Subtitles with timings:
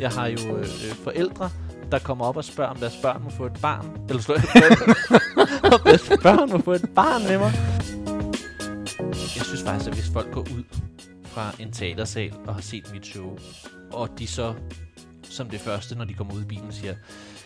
[0.00, 0.66] Jeg har jo øh,
[1.04, 1.50] forældre,
[1.92, 4.06] der kommer op og spørger, om deres børn må få et barn.
[4.08, 4.34] Eller slår
[5.74, 7.52] om deres børn må få et barn med mig.
[9.36, 10.64] Jeg synes faktisk, at hvis folk går ud
[11.24, 13.38] fra en teatersal og har set mit show,
[13.92, 14.54] og de så
[15.22, 16.94] som det første, når de kommer ud i bilen, siger,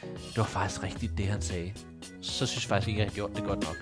[0.02, 1.72] det var faktisk rigtigt, det han sagde,
[2.22, 3.76] så synes jeg faktisk ikke, at jeg har gjort det godt nok.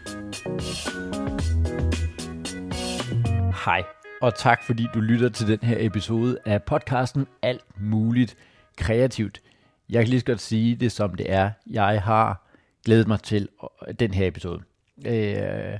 [3.64, 3.82] Hej,
[4.24, 8.36] og tak fordi du lytter til den her episode af podcasten Alt Muligt
[8.76, 9.42] Kreativt.
[9.90, 11.50] Jeg kan lige så godt sige det, som det er.
[11.70, 12.46] Jeg har
[12.84, 13.48] glædet mig til
[13.88, 14.62] øh, den her episode.
[15.06, 15.78] Øh,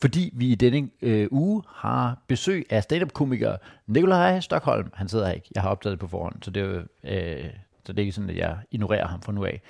[0.00, 4.90] fordi vi i denne øh, uge har besøg af stand-up-komiker Nikolaj Stockholm.
[4.94, 5.48] Han sidder her ikke.
[5.54, 7.50] Jeg har optaget det på forhånd, så det er, øh,
[7.84, 9.60] så det er ikke sådan, at jeg ignorerer ham fra nu af.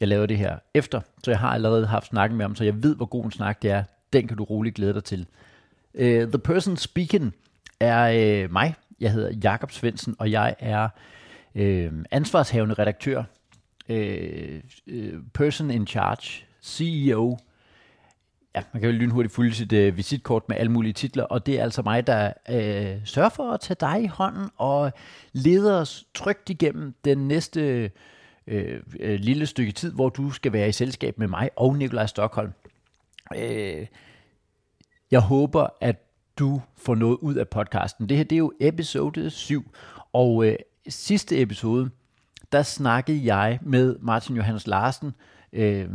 [0.00, 2.82] Jeg laver det her efter, så jeg har allerede haft snakken med ham, så jeg
[2.82, 3.84] ved, hvor god en snak det er.
[4.12, 5.26] Den kan du roligt glæde dig til.
[5.94, 7.34] Uh, the person speaking
[7.82, 8.74] er øh, mig.
[9.00, 10.88] Jeg hedder Jakob Svendsen, og jeg er
[11.54, 13.24] øh, ansvarshavende redaktør,
[13.88, 17.38] øh, øh person in charge, CEO.
[18.54, 21.58] Ja, man kan jo lynhurtigt fylde sit øh, visitkort med alle mulige titler, og det
[21.58, 24.92] er altså mig, der øh, sørger for at tage dig i hånden og
[25.32, 27.90] leder os trygt igennem den næste
[28.46, 32.06] øh, øh, lille stykke tid, hvor du skal være i selskab med mig og Nikolaj
[32.06, 32.52] Stockholm.
[33.36, 33.86] Øh,
[35.10, 35.96] jeg håber, at
[36.38, 38.08] du får noget ud af podcasten.
[38.08, 39.70] Det her det er jo episode 7,
[40.12, 40.56] og øh,
[40.88, 41.90] sidste episode,
[42.52, 45.12] der snakkede jeg med Martin Johannes Larsen
[45.52, 45.88] øh,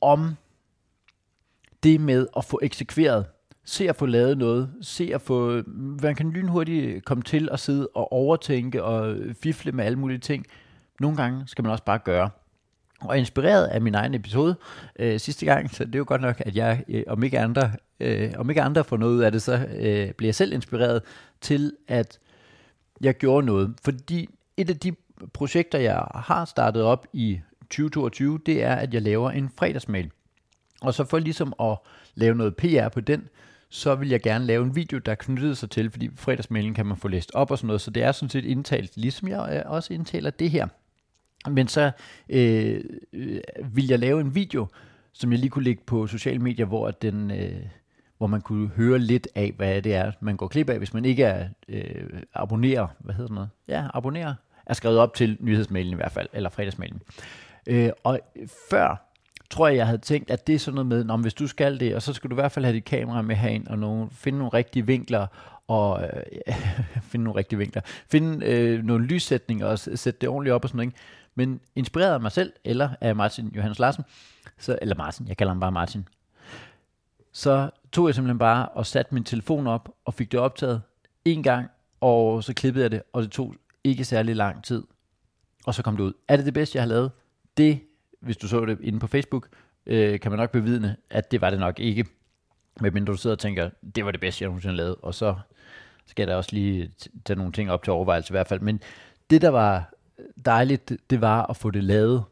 [0.00, 0.36] om
[1.82, 3.26] det med at få eksekveret.
[3.64, 4.70] Se at få lavet noget.
[4.82, 5.62] Se at få...
[6.02, 10.46] Man kan lynhurtigt komme til at sidde og overtænke og fifle med alle mulige ting.
[11.00, 12.30] Nogle gange skal man også bare gøre.
[13.00, 14.56] Og inspireret af min egen episode
[14.98, 17.72] øh, sidste gang, så det er jo godt nok, at jeg, øh, om, ikke andre,
[18.00, 21.02] øh, om ikke andre får noget ud af det, så øh, bliver jeg selv inspireret
[21.40, 22.18] til, at
[23.00, 23.74] jeg gjorde noget.
[23.84, 24.92] Fordi et af de
[25.32, 30.10] projekter, jeg har startet op i 2022, det er, at jeg laver en fredagsmail.
[30.80, 31.78] Og så for ligesom at
[32.14, 33.28] lave noget PR på den,
[33.68, 36.96] så vil jeg gerne lave en video, der knytter sig til, fordi fredagsmailen kan man
[36.96, 39.72] få læst op og sådan noget, så det er sådan set indtalt, ligesom jeg øh,
[39.72, 40.66] også indtaler det her.
[41.48, 41.90] Men så
[42.28, 43.40] øh, øh,
[43.72, 44.66] vil jeg lave en video,
[45.12, 47.30] som jeg lige kunne lægge på sociale medier, hvor den...
[47.30, 47.62] Øh,
[48.18, 51.04] hvor man kunne høre lidt af, hvad det er, man går klip af, hvis man
[51.04, 53.48] ikke er øh, abonnerer, hvad hedder noget?
[53.68, 54.34] Ja, abonnerer,
[54.66, 57.02] er skrevet op til nyhedsmailen i hvert fald, eller fredagsmailen.
[57.66, 58.20] Øh, og
[58.70, 59.10] før
[59.50, 61.80] tror jeg, jeg havde tænkt, at det er sådan noget med, om hvis du skal
[61.80, 64.08] det, og så skal du i hvert fald have dit kamera med herind, og nogle,
[64.12, 65.26] finde nogle rigtige vinkler,
[65.68, 66.54] og øh,
[67.10, 70.76] finde nogle rigtige vinkler, finde øh, nogle lyssætninger, og sætte det ordentligt op og sådan
[70.76, 70.86] noget.
[70.88, 70.98] Ikke?
[71.40, 74.04] Men inspireret af mig selv, eller af Martin Johannes Larsen,
[74.58, 76.08] så, eller Martin, jeg kalder ham bare Martin,
[77.32, 80.82] så tog jeg simpelthen bare og satte min telefon op, og fik det optaget
[81.24, 81.70] en gang,
[82.00, 84.84] og så klippede jeg det, og det tog ikke særlig lang tid,
[85.64, 86.12] og så kom det ud.
[86.28, 87.10] Er det det bedste, jeg har lavet?
[87.56, 87.80] Det,
[88.20, 89.48] hvis du så det inde på Facebook,
[89.86, 92.06] øh, kan man nok bevidne, at det var det nok ikke.
[92.80, 95.34] Men du sidder og tænker, det var det bedste, jeg nogensinde har lavet, og så
[96.06, 96.90] skal der også lige
[97.24, 98.60] tage nogle ting op til overvejelse i hvert fald.
[98.60, 98.80] Men
[99.30, 99.94] det, der var
[100.44, 102.24] dejligt, det, var at få det lavet.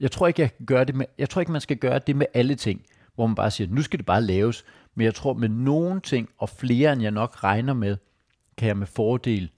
[0.00, 2.16] Jeg tror ikke, jeg kan gøre det med, jeg tror ikke, man skal gøre det
[2.16, 4.64] med alle ting, hvor man bare siger, nu skal det bare laves.
[4.94, 7.96] Men jeg tror med nogle ting, og flere end jeg nok regner med,
[8.56, 9.50] kan jeg med fordel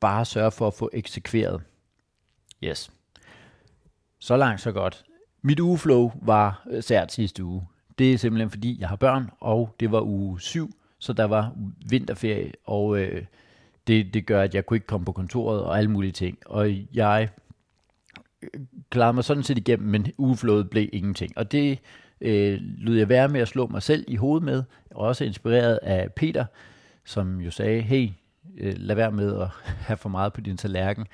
[0.00, 1.62] bare sørge for at få eksekveret.
[2.64, 2.90] Yes.
[4.18, 5.04] Så langt, så godt.
[5.42, 7.66] Mit ugeflow var øh, sært sidste uge.
[7.98, 11.52] Det er simpelthen fordi, jeg har børn, og det var uge 7, så der var
[11.88, 13.24] vinterferie, og øh,
[13.88, 16.38] det, det gør, at jeg kunne ikke komme på kontoret og alle mulige ting.
[16.46, 17.28] Og jeg
[18.42, 18.60] øh,
[18.90, 21.32] klarede mig sådan set igennem, men ugeflået blev ingenting.
[21.36, 21.78] Og det
[22.20, 26.12] øh, lød jeg være med at slå mig selv i hovedet med, også inspireret af
[26.12, 26.44] Peter,
[27.04, 28.08] som jo sagde, hey,
[28.58, 29.48] øh, lad være med at
[29.86, 31.06] have for meget på din tallerken.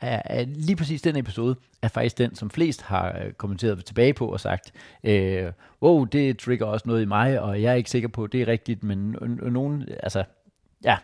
[0.00, 4.26] Er, lige præcis den episode er faktisk den, som flest har øh, kommenteret tilbage på
[4.26, 4.72] og sagt,
[5.04, 5.52] øh,
[5.82, 8.42] wow, det trigger også noget i mig, og jeg er ikke sikker på, at det
[8.42, 10.24] er rigtigt, men nogen, altså,
[10.84, 10.96] ja,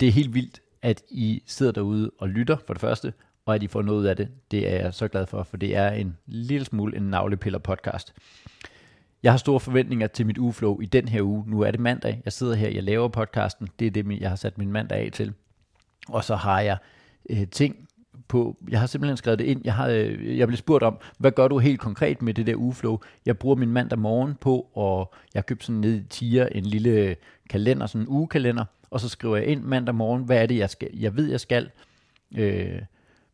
[0.00, 3.12] det er helt vildt, at I sidder derude og lytter for det første,
[3.46, 4.28] og at I får noget ud af det.
[4.50, 8.14] Det er jeg så glad for, for det er en lille smule en navlepiller podcast.
[9.22, 11.44] Jeg har store forventninger til mit ugeflow i den her uge.
[11.46, 12.22] Nu er det mandag.
[12.24, 13.68] Jeg sidder her, jeg laver podcasten.
[13.78, 15.32] Det er det, jeg har sat min mandag af til.
[16.08, 16.76] Og så har jeg
[17.30, 17.88] øh, ting
[18.28, 19.60] på, jeg har simpelthen skrevet det ind.
[19.64, 22.54] Jeg, har, øh, jeg blev spurgt om, hvad gør du helt konkret med det der
[22.54, 22.98] ugeflow?
[23.26, 27.16] Jeg bruger min mandag morgen på, og jeg købte sådan ned i tier en lille
[27.50, 30.70] kalender, sådan en ugekalender, og så skriver jeg ind mandag morgen, hvad er det, jeg,
[30.70, 31.70] skal, jeg ved, jeg skal.
[32.34, 32.82] Øh,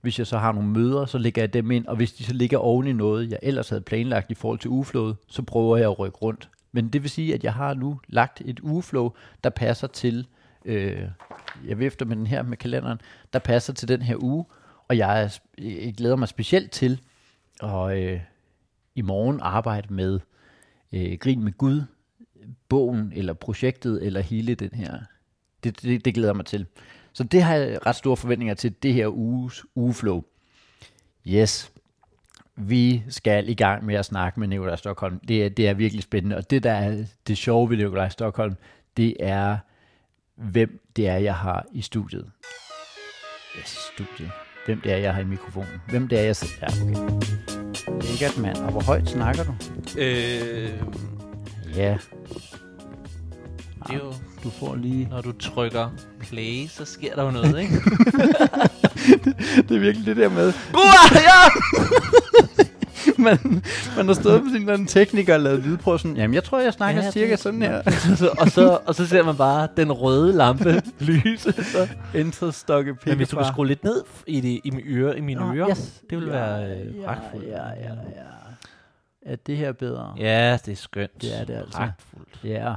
[0.01, 2.33] hvis jeg så har nogle møder, så lægger jeg dem ind, og hvis de så
[2.33, 5.91] ligger oven i noget, jeg ellers havde planlagt i forhold til ugeflowet, så prøver jeg
[5.91, 6.49] at rykke rundt.
[6.73, 9.11] Men det vil sige, at jeg har nu lagt et ugeflow,
[9.45, 10.27] der passer til
[10.65, 11.03] øh,
[11.67, 13.01] jeg vifter med den her med kalenderen,
[13.33, 14.45] der passer til den her uge,
[14.89, 17.01] og jeg, er, jeg glæder mig specielt til
[17.63, 18.21] at øh,
[18.95, 20.21] i morgen arbejde med
[20.93, 21.83] øh, Grin med Gud,
[22.69, 24.99] bogen eller projektet eller hele den her.
[25.65, 26.67] Det, det, det glæder jeg mig til.
[27.13, 30.23] Så det har jeg ret store forventninger til det her uges ugeflow.
[31.27, 31.73] Yes.
[32.57, 35.19] Vi skal i gang med at snakke med Nikolaj Stockholm.
[35.19, 38.55] Det er, det er virkelig spændende, og det der er det sjove ved Nikolaj Stockholm,
[38.97, 39.57] det er,
[40.37, 42.31] hvem det er, jeg har i studiet.
[43.59, 44.31] Yes, studiet.
[44.67, 45.81] Hvem det er, jeg har i mikrofonen.
[45.91, 46.55] Hvem det er, jeg sidder.
[46.63, 47.27] Ja, okay.
[48.03, 48.57] Lækkert, mand.
[48.57, 49.55] Og hvor højt snakker du?
[50.01, 50.83] Øh,
[51.77, 51.99] Ja,
[53.87, 54.13] det er jo,
[54.45, 55.09] du får lige...
[55.11, 55.91] når du trykker
[56.21, 57.73] play, så sker der jo noget, ikke?
[59.69, 61.51] Det er virkelig det der med, Buah, ja!
[63.23, 63.63] man,
[63.97, 66.59] man har stået med sin eller anden tekniker og lavet lydprøve sådan, jamen jeg tror,
[66.61, 67.83] jeg snakker Ja, det- cirka sådan her.
[68.41, 71.53] og, så, og så ser man bare den røde lampe lyse.
[71.65, 71.89] Så.
[72.15, 75.21] Enter stokke Men hvis du kan skrue lidt ned i, det, i, mine ører, i
[75.21, 76.03] mine Nå, ører, yes.
[76.11, 77.49] det vil Ja, være øh, ja, pragtfuldt.
[77.49, 78.23] Ja, ja, ja.
[79.33, 80.15] Er det her bedre?
[80.19, 81.23] Ja, det er skønt.
[81.23, 81.79] Det er det altså.
[81.79, 82.39] Pragtfuldt.
[82.45, 82.75] Ja.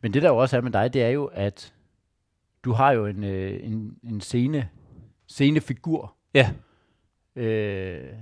[0.00, 1.74] Men det der jo også er med dig, det er jo, at
[2.64, 4.68] du har jo en, øh, en, en scene,
[5.26, 6.50] scenefigur, Ja.
[7.36, 8.12] øh,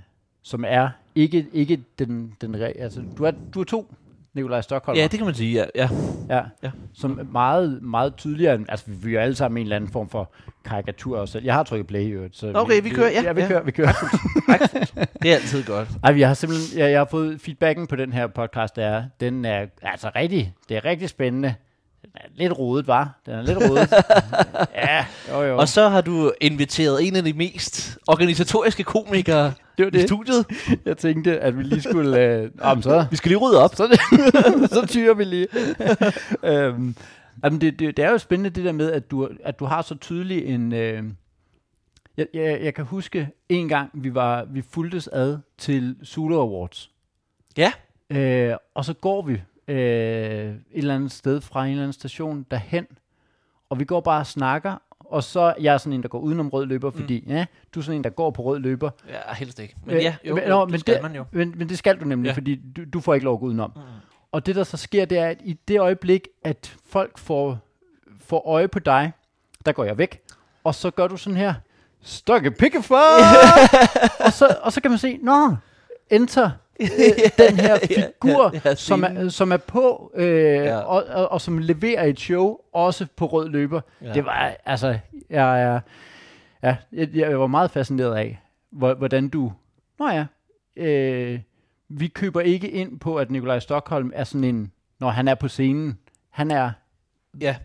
[0.43, 3.95] som er ikke, ikke den, den re- altså, du er, du er to
[4.35, 4.97] Nikolaj Stockholm.
[4.99, 5.65] ja, det kan man sige, ja.
[5.75, 5.89] ja.
[6.37, 6.71] Ja, Ja.
[6.95, 10.09] som meget, meget tydeligere, end- altså vi er jo alle sammen en eller anden form
[10.09, 10.33] for
[10.65, 11.45] karikatur selv.
[11.45, 13.49] Jeg har trykket play i øvrigt, så Okay, vi kører, ja, ja vi ja.
[13.49, 13.93] kører, vi kører.
[15.23, 15.89] Det er altid godt.
[16.05, 19.05] Ej, vi har simpelthen, jeg, jeg har fået feedbacken på den her podcast, der er,
[19.21, 21.55] den er altså rigtig, det er rigtig spændende.
[22.15, 23.21] Er lidt rodet, var.
[23.27, 23.93] Den er lidt rodet.
[24.75, 25.59] ja, jo jo.
[25.59, 30.09] Og så har du inviteret en af de mest organisatoriske komikere det var i det.
[30.09, 30.47] studiet.
[30.85, 33.75] Jeg tænkte, at vi lige skulle, øh, om så, Vi skal lige rydde op.
[33.75, 33.99] så,
[34.75, 35.47] så tyrer vi lige.
[36.53, 36.97] øhm,
[37.45, 39.83] jamen det, det, det er jo spændende det der med, at du, at du har
[39.83, 40.73] så tydelig en...
[40.75, 41.03] Øh,
[42.17, 46.91] jeg, jeg, jeg kan huske en gang, vi var vi fuldtes ad til Zulu Awards.
[47.57, 47.73] Ja.
[48.11, 52.47] Øh, og så går vi øh, et eller andet sted fra en eller anden station
[52.51, 52.87] derhen,
[53.71, 56.49] og vi går bare og snakker, og så er jeg sådan en, der går udenom
[56.49, 58.91] rød løber, fordi ja, du er sådan en, der går på rød løber.
[59.09, 59.75] Ja, helst ikke.
[59.87, 61.25] Men Øh, ja, jo, men- jo, det men skal det- man jo.
[61.33, 62.35] Men, men det skal du nemlig, ja.
[62.35, 63.73] fordi du, du får ikke lov at gå udenom.
[63.77, 63.81] Mm.
[64.33, 67.59] Og det, der så sker, det er, at i det øjeblik, at folk får,
[68.21, 69.13] får øje på dig,
[69.67, 70.21] der går jeg væk,
[70.65, 71.55] og så gør du sådan her,
[72.03, 73.17] stokke pikkefar!
[74.27, 75.57] og, så, og så kan man se, nå,
[76.11, 76.51] enter
[76.81, 76.87] øh,
[77.49, 80.79] den her figur, ja, ja, som, er, som er på, øh, Ja.
[80.79, 83.81] og, og, og som leverer et show, også på rød løber.
[84.03, 84.13] Ja.
[84.13, 84.99] Det var, altså,
[85.31, 85.81] jeg, er,
[86.63, 88.39] ja, jeg, jeg var meget fascineret af,
[88.71, 89.53] hvor- hvordan du,
[89.99, 90.25] nå ja,
[90.77, 91.41] øh,
[91.89, 95.49] vi køber ikke ind på, at Nikolaj Stockholm er sådan en, når han er på
[95.49, 95.99] scenen,
[96.31, 96.71] han er
[97.41, 97.57] Ja.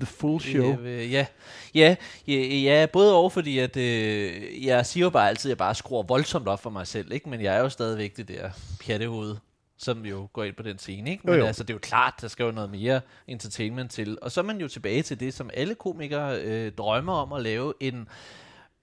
[0.00, 0.78] The full show.
[0.80, 1.26] Øh, ja.
[1.74, 1.96] Ja,
[2.28, 5.74] ja, ja, både over, fordi at, øh, jeg siger jo bare altid, at jeg bare
[5.74, 7.28] skruer voldsomt op for mig selv, ikke?
[7.28, 8.50] men jeg er jo stadigvæk det der
[8.86, 9.36] pjattehoved,
[9.78, 11.10] som jo går ind på den scene.
[11.10, 11.22] Ikke?
[11.24, 11.46] Men Jo, jo.
[11.46, 14.18] altså, det er jo klart, der skal jo noget mere entertainment til.
[14.22, 17.42] Og så er man jo tilbage til det, som alle komikere øh, drømmer om at
[17.42, 18.08] lave en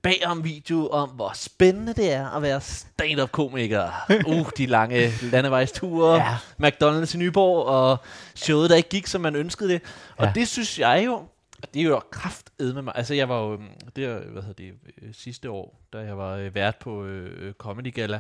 [0.03, 4.05] bagom video om, hvor spændende det er at være stand-up-komiker.
[4.27, 6.35] Uh, de lange landevejsture, Ja.
[6.67, 7.97] McDonald's i Nyborg, og
[8.35, 9.81] showet, der ikke gik, som man ønskede det.
[10.17, 10.31] Og Ja.
[10.35, 11.21] det synes jeg jo,
[11.63, 12.93] og det er jo kraft med mig.
[12.95, 16.17] Altså, jeg var jo, øhm, det er, hvad hedder det, øh, sidste år, da jeg
[16.17, 18.19] var øh, vært på øh, Comedy Gala,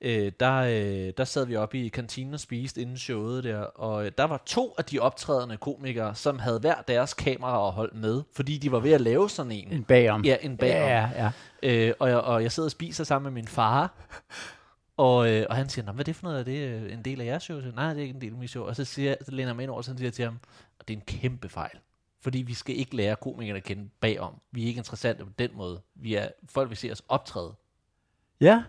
[0.00, 4.06] øh, der, øh, der sad vi oppe i kantinen og spiste inden showet der, og
[4.06, 7.94] øh, der var to af de optrædende komikere, som havde hver deres kamera og holdt
[7.94, 9.72] med, fordi de var ved at lave sådan en.
[9.72, 10.24] En bagom.
[10.24, 10.88] Ja, en bagom.
[10.88, 11.30] Ja, ja.
[11.62, 13.94] Øh, og, jeg, og jeg sidder og spiser sammen med min far,
[14.96, 16.40] og, øh, og han siger, hvad er det for noget?
[16.40, 17.60] Er det øh, en del af jeres show?
[17.60, 18.64] Så, Nej, det er ikke en del af mit show.
[18.64, 20.38] Og så, siger, så læner jeg mig ind over, og så siger jeg til ham,
[20.88, 21.78] det er en kæmpe fejl.
[22.24, 24.34] Fordi vi skal ikke lære komikerne at kende bagom.
[24.52, 25.80] Vi er ikke interessante på den måde.
[25.94, 27.54] Vi er folk, vi ser os optræde.
[28.40, 28.62] ja.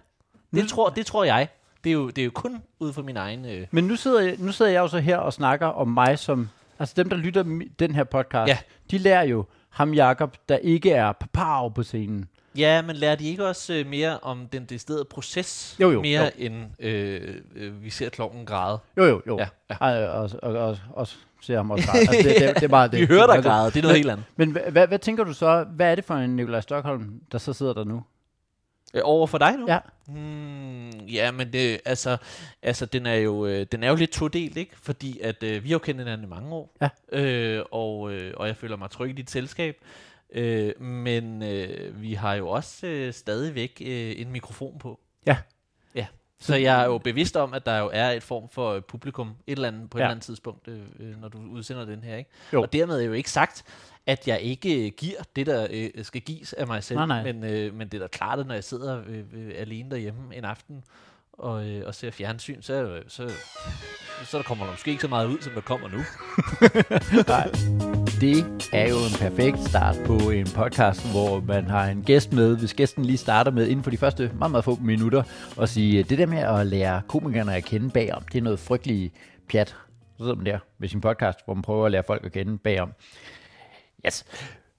[0.53, 1.47] Det tror, det tror jeg.
[1.83, 3.45] Det er jo, det er jo kun ud fra min egen...
[3.45, 6.19] Øh, Men nu sidder, jeg, nu sidder jeg jo så her og snakker om mig
[6.19, 6.49] som...
[6.79, 7.43] Altså dem, der lytter
[7.79, 8.57] den her podcast, Ja.
[8.91, 12.29] de lærer jo ham Jakob, der ikke er papav på scenen.
[12.57, 15.75] ja, men lærer de ikke også øh, mere om den deciderede proces?
[15.79, 16.29] Jo, jo, Mere jo.
[16.37, 18.79] end øh, øh, vi ser klokken græde.
[18.97, 19.37] Jo, jo, jo.
[19.39, 19.75] Ja, ja.
[19.81, 21.07] Ej, og, og, og, og
[21.45, 21.99] ser ham også græde.
[21.99, 22.99] altså, det, det, det, er bare det.
[22.99, 24.25] Vi hører dig græde, det er noget helt andet.
[24.35, 25.65] Men hvad, hvad, hvad tænker du så?
[25.75, 28.03] Hvad er det for en Nikolaj Stockholm, der så sidder der nu?
[28.93, 29.65] Øh, over for dig nu?
[29.67, 29.79] Ja.
[30.07, 32.17] Hmm, ja, men det, altså,
[32.61, 34.71] altså den, er jo, øh, den er jo lidt todelt, ikke?
[34.83, 36.89] Fordi at, øh, vi har jo kendt hinanden i mange år, Ja.
[37.11, 39.77] øh, og, øh, og jeg føler mig tryg i dit selskab.
[40.33, 44.99] Øh, men øh, vi har jo også øh, stadigvæk øh, en mikrofon på.
[45.27, 45.37] Ja.
[46.45, 49.27] Så jeg er jo bevidst om, at der jo er et form for øh, publikum
[49.47, 50.05] et eller andet, på et Ja.
[50.05, 52.15] eller andet tidspunkt, øh, øh, når du udsender den her.
[52.15, 52.29] Ikke?
[52.53, 52.61] Jo.
[52.61, 53.63] Og dermed er jo ikke sagt,
[54.05, 56.97] at jeg ikke giver det, der øh, skal gives af mig selv.
[56.99, 57.23] Nej, nej.
[57.33, 60.35] Men, øh, men det er da klart, at når jeg sidder øh, øh, alene derhjemme
[60.35, 60.83] en aften
[61.37, 63.29] og, øh, og ser fjernsyn, så, så,
[64.25, 65.97] så der kommer der måske ikke så meget ud, som der kommer nu.
[67.27, 67.49] Nej.
[68.21, 72.57] Det er jo en perfekt start på en podcast, hvor man har en gæst med.
[72.57, 75.23] Hvis gæsten lige starter med inden for de første meget, meget få minutter
[75.57, 78.59] og sige, øh, det der med at lære komikerne at kende bagom, det er noget
[78.59, 79.13] frygteligt
[79.49, 79.69] pjat.
[80.17, 82.57] Så sidder man der med sin podcast, hvor man prøver at lære folk at kende
[82.57, 82.91] bagom.
[84.05, 84.25] Yes.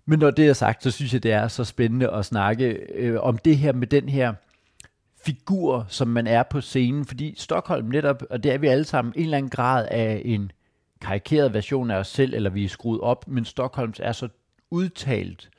[0.06, 3.20] Men når det er sagt, så synes jeg, det er så spændende at snakke øh,
[3.20, 4.32] om det her med den her
[5.26, 9.14] figur, som man er på scenen, fordi Stockholm netop, og det er vi alle sammen,
[9.16, 10.52] en eller anden grad af en
[11.00, 14.28] karikeret version af os selv, eller vi er skruet op, men Stockholms er så
[14.70, 15.50] udtalt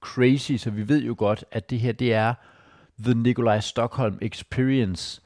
[0.00, 2.34] crazy, så vi ved jo godt, at det her, det er
[2.98, 5.22] The Nikolaj Stockholm Experience,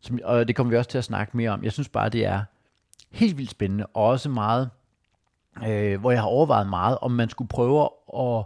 [0.00, 1.64] som, og det kommer vi også til at snakke mere om.
[1.64, 2.42] Jeg synes bare, det er
[3.10, 4.70] helt vildt spændende, og også meget,
[5.66, 8.44] øh, hvor jeg har overvejet meget, om man skulle prøve at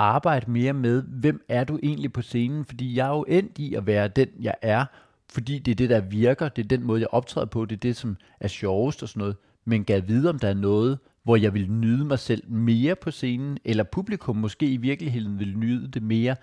[0.00, 3.74] arbejde mere med, hvem er du egentlig på scenen, fordi jeg er jo endt i
[3.74, 4.84] at være den, jeg er,
[5.30, 7.80] fordi det er det, der virker, det er den måde, jeg optræder på, det er
[7.80, 11.36] det, som er sjovest og sådan noget, men gav vide, om der er noget, hvor
[11.36, 15.88] jeg vil nyde mig selv mere på scenen, eller publikum måske i virkeligheden vil nyde
[15.88, 16.36] det mere,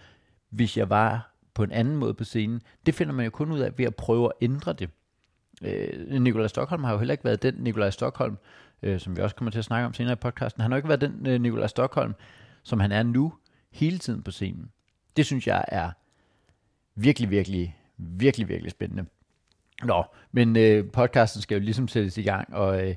[0.50, 2.62] hvis jeg var på en anden måde på scenen.
[2.86, 4.90] Det finder man jo kun ud af ved at prøve at ændre det.
[5.64, 8.38] Øh, Nikolaj Stockholm har jo heller ikke været den Nikolaj Stockholm,
[8.84, 10.62] øh, som vi også kommer til at snakke om senere i podcasten.
[10.62, 12.14] Han har jo ikke været den øh, Nikolaj Stockholm,
[12.64, 13.34] som han er nu,
[13.78, 14.72] hele tiden på scenen.
[15.18, 15.92] Det synes jeg er
[16.96, 19.06] virkelig, virkelig, virkelig, virkelig spændende.
[19.84, 22.96] Nå, men øh, podcasten skal jo ligesom sættes i gang, og øh,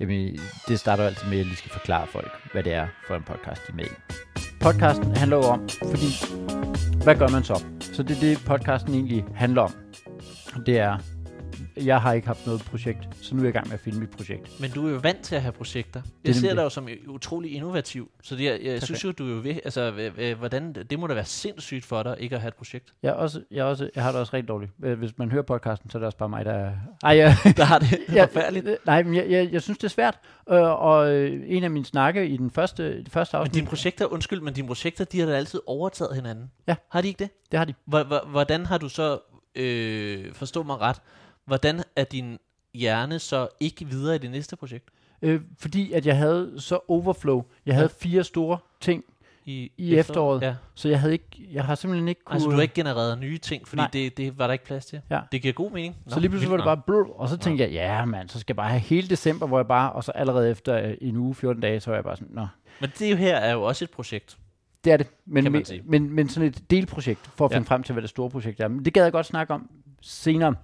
[0.00, 3.16] jamen, det starter altid med, at jeg lige skal forklare folk, hvad det er for
[3.16, 4.18] en podcast, de er med i.
[4.60, 6.10] Podcasten handler jo om, fordi,
[7.04, 7.64] hvad gør man så?
[7.80, 9.72] Så det er det, podcasten egentlig handler om.
[10.66, 10.98] Det er,
[11.84, 13.98] jeg har ikke haft noget projekt, så nu er jeg i gang med at finde
[14.00, 14.60] mit projekt.
[14.60, 16.00] Men du er jo vant til at have projekter.
[16.00, 18.10] er Jeg ser dig jo som utrolig innovativ.
[18.22, 21.14] Så det, jeg, jeg synes jo, du er jo ved, altså, hvordan, det må da
[21.14, 22.92] være sindssygt for dig, ikke at have et projekt.
[23.02, 24.72] Jeg, også, jeg, også, jeg har det også rigtig dårligt.
[24.78, 26.72] Hvis man hører podcasten, så er det også bare mig, der er...
[27.02, 28.66] Ej, jeg, Der har det Ja, forfærdeligt.
[28.66, 30.18] øh, Nej, men jeg, jeg, jeg synes, det er svært.
[30.50, 33.66] Øh, og øh, en af mine snakke i den første, det første Men afsnit, dine
[33.66, 36.50] projekter, undskyld, men dine projekter, de har da altid overtaget hinanden.
[36.68, 36.74] Ja.
[36.90, 37.30] Har de ikke det?
[37.52, 37.74] det har de.
[37.84, 39.18] Hvor- hvor- Hvordan har du så,
[39.54, 40.96] øh, forstå mig ret,
[41.48, 42.38] hvordan er din
[42.74, 44.88] hjerne så ikke videre i det næste projekt?
[45.22, 47.44] Øh, fordi at jeg havde så overflow.
[47.66, 49.04] Jeg havde fire store ting,
[49.44, 50.42] I, I efteråret.
[50.42, 50.54] Ja.
[50.74, 52.34] så jeg havde ikke, jeg har simpelthen ikke kunne...
[52.34, 53.90] Altså, du har ikke genereret nye ting, fordi Nej.
[53.92, 55.00] det, det var der ikke plads til.
[55.10, 55.20] Ja.
[55.32, 55.96] Det giver god mening.
[56.08, 58.52] Så lige pludselig var det bare blød, og så tænkte jeg, ja mand, så skal
[58.52, 61.34] jeg bare have hele december, hvor jeg bare, og så allerede efter øh, en uge,
[61.34, 62.46] 14 dage, så var jeg bare sådan, nå.
[62.80, 64.38] Men det her er jo også et projekt.
[64.84, 65.06] det er det.
[65.26, 67.56] Men, men, men, men sådan et delprojekt, for at Ja.
[67.56, 68.68] finde frem til, hvad det store projekt er.
[68.68, 69.70] Men det gad jeg godt snakke om
[70.02, 70.54] senere.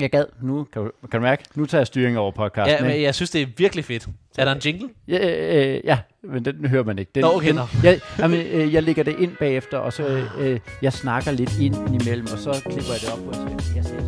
[0.00, 2.86] Jeg gad, nu kan du, kan du mærke, nu tager jeg styring over podcasten.
[2.86, 4.08] Ja, men jeg synes, det er virkelig fedt.
[4.38, 4.88] Er der en jingle?
[5.08, 7.10] Ja, øh, ja, men den hører man ikke.
[7.14, 7.58] Den, Nå, okay, den.
[7.82, 12.02] Jeg, jamen, øh, jeg lægger det ind bagefter, og så øh, jeg snakker lidt ind
[12.02, 14.00] imellem, og så klipper jeg det op, og så jeg ser,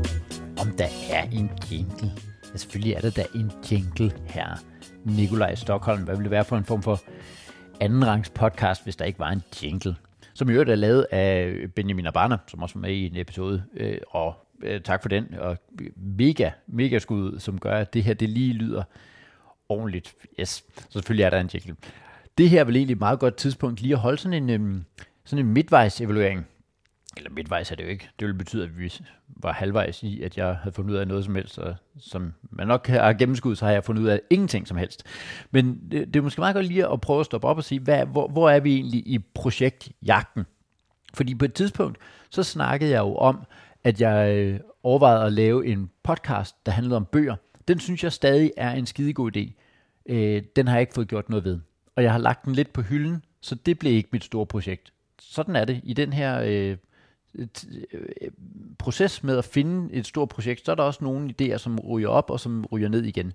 [0.60, 2.10] om der er en jingle.
[2.52, 4.46] Ja, selvfølgelig er der da en jingle her.
[5.04, 7.00] Nikolaj Stockholm, hvad ville det være for en form for
[7.80, 9.96] andenrangs podcast, hvis der ikke var en jingle?
[10.34, 13.62] Som i øvrigt er lavet af Benjamin Abana, som også var med i en episode,
[13.76, 15.58] øh, og øh, tak for den, og
[15.96, 18.82] mega, mega skud, som gør, at det her, det lige lyder
[19.68, 20.14] ordentligt.
[20.40, 21.76] Yes, så selvfølgelig er der en jingle.
[22.38, 24.84] Det her er vel egentlig et meget godt tidspunkt lige at holde sådan en, øhm,
[25.24, 26.46] sådan en midtvejs-evaluering.
[27.16, 28.08] Eller midtvejs er det jo ikke.
[28.18, 28.92] Det ville betyde, at vi
[29.28, 31.58] var halvvejs i, at jeg havde fundet ud af noget som helst.
[31.58, 35.02] Og som man nok har gennemskuet, så har jeg fundet ud af ingenting som helst.
[35.50, 37.80] Men det, det er måske meget godt lige at prøve at stoppe op og sige,
[37.80, 40.46] hvad, hvor, hvor er vi egentlig i projektjagten?
[41.14, 41.98] Fordi på et tidspunkt,
[42.30, 43.44] så snakkede jeg jo om,
[43.86, 47.36] at jeg øh, overvejede at lave en podcast, der handlede om bøger.
[47.68, 49.52] Den synes jeg stadig er en skidegod idé.
[50.06, 51.58] Øh, den har jeg ikke fået gjort noget ved.
[51.96, 54.92] Og jeg har lagt den lidt på hylden, så det blev ikke mit store projekt.
[55.20, 55.80] Sådan er det.
[55.84, 56.76] I den her øh,
[57.34, 57.48] øh
[58.78, 62.08] proces med at finde et stort projekt, så er der også nogle idéer, som ryger
[62.08, 63.32] op og som ryger ned igen.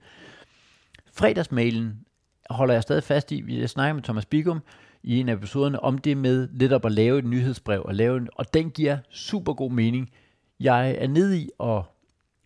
[1.13, 2.05] Fredagsmailen
[2.49, 3.59] holder jeg stadig fast i.
[3.59, 4.61] Jeg snakker med Thomas Bigum
[5.03, 8.17] i en af episoderne om det med lidt op at lave et nyhedsbrev, og, lave
[8.17, 10.09] en, og den giver super god mening.
[10.61, 11.81] Jeg er nede i at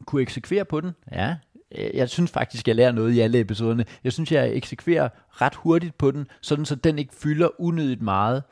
[0.05, 0.91] kunne eksekvere på den.
[1.11, 1.35] Ja,
[1.77, 3.85] øh, jeg synes faktisk, jeg lærer noget i alle episoderne.
[4.03, 8.43] Jeg synes, jeg eksekverer ret hurtigt på den, sådan så den ikke fylder unødigt meget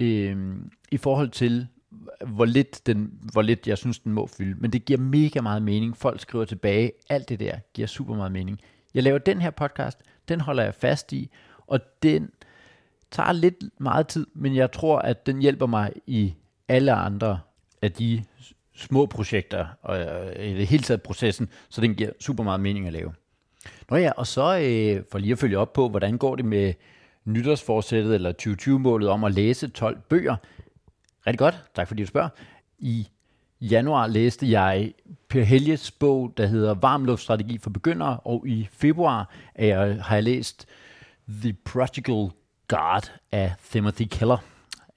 [0.00, 0.56] øh,
[0.90, 1.66] i forhold til,
[2.26, 4.60] hvor lidt, den, hvor lidt jeg synes, den må fylde.
[4.60, 5.96] Men det giver mega meget mening.
[5.96, 6.92] Folk skriver tilbage.
[7.08, 8.60] Alt det der giver super meget mening.
[8.94, 9.98] Jeg laver den her podcast.
[10.28, 11.30] Den holder jeg fast i.
[11.66, 12.30] Og den
[13.10, 16.34] tager lidt meget tid, men jeg tror, at den hjælper mig i
[16.68, 17.40] alle andre
[17.82, 18.24] af de
[18.78, 22.86] små projekter, og øh, i det hele taget processen, så den giver super meget mening
[22.86, 23.12] at lave.
[23.90, 26.74] Nå ja, og så øh, for lige at følge op på, hvordan går det med
[27.24, 30.36] nytårsforsættet eller 2020-målet om at læse 12 bøger.
[31.26, 32.28] Rigtig godt, tak fordi du spørger.
[32.78, 33.08] I
[33.60, 34.92] januar læste jeg
[35.28, 40.24] Per Helges bog, der hedder Varmluftstrategi for begyndere, og i februar er jeg, har jeg
[40.24, 40.66] læst
[41.28, 42.30] The Prodigal
[42.68, 44.38] God af Timothy Keller.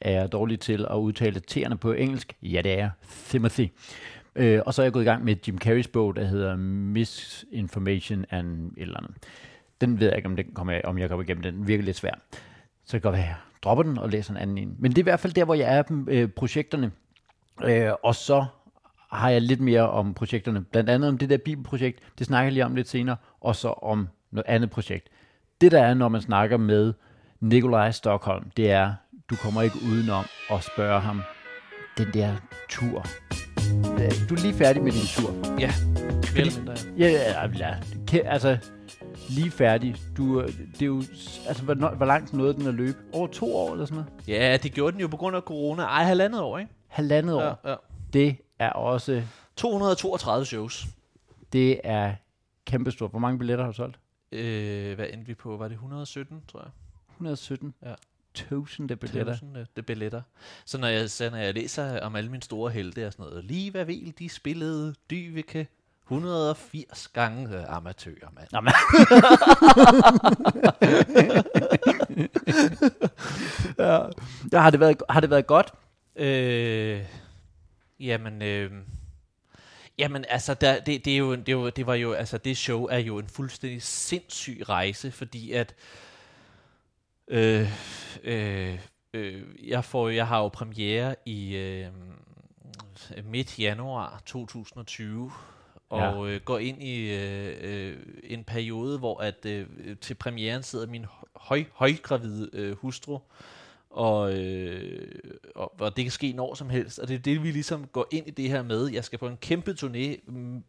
[0.01, 2.33] Er jeg dårlig til at udtale terne på engelsk?
[2.43, 2.89] Ja, det er.
[3.27, 3.67] Timothy.
[4.35, 8.25] Øh, og så er jeg gået i gang med Jim Carreys bog, der hedder Misinformation
[8.29, 9.11] and et eller andet.
[9.81, 11.43] Den ved jeg ikke, om, den kommer, om jeg kommer igennem.
[11.43, 12.13] Den virker lidt svær.
[12.85, 14.75] Så det kan godt være, jeg dropper den og læser en anden en.
[14.79, 16.91] Men det er i hvert fald der, hvor jeg er på øh, projekterne.
[17.63, 18.45] Øh, og så
[19.11, 20.63] har jeg lidt mere om projekterne.
[20.63, 21.99] Blandt andet om det der bibelprojekt.
[22.19, 23.15] Det snakker jeg lige om lidt senere.
[23.41, 25.07] Og så om noget andet projekt.
[25.61, 26.93] Det der er, når man snakker med
[27.39, 28.93] Nikolaj Stockholm, det er,
[29.31, 31.21] du kommer ikke udenom at spørge ham,
[31.97, 32.35] den der
[32.69, 33.05] tur.
[34.29, 35.59] Du er lige færdig med din tur.
[35.59, 35.71] Ja,
[36.35, 36.73] mere eller mindre.
[36.97, 37.75] Ja, ja, ja,
[38.13, 38.19] ja.
[38.25, 38.57] Altså,
[39.29, 39.95] lige færdig.
[40.17, 40.97] Du, øh, det er jo,
[41.47, 42.97] altså, hvor, hvor langt nåede den at løbe?
[43.13, 44.27] Over to år eller sådan noget?
[44.27, 45.83] Ja, det gjorde den jo på grund af corona.
[45.83, 46.71] Ej, halvandet år, ikke?
[46.87, 47.41] Halvandet år.
[47.41, 47.75] Ja, ja.
[48.13, 49.23] Det er også,
[49.55, 50.85] 232 shows.
[51.53, 52.15] det er
[52.65, 53.09] kæmpestort.
[53.11, 53.99] Hvor mange billetter har du solgt?
[54.31, 55.57] Øh, hvad endte vi på?
[55.57, 56.69] Var det 117, tror jeg?
[57.09, 57.73] 117.
[57.85, 57.93] Ja.
[58.33, 59.33] Tusinde billetter.
[59.33, 60.21] Tusind, øh, det billetter.
[60.65, 63.45] Så når jeg, så når jeg læser om alle mine store helte og sådan noget,
[63.45, 65.67] lige hvad vil de spillede Dyveke
[66.11, 68.47] 180 gange øh, amatører, mand.
[68.51, 68.73] Nå, men.
[73.77, 73.99] ja.
[74.51, 74.59] ja.
[74.59, 75.71] har, det været, har det været godt?
[76.15, 77.05] Øh,
[77.99, 78.71] jamen, øh,
[79.97, 82.57] jamen, altså, der, det, det, er jo, det, er jo, det var jo, altså, det
[82.57, 85.75] show er jo en fuldstændig sindssyg rejse, fordi at,
[87.31, 87.67] øh,
[88.23, 88.79] øh,
[89.13, 91.87] øh, jeg får, jeg har jo premiere i øh,
[93.23, 95.31] midt januar 2020,
[95.89, 99.67] og øh, går ind i øh, øh, en periode, hvor at øh,
[100.01, 103.19] til premieren sidder min høj, højgravide øh, hustru,
[103.89, 105.19] og, øh,
[105.55, 108.07] og, og det kan ske når som helst, og det er det, vi ligesom går
[108.11, 108.87] ind i det her med.
[108.87, 110.63] Jeg skal på en kæmpe turné, mm,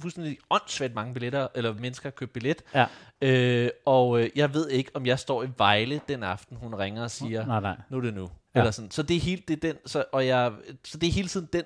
[0.00, 2.86] fuldstændig åndssvagt mange billetter, eller mennesker købt billet, Ja.
[3.20, 7.02] øh, og øh, jeg ved ikke, om jeg står i Vejle den aften, hun ringer
[7.02, 7.76] og siger, Nej, nej.
[7.90, 8.30] nu er det nu.
[8.54, 8.60] Ja.
[8.60, 8.90] Eller sådan.
[8.90, 10.52] Så det er helt det er den, så, og jeg,
[10.84, 11.62] så det er hele tiden den,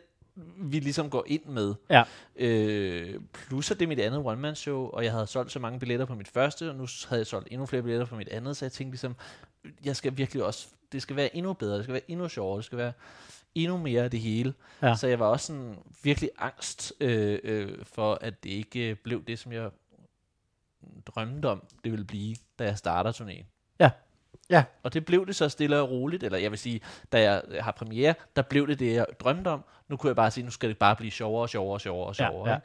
[0.57, 1.75] vi ligesom går ind med.
[1.91, 2.03] Ja.
[2.37, 6.07] Øh, plus at det er mit andet one-man-show, og jeg havde solgt så mange billetter
[6.07, 8.65] på mit første, og nu havde jeg solgt endnu flere billetter på mit andet, så
[8.65, 9.17] jeg tænkte ligesom,
[9.85, 12.65] jeg skal virkelig også, det skal være endnu bedre, det skal være endnu sjovere, det
[12.65, 12.93] skal være
[13.55, 14.55] endnu mere af det hele.
[14.83, 14.95] Ja.
[14.95, 19.25] Så jeg var også sådan virkelig angst øh, øh, for, at det ikke øh, blev
[19.25, 19.71] det, som jeg
[21.07, 23.45] drømte om, det ville blive, da jeg starter turnéen.
[23.81, 23.91] Ja.
[24.51, 24.65] Ja.
[24.83, 26.81] Og det blev det så stille og roligt, eller jeg vil sige,
[27.13, 29.65] da jeg har premiere, der blev det det, jeg drømte om.
[29.89, 32.07] Nu kunne jeg bare sige, nu skal det bare blive sjovere og sjovere og sjovere
[32.09, 32.51] og Ja, sjovere.
[32.51, 32.59] Ja,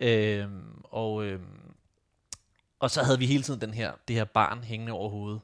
[0.00, 1.74] Øhm, og, øhm,
[2.78, 5.40] og så havde vi hele tiden den her, det her barn hængende over hovedet.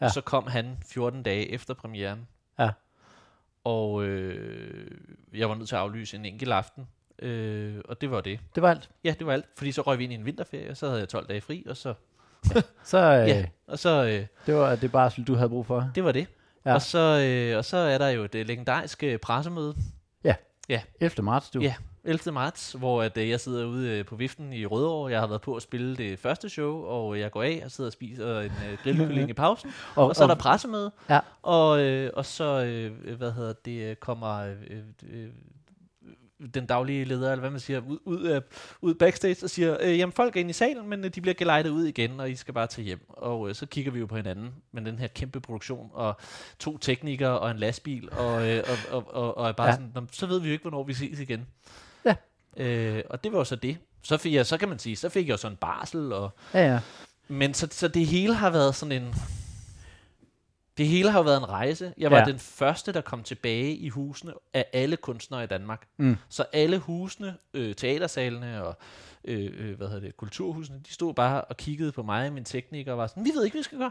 [0.00, 0.04] Ja.
[0.04, 0.06] Ja.
[0.06, 2.28] Og så kom han 14 dage efter premieren.
[2.58, 2.70] Ja.
[3.64, 4.90] Og øh,
[5.34, 6.86] jeg var nødt til at aflyse en enkelt aften.
[7.22, 8.40] Øh, og det var det.
[8.54, 8.90] Det var alt.
[9.04, 9.46] Ja, det var alt.
[9.56, 11.64] Fordi så røg vi ind i en vinterferie, og så havde jeg 12 dage fri,
[11.68, 11.94] og så,
[12.84, 15.90] Så øh, ja, og så øh, det var det barsel, du havde brug for.
[15.94, 16.26] det var det.
[16.64, 16.70] Ja.
[16.70, 16.74] Ja.
[16.74, 19.74] Og, så, øh, og så er der jo det legendariske pressemøde
[21.00, 21.22] 11.
[21.24, 21.60] marts, du.
[21.60, 21.74] Ja.
[22.04, 22.32] 11.
[22.32, 25.10] marts, hvor at, øh, jeg sidder ude øh, på viften i Rødovre.
[25.10, 27.88] Jeg har været på at spille det første show, og jeg går af og sidder
[27.88, 29.72] og spiser en øh, grillkylling i pausen.
[29.96, 31.20] Og, Og så er der pressemøde, Ja.
[31.42, 34.52] og, øh, og så, øh, hvad hedder det, øh, kommer øh,
[35.12, 35.28] øh,
[36.54, 38.42] den daglige leder, eller hvad man siger, ud, ud, øh,
[38.80, 41.34] ud backstage og siger, øh, jamen folk er inde i salen, men øh, de bliver
[41.34, 43.00] gelejtet ud igen, og I skal bare tage hjem.
[43.08, 46.16] Og øh, så kigger vi jo på hinanden med den her kæmpe produktion, og
[46.58, 49.72] to teknikere og en lastbil, og, øh, og, og, og, og er bare Ja.
[49.74, 51.46] sådan, "Nå, så ved vi jo ikke, hvornår vi ses igen.
[52.04, 52.14] Ja.
[52.56, 53.78] Øh, og det var jo så det.
[54.02, 56.30] Så fik jeg, så kan man sige, så fik jeg jo sådan en barsel, og
[56.54, 56.80] Ja, ja.
[57.28, 59.14] men så, så det hele har været sådan en...
[60.80, 61.92] Det hele har jo været en rejse.
[61.98, 62.24] Jeg var Ja.
[62.24, 65.86] den første, der kom tilbage i husene af alle kunstnere i Danmark.
[65.98, 66.16] Mm.
[66.28, 68.76] Så alle husene, øh, teatersalene og
[69.24, 72.44] øh, øh, hvad hedder det, kulturhusene, de stod bare og kiggede på mig og min
[72.44, 73.90] tekniker og var sådan, vi ved ikke, hvad vi skal gøre.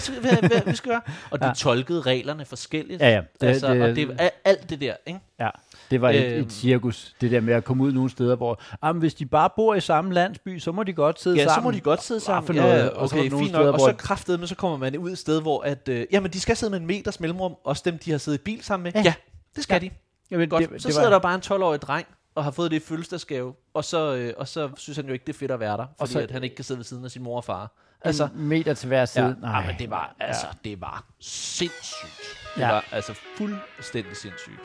[0.00, 1.00] Skal, hvad, hvad, vi skal gøre?
[1.30, 1.48] Og de Ja.
[1.48, 1.54] ja.
[1.54, 3.00] tolkede reglerne forskelligt.
[3.02, 3.20] Ja, ja.
[3.40, 5.20] Det, altså, det, og det er alt det der, ikke?
[5.40, 5.50] Ja,
[5.90, 6.46] det var et, Øhm.
[6.46, 9.50] et cirkus, det der med at komme ud nogle steder, hvor ah, hvis de bare
[9.56, 11.54] bor i samme landsby, så må de godt sidde Ja, sammen.
[11.62, 12.46] så må de godt sidde sammen.
[12.46, 12.78] for noget?
[12.84, 13.74] Ja, Og så okay, fint steder, nok.
[13.74, 16.56] Og så kraftedeme, så kommer man ud et sted, hvor at, øh, jamen, de skal
[16.56, 18.92] sidde med en meters mellemrum, også dem, de har siddet i bil sammen med.
[18.94, 18.98] Ja.
[19.00, 19.14] Ja, ja
[19.56, 19.78] det skal Ja.
[19.78, 19.88] ja.
[19.88, 19.94] de.
[20.30, 20.70] Jamen, Godt.
[20.70, 22.80] det, så det sidder var, der bare en 12-årig dreng, og har fået det i
[22.80, 25.76] fødselsdagsgave, og så, øh, og så synes han jo ikke, det er fedt at være
[25.76, 27.44] der, fordi så- så, at han ikke kan sidde ved siden af sin mor og
[27.44, 27.72] far.
[28.02, 29.24] Altså, en meter til hver side.
[29.24, 32.18] ja, Nej, ja, men det var, altså, det var sindssygt.
[32.54, 32.66] Det Ja.
[32.66, 32.72] ja.
[32.72, 34.60] var altså fuldstændig sindssygt.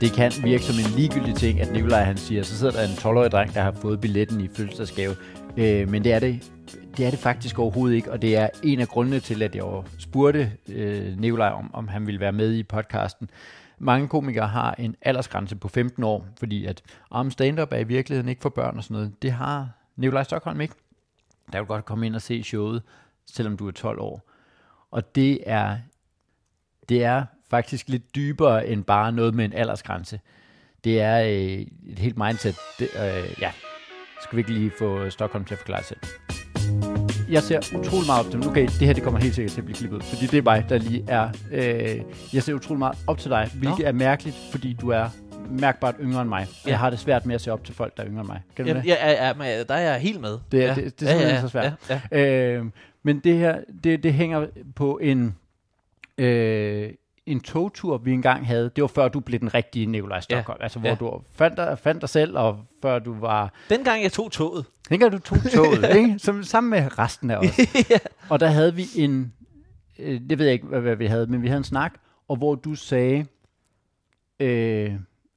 [0.00, 2.90] Det kan virke som en ligegyldig ting, at Nikolaj han siger, så sidder der en
[2.90, 5.14] 12-årig dreng, der har fået billetten i fødselsdagsgave.
[5.56, 6.50] Øh, men det er det,
[6.96, 9.64] det er det faktisk overhovedet ikke, og det er en af grundene til, at jeg
[9.98, 13.30] spurgte øh, Nikolaj om, om han ville være med i podcasten.
[13.78, 18.28] Mange komikere har en aldersgrænse på 15 år, fordi at om stand-up er i virkeligheden
[18.28, 19.22] ikke for børn og sådan noget.
[19.22, 20.74] Det har Nikolaj Stockholm ikke.
[21.52, 22.82] Der kan du godt komme ind og se showet,
[23.26, 24.30] selvom du er 12 år.
[24.90, 25.78] Og det er,
[26.88, 30.20] det er faktisk lidt dybere end bare noget med en aldersgrænse.
[30.84, 32.56] Det er øh, et helt mindset.
[32.78, 33.52] Det, øh, ja,
[34.22, 36.00] skal vi ikke lige få Stockholm til at forklare selv.
[37.30, 39.64] Jeg ser utrolig meget op til Okay, det her det kommer helt sikkert til at
[39.64, 41.28] blive klippet fordi det er mig, der lige er...
[41.52, 42.02] Øh,
[42.34, 43.84] jeg ser utrolig meget op til dig, hvilket Nå.
[43.84, 45.08] er mærkeligt, fordi du er
[45.60, 46.40] mærkbart yngre end mig.
[46.40, 46.54] Ja.
[46.66, 46.70] Ja.
[46.70, 48.40] Jeg har det svært med at se op til folk, der er yngre end mig.
[48.56, 48.86] Kan du Ja, det?
[48.86, 50.38] ja, ja, ja, men der er jeg helt med.
[50.52, 50.74] Det er- ja.
[50.74, 51.72] det- det er simpelthen så svært.
[51.90, 52.56] Ja, ja.
[52.58, 52.64] Øh,
[53.02, 55.36] men det her, det, det hænger på en,
[56.18, 56.90] øh,
[57.26, 58.70] en togtur, vi engang havde.
[58.76, 60.56] Det var før du blev den rigtige Nikolaj Stockholm.
[60.60, 60.62] Ja.
[60.64, 60.94] Altså hvor Ja.
[60.94, 63.52] du fandt dig, fandt dig selv, og før du var...
[63.70, 64.64] Dengang jeg tog toget.
[64.88, 66.14] Dengang du tog toget, ikke?
[66.18, 67.58] Som, sammen med resten af os.
[67.90, 67.98] ja.
[68.28, 69.32] Og der havde vi en...
[69.98, 71.92] Øh, det ved jeg ikke, hvad, hvad vi havde, men vi havde en snak,
[72.28, 73.26] og hvor du sagde,
[74.40, 74.92] øh,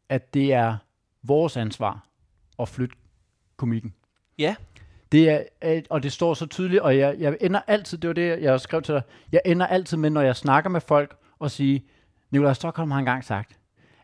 [0.10, 0.78] at det er
[1.24, 2.08] vores ansvar
[2.60, 2.96] at flytte
[3.58, 3.94] komikken.
[4.38, 4.56] Ja.
[5.12, 8.14] Det er, øh, og det står så tydeligt, og jeg, jeg ender altid, det var
[8.14, 11.52] det, jeg skrev til dig, jeg ender altid med, når jeg snakker med folk, og
[11.52, 11.86] sige,
[12.32, 13.60] Nikolaj Stockholm har engang sagt,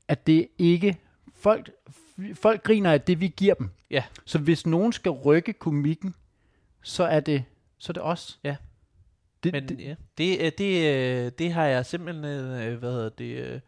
[0.07, 0.97] at det ikke,
[1.35, 1.71] folk,
[2.33, 3.69] folk griner af det, vi giver dem.
[3.89, 4.03] Ja.
[4.25, 6.15] Så hvis nogen skal rykke komikken,
[6.81, 7.43] så er det,
[7.77, 8.39] så er det os.
[8.43, 8.55] Ja.
[9.43, 12.21] Det, Men det, ja, det, øh, det, øh, det har jeg simpelthen,
[12.77, 13.61] hvad hedder det,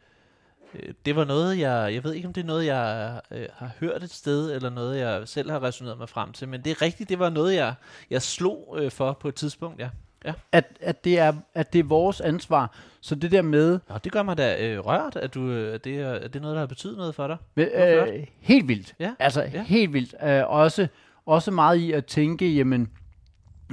[1.05, 4.03] det var noget, jeg, jeg ved ikke, om det er noget, jeg øh, har hørt
[4.03, 7.09] et sted, eller noget, jeg selv har resoneret mig frem til, men det er rigtigt,
[7.09, 7.73] det var noget, jeg,
[8.09, 9.89] jeg slog øh, for på et tidspunkt, ja.
[10.25, 10.33] ja.
[10.51, 12.75] at, at, det er, at det er vores ansvar.
[13.01, 15.83] Så det der med, Og det gør mig da øh, rørt, at, du, øh, at,
[15.83, 17.37] det er, at det er noget, der har betydet noget for dig.
[17.55, 18.09] flot.
[18.13, 18.95] øh, helt vildt.
[18.99, 19.63] Ja, Altså ja.
[19.63, 20.15] helt vildt.
[20.23, 20.87] Øh, også,
[21.25, 22.89] også meget i at tænke, jamen,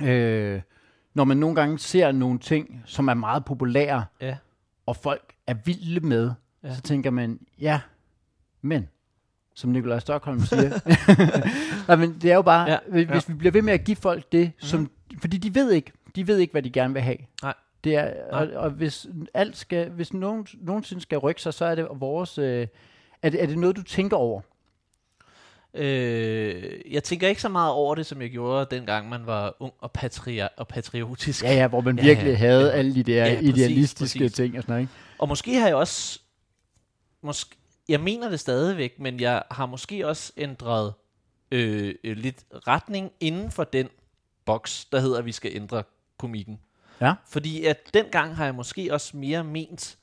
[0.03, 0.61] øh,
[1.15, 4.37] når man nogle gange ser nogle ting, som er meget populære, Ja.
[4.87, 6.31] og folk er vilde med,
[6.63, 6.69] Ja.
[6.69, 6.75] ja.
[6.75, 7.81] så tænker man, ja,
[8.63, 8.89] men,
[9.55, 10.71] som Nikolaj Stockholm siger,
[11.89, 13.33] Nej, men det er jo bare, Ja, ja, hvis ja.
[13.33, 16.39] vi bliver ved med at give folk det, som, fordi de ved ikke, de ved
[16.39, 17.17] ikke, hvad de gerne vil have.
[17.43, 17.55] Nej.
[17.85, 21.75] Det er, og, og hvis alt skal, hvis nogen nogensinde skal rykke sig, så er
[21.75, 22.67] det vores, øh,
[23.23, 24.41] er, det, er det noget, du tænker over?
[25.75, 29.73] Øh, jeg tænker ikke så meget over det, som jeg gjorde, dengang man var ung
[29.81, 31.45] og, patria- og patriotisk.
[31.45, 32.77] Ja, ja, hvor man Ja, virkelig ja, havde ja.
[32.79, 34.33] alle de der Ja, præcis, idealistiske præcis.
[34.37, 34.93] ting og sådan noget, ikke?
[35.19, 36.21] Og måske har jeg også...
[37.23, 37.57] Måske,
[37.89, 40.95] jeg mener det stadigvæk, men jeg har måske også ændret
[41.51, 43.89] øh, øh, lidt retning inden for den
[44.45, 45.83] boks, der hedder, at vi skal ændre
[46.19, 46.61] komikken.
[47.01, 47.15] Ja.
[47.27, 49.99] Fordi at dengang har jeg måske også mere ment,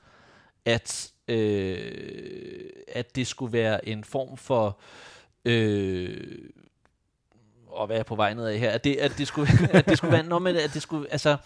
[0.65, 4.79] at, øh, at det skulle være en form for...
[5.45, 6.49] Øh,
[7.67, 8.71] og hvad er jeg på vej ned af her?
[8.71, 10.23] At det, at det skulle, at det skulle være...
[10.23, 11.11] Nå, men at det skulle...
[11.11, 11.37] Altså,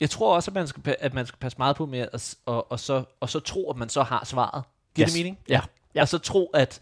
[0.00, 2.72] jeg tror også, at man skal, at man skal passe meget på med at, og,
[2.72, 4.64] og, så, og så tro, at man så har svaret.
[4.94, 5.12] Giver Yes.
[5.12, 5.38] det mening?
[5.48, 5.60] Ja.
[5.94, 6.00] Ja.
[6.00, 6.80] Og så tro, at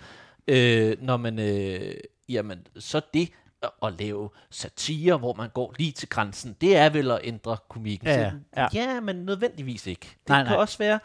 [0.48, 1.94] øh, når man, øh,
[2.28, 3.30] jamen, så det
[3.82, 8.08] at, lave satire, hvor man går lige til grænsen, det er vel at ændre komikken.
[8.08, 8.68] Ja, ja, ja.
[8.72, 10.06] ja, men nødvendigvis ikke.
[10.20, 10.56] Det Nej, kan nej.
[10.56, 11.00] også være,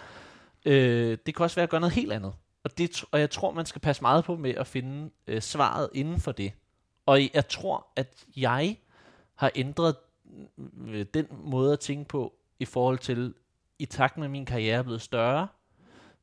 [0.66, 2.34] øh, det kan også være at gøre noget helt andet.
[2.64, 5.90] Og, det, og jeg tror, man skal passe meget på med at finde øh, svaret
[5.94, 6.52] inden for det.
[7.06, 8.78] Og jeg tror, at jeg
[9.36, 9.96] har ændret
[10.88, 13.34] øh, den måde at tænke på i forhold til,
[13.80, 15.48] i takt med min karriere er blevet større,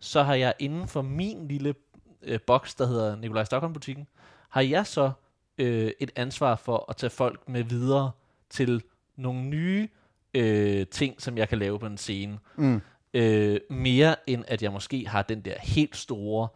[0.00, 1.74] så har jeg inden for min lille
[2.22, 4.06] øh, boks, der hedder Nikolaj Stockholm Butikken,
[4.48, 5.10] har jeg så
[5.58, 8.10] øh, et ansvar for at tage folk med videre
[8.50, 8.82] til
[9.16, 9.88] nogle nye
[10.34, 12.38] øh, ting, som jeg kan lave på en scene.
[12.56, 12.80] Mm.
[13.14, 16.48] Øh, mere end at jeg måske har den der helt store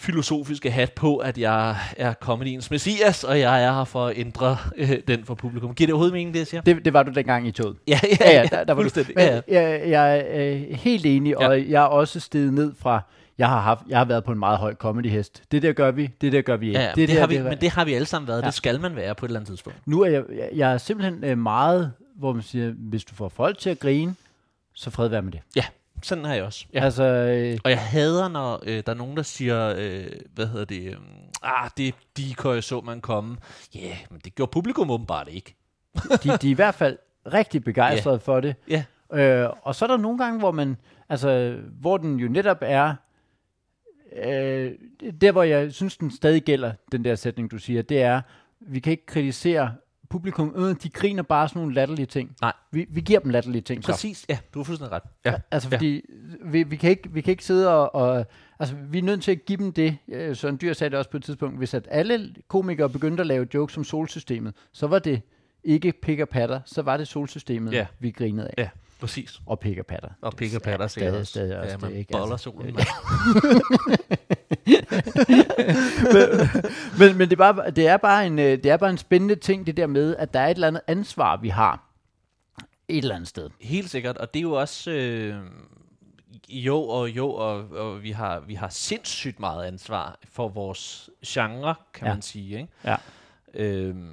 [0.00, 4.56] filosofiske hat på, at jeg er comediens messias, og jeg er her for at ændre
[4.76, 5.74] øh, den for publikum.
[5.74, 6.60] Giver det overhovedet mening, det jeg siger?
[6.60, 7.76] Det, det var du dengang i toget.
[7.88, 8.90] Ja, ja, Ja, ja, der, der var du.
[8.96, 9.60] Men, Ja, ja.
[9.60, 11.48] jeg, jeg er øh, helt enig, Ja.
[11.48, 13.00] og jeg er også steget ned fra,
[13.38, 15.42] jeg har, haft, jeg har været på en meget høj comedy-hest.
[15.52, 16.78] Det der gør vi, det der gør vi ikke.
[16.80, 18.38] Ja, ja, det, det, der, har vi, der- men det har vi alle sammen været.
[18.38, 18.44] Ja.
[18.44, 18.46] Ja.
[18.46, 19.78] Det skal man være på et eller andet tidspunkt.
[19.86, 23.28] Nu er jeg, jeg, jeg er simpelthen øh, meget, hvor man siger, hvis du får
[23.28, 24.14] folk til at grine,
[24.74, 25.40] så fred være med det.
[25.56, 25.64] Ja,
[26.02, 26.66] sådan har jeg også.
[26.74, 26.84] Ja.
[26.84, 30.64] Altså, øh, Og jeg hader, når øh, der er nogen, der siger, øh, hvad hedder
[30.64, 30.96] det, øh,
[31.42, 33.36] ah, det er decoy, så man komme.
[33.74, 35.56] Ja, yeah, men det gjorde publikum åbenbart ikke.
[35.94, 36.98] de, de er i hvert fald
[37.32, 38.22] rigtig begejstrede yeah.
[38.22, 38.54] for det.
[38.68, 40.76] Ja, Øh, og så er der nogle gange, hvor man,
[41.08, 42.94] altså, hvor den jo netop er,
[44.16, 44.72] øh,
[45.20, 48.20] der hvor jeg synes, den stadig gælder, den der sætning, du siger, det er,
[48.60, 49.74] vi kan ikke kritisere
[50.10, 52.36] publikum, øh, de griner bare sådan nogle latterlige ting.
[52.40, 52.52] Nej.
[52.72, 53.84] Vi, vi giver dem latterlige ting.
[53.84, 53.92] Så.
[53.92, 54.26] præcis.
[54.28, 55.02] Ja, du har fuldstændig ret.
[55.24, 55.34] Ja.
[55.50, 55.76] Altså Ja.
[55.76, 56.02] fordi,
[56.44, 58.26] vi, vi, kan ikke, vi kan ikke sidde og, og,
[58.58, 61.10] altså vi er nødt til at give dem det, øh, Søren Dyr sagde det også
[61.10, 64.98] på et tidspunkt, hvis at alle komikere begyndte at lave jokes om solsystemet, så var
[64.98, 65.22] det
[65.64, 67.86] ikke pik og patter, så var det solsystemet, Ja.
[67.98, 68.54] vi grinede af.
[68.58, 68.68] Ja,
[69.00, 69.40] præcis.
[69.46, 70.08] Og og patter.
[70.22, 72.12] Og og patter Ja, sikkert stadig, stadig også Ja, det, man ikke?
[72.12, 72.76] boller Altså, solen.
[72.78, 72.84] ja.
[76.98, 79.34] men, men det, er bare, det, er bare en, øh, det er bare en spændende
[79.36, 81.86] ting, det der med, at der er et eller andet ansvar, vi har
[82.88, 83.50] et eller andet sted.
[83.60, 84.90] Helt sikkert, og det er jo også...
[84.90, 85.34] Øh,
[86.48, 91.74] jo og jo, og, og vi, har, vi har sindssygt meget ansvar for vores genre,
[91.94, 92.12] kan Ja.
[92.14, 92.56] man sige.
[92.58, 92.68] Ikke?
[92.84, 92.96] Ja.
[93.54, 94.10] Øhm,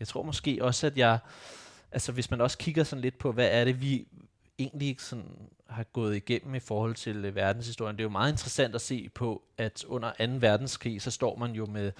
[0.00, 1.18] jeg tror måske også, at jeg...
[1.92, 4.06] Altså, hvis man også kigger sådan lidt på, hvad er det, vi
[4.58, 7.96] egentlig sådan har gået igennem i forhold til øh, verdenshistorien.
[7.96, 10.24] Det er jo meget interessant at se på, at under 2.
[10.40, 11.92] verdenskrig, så står man jo med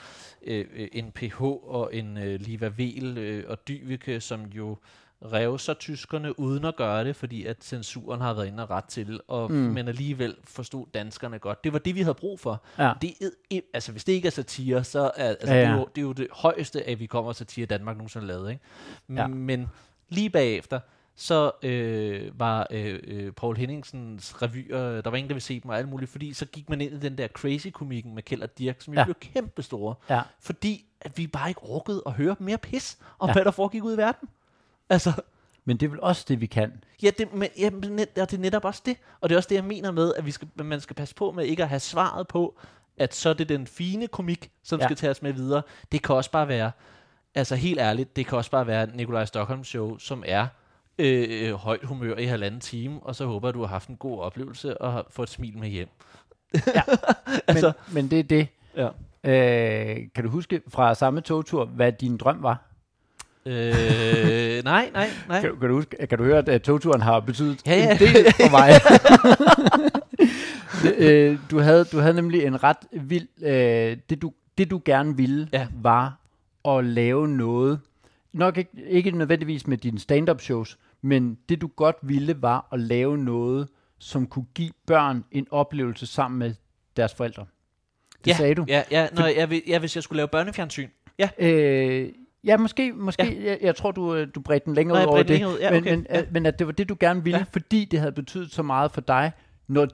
[0.42, 4.76] øh, øh en PH og en øh, Liva Vel øh, og Dyveke, som jo
[5.24, 9.20] revser tyskerne uden at gøre det, fordi at censuren har været inde og ret til,
[9.28, 9.56] og, mm.
[9.58, 11.64] men alligevel forstod danskerne godt.
[11.64, 12.62] Det var det, vi havde brug for.
[12.78, 12.92] Ja.
[13.02, 13.14] Det
[13.74, 15.66] altså, hvis det ikke er satire, så er altså, Ja, ja.
[15.66, 18.50] Det, er jo, det er jo det højeste, at vi kommer satire Danmark nogensinde lavet.
[18.50, 18.62] Ikke?
[19.20, 19.26] Ja.
[19.26, 19.66] Men
[20.08, 20.80] lige bagefter,
[21.16, 25.68] så øh, var øh, øh, Paul Henningsens revyer, der var ingen, der ville se dem
[25.70, 28.58] og alt muligt, fordi så gik man ind i den der crazy-komikken med Kjeld og
[28.58, 29.04] Dirk, som jo Ja.
[29.04, 30.22] blev kæmpe store, Ja.
[30.40, 33.32] fordi at vi bare ikke orkede at høre mere pis om, ja.
[33.32, 34.28] hvad der foregik ud i verden.
[34.90, 35.12] Altså,
[35.64, 36.72] Men det er vel også det, vi kan.
[37.02, 38.96] Ja, det, men, ja, net, og det er netop også det.
[39.20, 41.30] Og det er også det, jeg mener med, at vi skal, man skal passe på
[41.32, 42.58] med ikke at have svaret på,
[42.96, 44.86] at så er det den fine komik, som Ja.
[44.86, 45.62] skal tages med videre.
[45.92, 46.70] Det kan også bare være,
[47.34, 50.46] altså helt ærligt, det kan også bare være Nikolaj Stockholm show, som er
[50.98, 54.20] øh, højt humør i halvanden time, og så håber jeg, du har haft en god
[54.20, 55.88] oplevelse og har fået et smil med hjem.
[56.74, 56.82] Ja.
[57.48, 58.48] altså, Men, men det er det.
[58.76, 58.88] ja.
[59.24, 62.67] Øh, kan du huske fra samme togtur, hvad din drøm var?
[63.48, 65.40] Øh, nej, nej, nej.
[65.40, 67.92] Kan, kan, du huske, kan du høre, at togturen har betydet Ja, ja.
[67.92, 68.70] en del for mig?
[70.98, 73.28] Øh, du, havde, du havde nemlig en ret vild...
[73.42, 75.66] Øh, det, du, det, du gerne ville, Ja.
[75.82, 76.18] var
[76.68, 77.80] at lave noget.
[78.32, 82.80] Nok ikke, ikke nødvendigvis med dine stand-up shows, men det, du godt ville, var at
[82.80, 86.54] lave noget, som kunne give børn en oplevelse sammen med
[86.96, 87.46] deres forældre.
[88.24, 88.64] Det ja, sagde du.
[88.68, 90.88] Ja, ja, når jeg, vil- ja, hvis jeg skulle lave børnefjernsyn.
[91.18, 92.08] Ja, Øh,
[92.44, 93.50] ja, måske, måske ja.
[93.50, 95.44] Jeg, jeg tror, du, øh, du bredte den længere Nå, ud over det.
[95.46, 95.58] ud.
[95.58, 95.90] Ja, men, okay.
[95.94, 96.18] men, Ja.
[96.18, 97.40] at, men at det var det, du gerne ville, ja.
[97.44, 97.44] Ja.
[97.52, 99.32] fordi det havde betydet så meget for dig,
[99.66, 99.88] når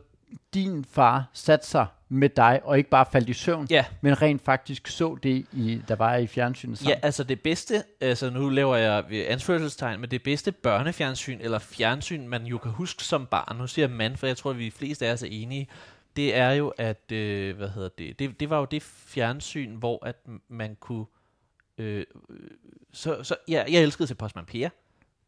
[0.55, 3.85] din far satte sig med dig, og ikke bare faldt i søvn, ja.
[4.01, 6.99] men rent faktisk så det, i, der var i fjernsynet Ja, sammen.
[7.03, 12.27] altså det bedste, altså nu laver jeg ved anførselstegn, men det bedste børnefjernsyn, eller fjernsyn,
[12.29, 15.07] man jo kan huske som barn, nu siger mand, for jeg tror, at vi fleste
[15.07, 15.69] af os er enige,
[16.17, 20.07] det er jo, at, øh, hvad hedder det, det, det var jo det fjernsyn, hvor
[20.07, 20.17] at
[20.49, 21.05] man kunne,
[21.79, 22.37] øh, øh,
[22.93, 24.69] så, så ja, jeg elskede til Postman Per, det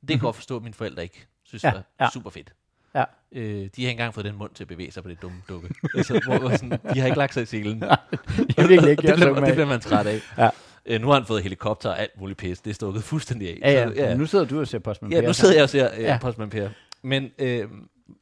[0.08, 2.04] kan jeg godt forstå, at mine forældre ikke synes Ja, ja, var ja.
[2.04, 2.10] ja.
[2.10, 2.52] super fedt.
[2.94, 3.04] Ja.
[3.32, 5.42] Øh, de har ikke engang fået den mund til at bevæge sig på det dumme
[5.48, 5.68] dukke.
[5.94, 7.80] altså, hvor, hvor sådan, de har ikke lagt sig i selen.
[8.56, 10.20] Jeg vil ikke lægge det, bliver, det bliver man træt af.
[10.38, 10.50] Ja.
[10.86, 12.60] Øh, nu har han fået helikopter og alt muligt pis.
[12.60, 13.58] Det er stukket fuldstændig af.
[13.60, 14.14] Ja, ja, Så, ja.
[14.14, 15.34] Nu sidder du og ser Postman ja, Per nu sammen.
[15.34, 16.12] sidder jeg og ser øh, Ja.
[16.12, 16.18] ja.
[16.20, 16.68] Postman Per.
[17.02, 17.68] Men, øh,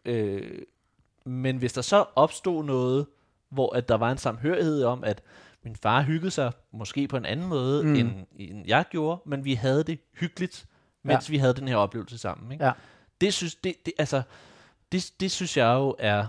[0.05, 0.43] øh,
[1.27, 3.07] men hvis der så opstod noget,
[3.51, 5.23] hvor at der var en samhørighed om, at
[5.65, 7.95] min far hyggede sig måske på en anden måde, Mm.
[7.95, 10.67] end, end jeg gjorde, men vi havde det hyggeligt,
[11.03, 11.33] mens Ja.
[11.33, 12.53] vi havde den her oplevelse sammen.
[12.53, 12.65] Ikke?
[12.65, 12.73] Ja.
[13.21, 14.23] Det synes, det, det, altså,
[14.93, 16.27] det, det synes jeg jo er,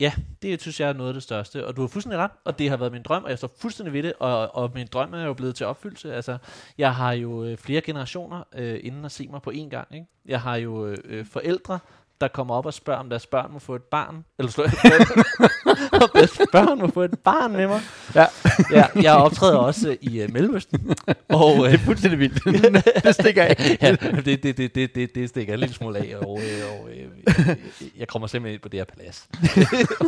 [0.00, 0.12] ja,
[0.42, 2.70] det synes jeg er noget af det største, og du har fuldstændig ret, og det
[2.70, 5.24] har været min drøm, og jeg står fuldstændig ved det, og, og min drøm er
[5.24, 6.14] jo blevet til opfyldelse.
[6.14, 6.38] Altså,
[6.78, 9.94] jeg har jo øh, flere generationer øh, inden at se mig på én gang.
[9.94, 10.06] Ikke?
[10.26, 11.78] Jeg har jo øh, øh, forældre,
[12.20, 14.64] der kommer op og spørger, om deres børn må få et barn, eller slår
[16.14, 17.80] deres børn må få et barn med mig.
[18.14, 18.26] Ja.
[18.70, 20.94] ja, jeg optræder også øh, i øh, Mellemøsten,
[21.28, 22.44] og øh, Det er fuldstændig vildt.
[23.04, 23.78] det stikker af.
[23.82, 26.88] ja, det, det, det, det, det, det stikker en lille smule af, og, øh, og
[26.90, 27.56] øh,
[27.98, 29.28] jeg, kommer simpelthen ind på det her palads,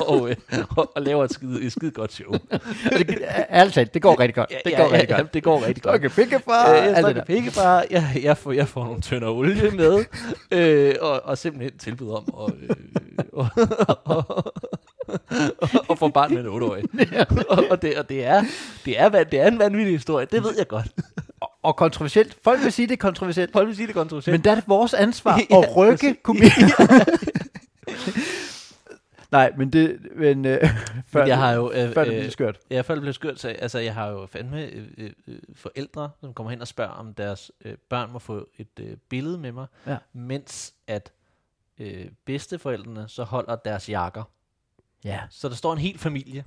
[0.07, 0.37] og, øh,
[0.77, 2.33] og, og laver et skide, et skide godt show.
[2.33, 4.53] Det, talt, det går rigtig godt.
[4.65, 5.35] Det går rigtig godt.
[5.35, 5.95] det går rigtig godt.
[5.95, 6.71] Okay, pikkefar.
[6.71, 10.05] Øh, jeg snakker pikkefar, jeg, jeg, får, jeg får nogle tønder olie med,
[10.51, 12.77] øh, og, og simpelthen tilbud om at, øh,
[13.33, 13.49] og,
[14.05, 14.53] og, og,
[15.89, 16.85] og få barn med en 8-årig.
[17.51, 18.45] og, og, det, og det, er,
[18.85, 20.87] det, er, det er en vanvittig historie, det ved jeg godt.
[21.41, 22.37] Og- Og kontroversielt.
[22.45, 23.53] Folk vil sige, det er kontroversielt.
[23.53, 24.33] Folk vil sige det kontroversielt.
[24.39, 26.17] Men der er det vores ansvar Ja, at rykke præcis.
[26.23, 26.53] komik.
[29.33, 29.99] Nej, men det...
[30.17, 30.71] Men, øh,
[31.07, 31.73] før, jeg har jo...
[31.73, 32.59] Øh, før det øh, bliver skørt.
[32.71, 36.11] Ja, før det bliver skørt, så altså, jeg har jo fandme øh, øh, øh, forældre,
[36.21, 39.53] som kommer hen og spørger, om deres øh, børn må få et øh, billede med
[39.53, 39.97] mig, Ja.
[40.13, 41.13] mens at
[41.79, 44.23] øh, bedsteforældrene så holder deres jakker.
[45.05, 45.21] Ja.
[45.31, 46.45] Så der står en hel familie.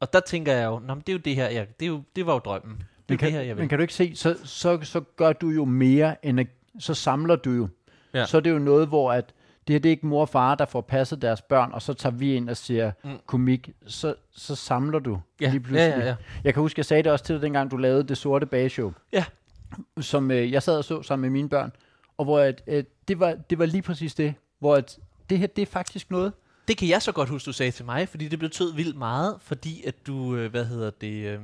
[0.00, 1.90] Og der tænker jeg jo, Nå, men det er jo det her, jeg, det, er
[1.90, 2.76] jo, det var jo drømmen.
[2.78, 3.62] Det Men jo kan, det her, jeg vil.
[3.62, 6.46] men kan du ikke se, så, så, så gør du jo mere, end at,
[6.78, 7.68] så samler du jo.
[8.14, 8.26] Ja.
[8.26, 9.34] Så er det jo noget, hvor at,
[9.66, 11.94] det her det er ikke mor og far, der får passet deres børn, og så
[11.94, 12.92] tager vi ind og siger.
[13.04, 13.18] Mm.
[13.26, 15.90] komik, så, så samler du ja, lige pludselig.
[15.90, 16.16] ja, ja, ja.
[16.44, 18.92] Jeg kan huske, jeg sagde det også til dig, dengang du lavede det sorte bageshow.
[19.12, 19.24] Ja.
[20.00, 21.72] som øh, jeg sad og så sammen med mine børn,
[22.18, 24.98] og hvor at, øh, det, var, det var lige præcis det, hvor at,
[25.30, 26.32] det her, det er faktisk noget.
[26.68, 29.38] Det kan jeg så godt huske, du sagde til mig, fordi det betød vildt meget,
[29.40, 31.40] fordi at du, øh, hvad hedder det, øh,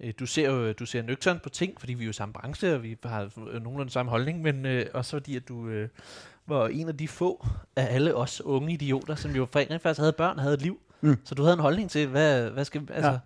[0.00, 2.74] øh, du ser jo du ser nøgternt på ting, fordi vi er jo samme branche,
[2.74, 5.88] og vi har nogenlunde samme holdning, men øh, også fordi, at du øh,
[6.46, 10.12] var en af de få af alle os unge idioter, som jo rent faktisk havde
[10.12, 10.80] børn havde et liv.
[11.00, 11.16] Mm.
[11.24, 13.18] Så du havde en holdning til, hvad, hvad skal, altså, Ja.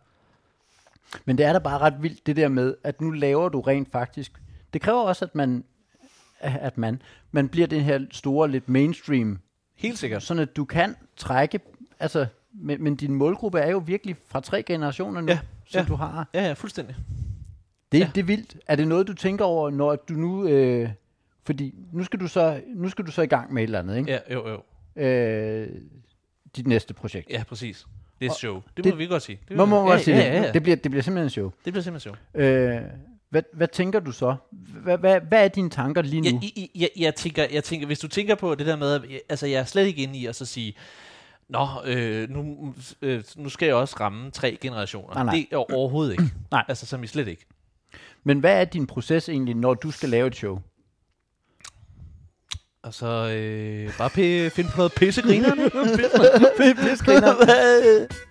[1.24, 3.92] Men det er da bare ret vildt, det der med, at nu laver du rent
[3.92, 4.32] faktisk.
[4.72, 5.64] Det kræver også, at man,
[6.40, 9.38] at man, man bliver den her store, lidt mainstream,
[9.78, 10.22] helt sikkert.
[10.22, 11.60] sådan at du kan trække,
[12.00, 15.84] altså, men, men din målgruppe er jo virkelig fra tre generationer nu, Ja, som ja.
[15.88, 16.28] du har.
[16.34, 16.96] Ja, ja, fuldstændig.
[17.92, 18.10] Det, Ja.
[18.14, 18.56] det er vildt.
[18.66, 20.88] Er det noget, du tænker over, når du nu, øh,
[21.46, 23.96] fordi nu skal du så, nu skal du så i gang med et eller andet,
[23.96, 24.10] ikke?
[24.12, 24.62] Ja, jo, jo.
[25.02, 25.68] Øh,
[26.56, 27.30] dit næste projekt.
[27.30, 27.86] Ja, præcis.
[28.20, 28.62] Det er show.
[28.76, 29.40] Det, det- må vi godt sige.
[29.48, 30.34] Det, Må ja, ja, sige ja, det.
[30.34, 30.52] ja, ja.
[30.52, 31.50] Det, bliver, det bliver simpelthen en show.
[31.64, 32.42] det bliver simpelthen show.
[32.44, 32.82] Øh,
[33.30, 34.36] hvad, hvad tænker du så?
[34.82, 36.40] Hvad, hvad, hvad er dine tanker lige nu?
[36.42, 39.46] Jeg, jeg, jeg, jeg, tænker, jeg tænker, hvis du tænker på det der med, altså
[39.46, 40.74] jeg er slet ikke inde i at så sige,
[41.48, 45.14] Nå, øh, nu, øh, nu skal jeg også ramme tre generationer.
[45.14, 45.34] Nej, nej.
[45.34, 46.24] Det er overhovedet ikke.
[46.50, 46.64] Nej.
[46.68, 47.46] Altså, som i slet ikke.
[48.24, 50.60] Men hvad er din proces egentlig, når du skal lave et show?
[52.88, 55.62] Og så øh, bare p- finde på noget pissegrinerne.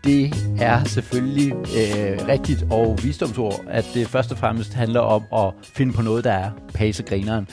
[0.04, 5.54] Det er selvfølgelig øh, rigtigt og visdomsord, at det først og fremmest handler om at
[5.64, 7.48] finde på noget, der er pasegrineren.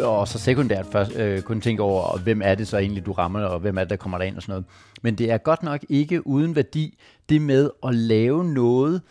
[0.00, 3.44] Og så sekundært først, øh, kun tænke over, hvem er det så egentlig, du rammer,
[3.44, 4.64] og hvem er det, der kommer derind og sådan noget.
[5.02, 9.02] Men det er godt nok ikke uden værdi, det med at lave noget,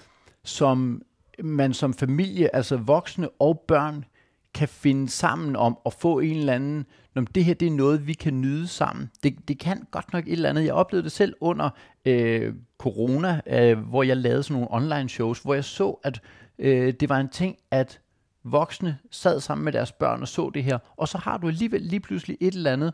[0.43, 1.01] som
[1.43, 4.05] man som familie, altså voksne og børn,
[4.53, 8.07] kan finde sammen om at få en eller anden, når det her det er noget,
[8.07, 9.11] vi kan nyde sammen.
[9.23, 10.65] Det, det kan godt nok et eller andet.
[10.65, 11.69] Jeg oplevede det selv under
[12.05, 16.21] øh, corona, øh, hvor jeg lavede sådan nogle online shows, hvor jeg så, at
[16.59, 17.99] øh, det var en ting, at
[18.43, 21.81] voksne sad sammen med deres børn og så det her, og så har du alligevel
[21.81, 22.93] lige pludselig et eller andet,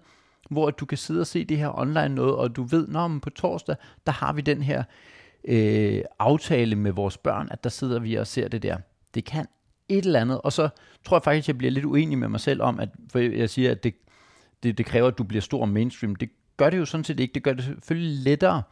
[0.49, 3.29] hvor du kan sidde og se det her online noget, og du ved, når på
[3.29, 3.75] torsdag,
[4.05, 4.83] der har vi den her
[5.47, 8.77] øh, aftale med vores børn, at der sidder vi og ser det der.
[9.13, 9.45] Det kan
[9.89, 10.69] et eller andet, og så
[11.05, 13.71] tror jeg faktisk, jeg bliver lidt uenig med mig selv om, at for jeg siger,
[13.71, 13.93] at det,
[14.63, 16.15] det, det kræver, at du bliver stor mainstream.
[16.15, 17.33] Det gør det jo sådan set ikke.
[17.33, 18.63] Det gør det selvfølgelig lettere,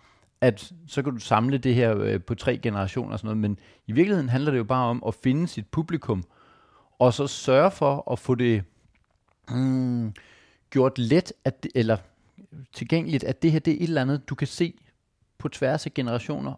[0.41, 3.59] at så kan du samle det her øh, på tre generationer og sådan noget, men
[3.87, 6.23] i virkeligheden handler det jo bare om at finde sit publikum,
[6.99, 8.63] og så sørge for at få det
[9.49, 10.13] mm,
[10.69, 11.97] gjort let, at det, eller
[12.73, 14.73] tilgængeligt, at det her det er et eller andet, du kan se
[15.37, 16.53] på tværs af generationer,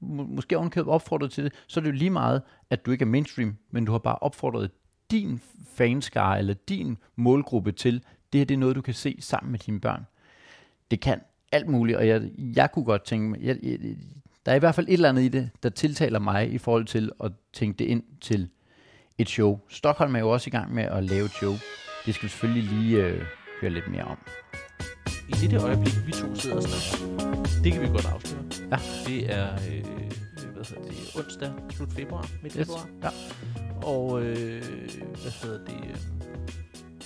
[0.00, 3.02] må- måske ovenkøbet opfordret til det, så er det jo lige meget, at du ikke
[3.02, 4.70] er mainstream, men du har bare opfordret
[5.10, 5.40] din
[5.74, 8.02] fanskare eller din målgruppe til,
[8.34, 10.06] det her det er noget, du kan se sammen med dine børn.
[10.90, 11.20] Det kan
[11.52, 12.22] alt muligt, og jeg,
[12.56, 13.78] jeg kunne godt tænke mig, jeg, jeg,
[14.46, 16.84] der er i hvert fald et eller andet i det, der tiltaler mig i forhold
[16.84, 18.48] til at tænke det ind til
[19.18, 19.60] et show.
[19.68, 21.52] Stockholm er jo også i gang med at lave et show.
[22.06, 23.22] Det skal vi selvfølgelig lige øh,
[23.60, 24.18] høre lidt mere om.
[25.28, 28.44] I det der øjeblik, vi to sidder og snakker, det kan vi godt afsløre.
[28.70, 28.76] Ja.
[29.06, 29.84] Det er, øh,
[30.54, 32.66] hvad hedder det, onsdag, slut februar, midt Yes.
[32.66, 32.88] februar.
[33.02, 33.08] Ja.
[33.88, 34.62] Og, øh,
[35.22, 35.96] hvad hedder det, øh,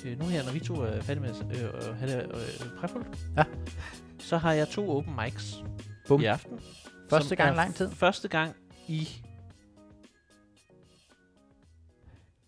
[0.04, 3.18] øh, nu her, når vi to er færdige med at øh, have det øh, præfuldt,
[3.36, 3.44] Ja.
[4.18, 5.64] så har jeg to open mics
[6.08, 6.20] Bum.
[6.20, 6.60] i aften.
[7.10, 7.90] Første gang i lang tid.
[7.90, 8.56] Første gang
[8.88, 9.08] i...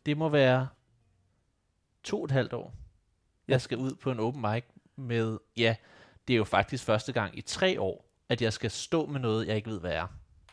[0.06, 0.68] Det må være
[2.04, 2.74] to og et halvt år.
[3.48, 4.64] Jeg skal ud på en open mic
[4.96, 5.38] med...
[5.56, 5.74] Ja,
[6.28, 9.46] det er jo faktisk første gang i tre år, at jeg skal stå med noget,
[9.46, 10.06] jeg ikke ved, hvad er.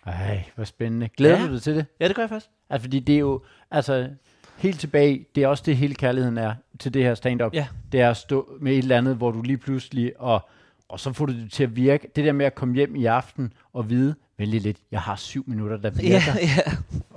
[0.06, 1.10] Ej, hvor spændende.
[1.10, 1.48] Glæder Ja.
[1.48, 1.86] du dig til det?
[2.00, 2.50] Ja, det gør jeg først.
[2.70, 4.10] Altså, fordi det er jo, altså,
[4.58, 7.54] helt tilbage, det er også det, hele kærligheden er til det her stand-up.
[7.54, 7.68] Ja.
[7.92, 10.50] Det er at stå med et eller andet, hvor du lige pludselig, og,
[10.90, 12.08] og så får du det til at virke.
[12.16, 15.16] Det der med at komme hjem i aften og vide, vent lige lidt, jeg har
[15.16, 16.34] syv minutter, der virker.
[16.36, 16.72] Ja, ja.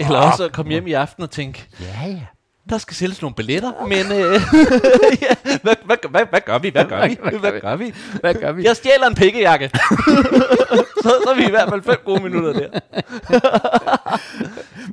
[0.06, 2.06] Eller også at komme hjem i aften og tænke, ja.
[2.06, 2.20] ja.
[2.70, 4.32] der skal sælges nogle billetter, men øh,
[5.22, 6.68] ja, hvad, hvad, hvad, hvad gør vi?
[6.68, 7.18] Hvad gør vi?
[7.40, 7.94] Hvad gør vi?
[8.20, 8.64] Hvad gør vi?
[8.64, 9.70] Jeg stjæler en pikkejakke.
[11.02, 12.80] så, så er vi i hvert fald fem gode minutter der.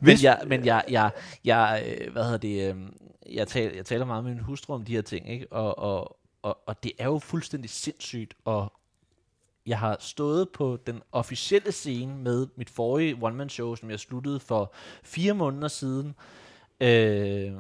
[0.02, 1.10] men jeg, men jeg, jeg,
[1.46, 2.76] jeg øh, hvad hedder det, øh,
[3.34, 5.48] jeg, taler, jeg taler meget med min hustru om de her ting, ikke?
[5.54, 8.74] Og, og, og, og det er jo fuldstændig sindssygt, og
[9.66, 14.74] jeg har stået på den officielle scene med mit forrige one-man-show, som jeg sluttede for
[15.04, 16.16] fire måneder siden,
[16.82, 17.54] øh,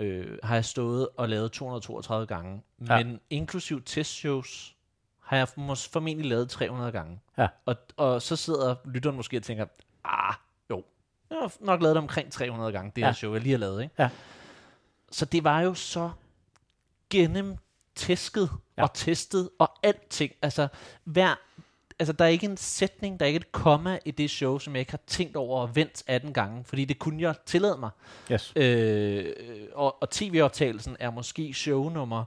[0.00, 2.62] øh, har jeg stået og lavet 232 gange.
[2.88, 3.04] Ja.
[3.04, 4.76] Men inklusiv testshows
[5.20, 7.20] har jeg formentlig lavet 300 gange.
[7.38, 7.48] Ja.
[7.66, 9.66] Og, og så sidder lytteren måske og tænker,
[10.04, 10.34] ah,
[10.70, 10.82] jo,
[11.30, 13.06] jeg har nok lavet det omkring 300 gange, det Ja.
[13.06, 13.82] her show, jeg lige har lavet.
[13.82, 13.94] Ikke?
[13.98, 14.08] Ja.
[15.14, 16.10] Så det var jo så
[17.10, 18.82] gennemtæsket Ja.
[18.82, 20.32] og testet og alting.
[20.42, 20.68] Altså,
[21.04, 21.34] hver,
[21.98, 24.74] altså, der er ikke en sætning, der er ikke et komma i det show, som
[24.74, 27.90] jeg ikke har tænkt over og vendt 18 gange, fordi det kunne jeg tillade mig.
[28.32, 28.52] Yes.
[28.56, 29.34] Øh,
[29.74, 32.24] og, og tv-optagelsen er måske show nummer,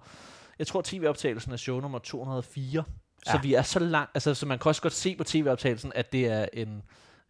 [0.60, 2.84] jeg tror tv-optagelsen er show nummer 204.
[3.26, 3.32] Ja.
[3.32, 6.12] Så vi er så langt, altså så man kan også godt se på tv-optagelsen, at
[6.12, 6.84] det er en,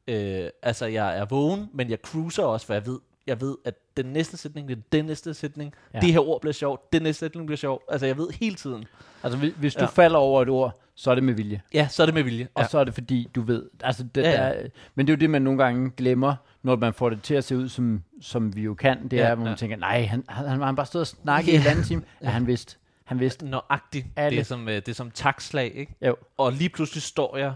[0.08, 3.73] øh, altså jeg er vågen, men jeg cruiser også, for jeg ved, jeg ved, at
[3.97, 5.97] den næste sætning, det er den næste sætning, Ja.
[5.97, 6.01] ja.
[6.05, 7.84] det her ord bliver sjovt, den næste sætning bliver sjovt.
[7.89, 8.86] Altså jeg ved hele tiden.
[9.23, 9.86] Altså, hvis- hvis du Ja.
[9.89, 11.61] falder over et ord, så er det med vilje.
[11.73, 12.47] Ja, så er det med vilje.
[12.55, 12.67] Og Ja.
[12.67, 14.63] så er det fordi, du ved, altså det, Ja, ja, ja.
[14.63, 17.34] Der, men det er jo det, man nogle gange glemmer, når man får det til
[17.36, 19.03] at se ud, som, som vi jo kan.
[19.03, 19.57] Det Ja, er, hvor man ja.
[19.57, 21.57] tænker, nej, han, han, han bare stået og snakket Ja.
[21.57, 22.01] i en anden time.
[22.21, 22.78] Ja, han vidste.
[23.03, 23.45] Han vidste.
[23.45, 24.07] Nøjagtigt.
[24.15, 24.36] Alle.
[24.36, 25.95] Det er som, øh, det er som takslag, ikke?
[26.07, 26.15] Jo.
[26.38, 27.53] Og lige pludselig står jeg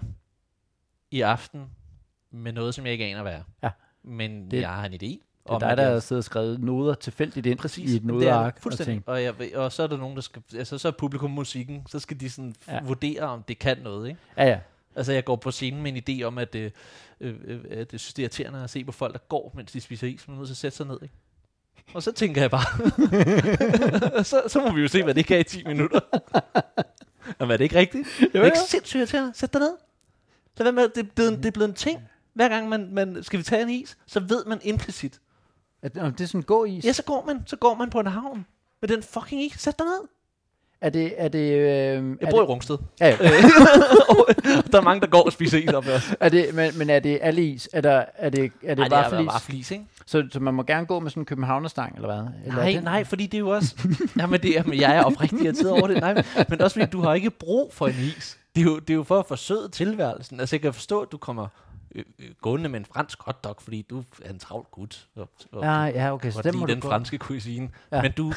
[1.11, 1.61] i aften
[2.32, 3.43] med noget, som jeg ikke aner hvad er.
[3.63, 3.69] Ja.
[4.03, 5.30] Men det, jeg har en idé.
[5.47, 7.91] Det er dig, der siddet og skrevet noder tilfældigt ind Præcis.
[7.91, 8.55] i et Jamen, det er nodeark.
[8.55, 8.93] og Fuldstændig.
[8.93, 10.41] tænkt, Og, jeg, og så er der nogen, der skal...
[10.57, 11.83] Altså, så er publikum musikken.
[11.89, 12.79] Så skal de sådan Ja.
[12.83, 14.19] vurdere, om det kan noget, ikke?
[14.37, 14.59] Ja, ja.
[14.95, 16.71] Altså, jeg går på scenen med en idé om, at, øh,
[17.21, 19.71] øh, øh, at jeg synes, det er irriterende at se på folk, der går, mens
[19.71, 20.27] de spiser is.
[20.27, 21.13] Man er nødt til at sætte sig ned, ikke?
[21.93, 22.65] Og så tænker jeg bare,
[24.23, 25.99] så, så må vi jo se, hvad det kan i 10 minutter.
[27.39, 28.07] Jamen, er det ikke rigtigt?
[28.21, 29.31] Jo, det er ikke sindssygt irriterende.
[29.35, 29.73] Sæt dig ned.
[30.57, 31.99] Så hvad med, det, er blevet, det er blevet en ting.
[32.33, 35.19] Hver gang man, man skal vi tage en is, så ved man implicit.
[35.84, 36.86] At, om det er sådan gå is.
[36.86, 38.45] Ja, så går man, så går man på en havn
[38.82, 39.53] med den fucking is.
[39.61, 40.07] Sæt dig ned.
[40.82, 41.13] Er det...
[41.17, 42.77] Er det, øh, Jeg er bor i det, Rungsted.
[42.99, 43.15] ja, ja.
[44.71, 46.13] der er mange, der går og spiser is op os.
[46.19, 47.69] er det, men, men er det alle is?
[47.73, 49.86] Er, der, er det, er det Ej, bare det er flis, ikke?
[50.05, 52.17] Så, så man må gerne gå med sådan en københavnerstang, eller hvad?
[52.45, 53.75] Eller er Nej, det- nej, fordi det er jo også...
[54.19, 55.97] Jamen, det, jamen, jeg er oprigtig irriteret over det.
[56.01, 58.38] Nej, men også fordi, du har ikke brug for en is.
[58.55, 60.39] Det er jo, det er jo for at forsøde tilværelsen.
[60.39, 61.47] Altså, jeg kan forstå, at du kommer
[61.95, 65.07] øh, øh, gående med en fransk hotdog, fordi du er en travl gut.
[65.15, 66.87] Og, og Ja, ja, okay, du så den må du den gå.
[66.89, 67.69] franske cuisine.
[67.91, 68.01] Ja.
[68.01, 68.23] Men du,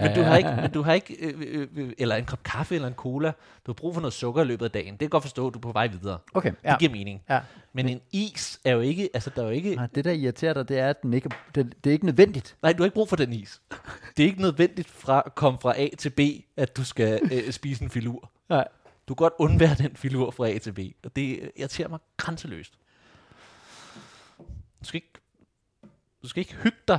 [0.00, 2.74] men du har ikke, men du har ikke øh, øh, øh, eller en kop kaffe
[2.74, 3.28] eller en cola.
[3.66, 4.92] Du har brug for noget sukker i løbet af dagen.
[4.92, 6.18] Det kan godt forstå, at du er på vej videre.
[6.34, 6.76] Okay, Det ja.
[6.78, 7.22] giver mening.
[7.30, 7.40] ja.
[7.72, 10.54] Men en is er jo ikke, altså der er jo ikke, Nej, det der irriterer
[10.54, 12.56] dig, det er, at den ikke, det, det er ikke nødvendigt.
[12.62, 13.60] Nej, du har ikke brug for den is.
[14.16, 16.20] Det er ikke nødvendigt fra at komme fra A til B,
[16.56, 18.30] at du skal øh, spise en filur.
[18.48, 18.68] Nej.
[19.08, 21.98] Du kan godt undvære den filur fra A til B, og det øh, irriterer mig
[22.16, 22.78] grænseløst.
[24.80, 25.12] Du skal ikke,
[26.22, 26.98] du skal ikke hygge dig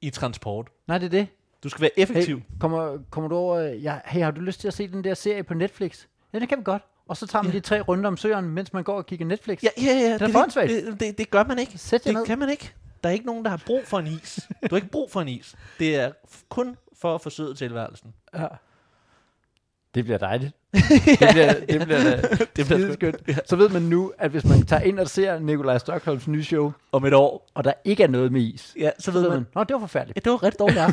[0.00, 0.68] i transport.
[0.86, 1.26] Nej, det er det.
[1.64, 2.36] Du skal være effektiv.
[2.38, 3.58] Hey, kommer, kommer du over...
[3.60, 6.06] Ja, hey, har du lyst til at se den der serie på Netflix?
[6.32, 6.82] Ja, det kan vi godt.
[7.08, 7.58] Og så tager man Ja.
[7.58, 9.62] de tre runder om søren, mens man går og kigger Netflix.
[9.62, 10.10] Ja, ja, ja.
[10.10, 10.70] er det, åndssvagt.
[10.70, 11.78] det, det, det, gør man ikke.
[11.78, 12.26] Sæt Det ned.
[12.26, 12.72] kan man ikke.
[13.02, 14.40] Der er ikke nogen, der har brug for en is.
[14.62, 15.54] Du har ikke brug for en is.
[15.78, 16.12] Det er
[16.48, 18.14] kun for at forsøde tilværelsen.
[18.34, 18.46] Ja.
[19.94, 20.52] Det bliver dejligt.
[21.20, 22.20] det bliver, det bliver
[22.56, 23.16] Det bliver sgu- skideskønt.
[23.48, 26.72] Så ved man nu, at hvis man tager ind og ser Nikolaj Stockholms nye show,
[26.92, 27.50] Om et år.
[27.54, 29.74] og der ikke er noget med is, Ja, så så ved man, man, nå, det
[29.74, 30.16] var forfærdeligt.
[30.16, 30.80] Ja, det var rigtig dårligt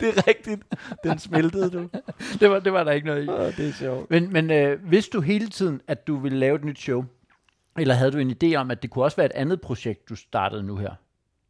[0.00, 0.62] det er rigtigt.
[1.04, 1.88] Den smeltede du.
[2.40, 3.28] Det var, det var der ikke noget i.
[3.28, 4.10] Oh, det er sjovt.
[4.10, 7.04] Men, men øh, vidste du hele tiden, at du ville lave et nyt show?
[7.78, 10.16] Eller havde du en idé om, at det kunne også være et andet projekt, du
[10.16, 10.90] startede nu her?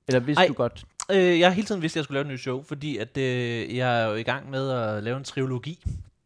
[0.08, 0.46] Eller vidste Ej.
[0.48, 0.84] du godt?
[1.10, 3.16] Øh, jeg har hele tiden vidst, at jeg skulle lave et nyt show, fordi at,
[3.16, 5.84] øh, jeg er jo i gang med at lave en trilogi.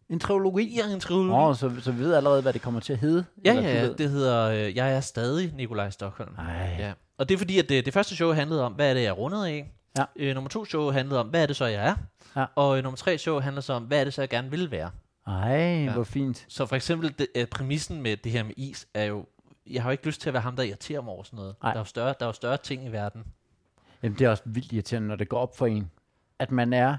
[0.08, 0.76] En trilogi?
[0.76, 1.28] Ja, en trilogi.
[1.30, 3.24] Åh, oh, så, så vi ved allerede, hvad det kommer til at hedde?
[3.44, 6.34] ja, Eller ja, det hedder øh, Jeg er stadig Nikolaj Stockholm.
[6.38, 6.76] Ej.
[6.78, 6.92] Ja.
[7.18, 9.18] Og det er fordi, at det, det første show handlede om, hvad er det, jeg
[9.18, 9.72] rundet af?
[9.98, 10.04] Ja.
[10.16, 11.94] Øh, nummer to show handlede om, hvad er det så, jeg er?
[12.36, 12.44] Ja.
[12.54, 14.70] Og øh, nummer tre show handler så om, hvad er det så, jeg gerne vil
[14.70, 14.90] være?
[15.26, 15.92] Ej, Ja.
[15.92, 16.44] hvor fint.
[16.48, 19.24] Så for eksempel, det, øh, præmissen med det her med is er jo,
[19.70, 21.54] jeg har jo ikke lyst til at være ham, der irriterer mig over sådan noget.
[21.62, 21.72] Nej.
[21.72, 23.24] Der er, jo større, der er jo større ting i verden.
[24.06, 25.90] Jamen, det er også vildt irriterende, når det går op for en,
[26.38, 26.96] at man er...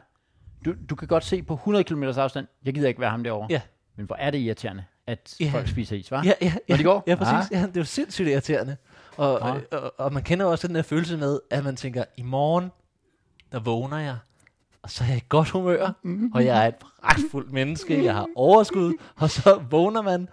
[0.66, 3.48] Du, du kan godt se på 100 km afstand, jeg gider ikke være ham derovre.
[3.50, 3.62] Ja.
[3.96, 5.50] Men hvor er det irriterende, at Ja.
[5.54, 6.16] folk spiser is, hva'?
[6.16, 6.54] Ja, ja, ja.
[6.70, 7.04] Når de går?
[7.08, 7.52] Ja, præcis.
[7.52, 7.62] Ah.
[7.62, 8.78] Ja, det er jo sindssygt irriterende.
[9.18, 9.56] Og, Ah.
[9.72, 12.72] og, og, og man kender også den der følelse med, at man tænker, i morgen,
[13.52, 14.18] der vågner jeg,
[14.82, 15.94] og så er jeg i godt humør,
[16.34, 20.30] og jeg er et pragtfuldt menneske, jeg har overskud, og så vågner man,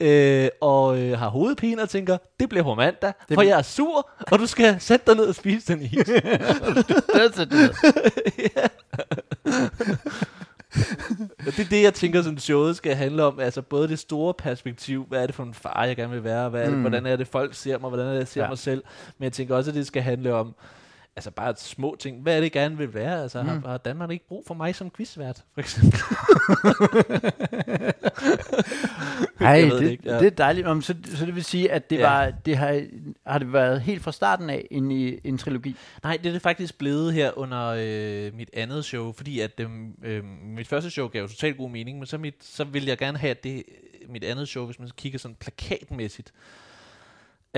[0.00, 3.62] øh, og øh, har hovedpine og tænker, det bliver på mandag, det for jeg er
[3.62, 5.90] sur, og du skal sætte dig ned og spise den is.
[6.06, 6.24] det
[7.14, 7.70] er så det.
[11.46, 13.40] Er det, jeg tænker, som showet skal handle om.
[13.40, 16.48] Altså både det store perspektiv, hvad er det for en far, jeg gerne vil være,
[16.48, 16.80] hvad er det, Mm.
[16.80, 18.44] hvordan er det, folk ser mig, hvordan er det, jeg ser Ja.
[18.44, 18.48] ja.
[18.50, 18.82] mig selv.
[19.18, 20.54] Men jeg tænker også, at det skal handle om,
[21.18, 22.22] altså bare små ting.
[22.22, 23.22] Hvad er det, gerne vil være?
[23.22, 23.48] Altså Mm.
[23.48, 26.00] har, har Danmark ikke brug for mig som quizvært, for eksempel?
[29.40, 30.18] Ej, Jeg ved det, det ikke, ja.
[30.18, 30.66] det er dejligt.
[30.66, 32.02] Om, så, så det vil sige, at det, Ja.
[32.10, 32.82] var, det har,
[33.26, 35.76] har det været helt fra starten af en, i en trilogi?
[36.02, 39.68] Nej, det er det faktisk blevet her under øh, mit andet show, fordi at øh,
[40.04, 42.98] øh, mit første show gav jo totalt god mening, men så, mit, så vil jeg
[42.98, 43.62] gerne have, at det,
[44.08, 46.32] mit andet show, hvis man kigger sådan plakatmæssigt,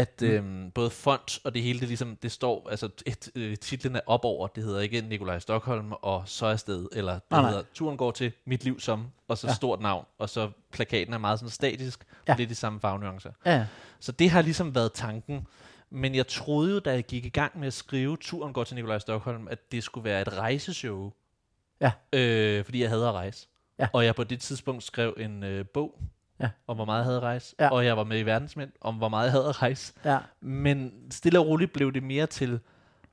[0.01, 3.97] at øhm, både font og det hele, det ligesom, det står, altså et, øh, titlen
[3.97, 7.41] er op over, det hedder ikke Nikolaj Stockholm, og så er sted, eller det Nej,
[7.41, 7.51] nej.
[7.51, 9.51] hedder Turen går til Mit Liv Som, og så Ja.
[9.51, 9.55] ja.
[9.55, 12.33] stort navn, og så plakaten er meget sådan statisk, Ja.
[12.33, 13.31] og det er de samme farvenuancer.
[13.47, 13.67] Ja,
[14.01, 15.47] Så det har ligesom været tanken.
[15.91, 18.75] Men jeg troede jo, da jeg gik i gang med at skrive Turen går til
[18.75, 21.13] Nikolaj Stockholm, at det skulle være et rejseshow.
[21.81, 21.93] Ja.
[22.13, 23.49] Øh, fordi jeg havde at rejse.
[23.79, 23.89] Ja.
[23.93, 26.01] Og jeg på det tidspunkt skrev en øh, bog
[26.41, 26.51] Ja.
[26.67, 27.57] om, hvor meget jeg havde at rejse.
[27.59, 27.69] Ja.
[27.71, 29.93] Og jeg var med i Verdensmænd om, hvor meget jeg havde at rejse.
[30.05, 30.19] ja.
[30.41, 32.61] Men stille og roligt blev det mere til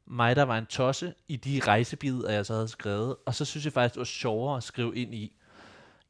[0.05, 3.15] mig, der var en tosse i de rejsebider, jeg så havde skrevet.
[3.25, 5.35] Og så synes jeg faktisk, det var sjovere at skrive ind i,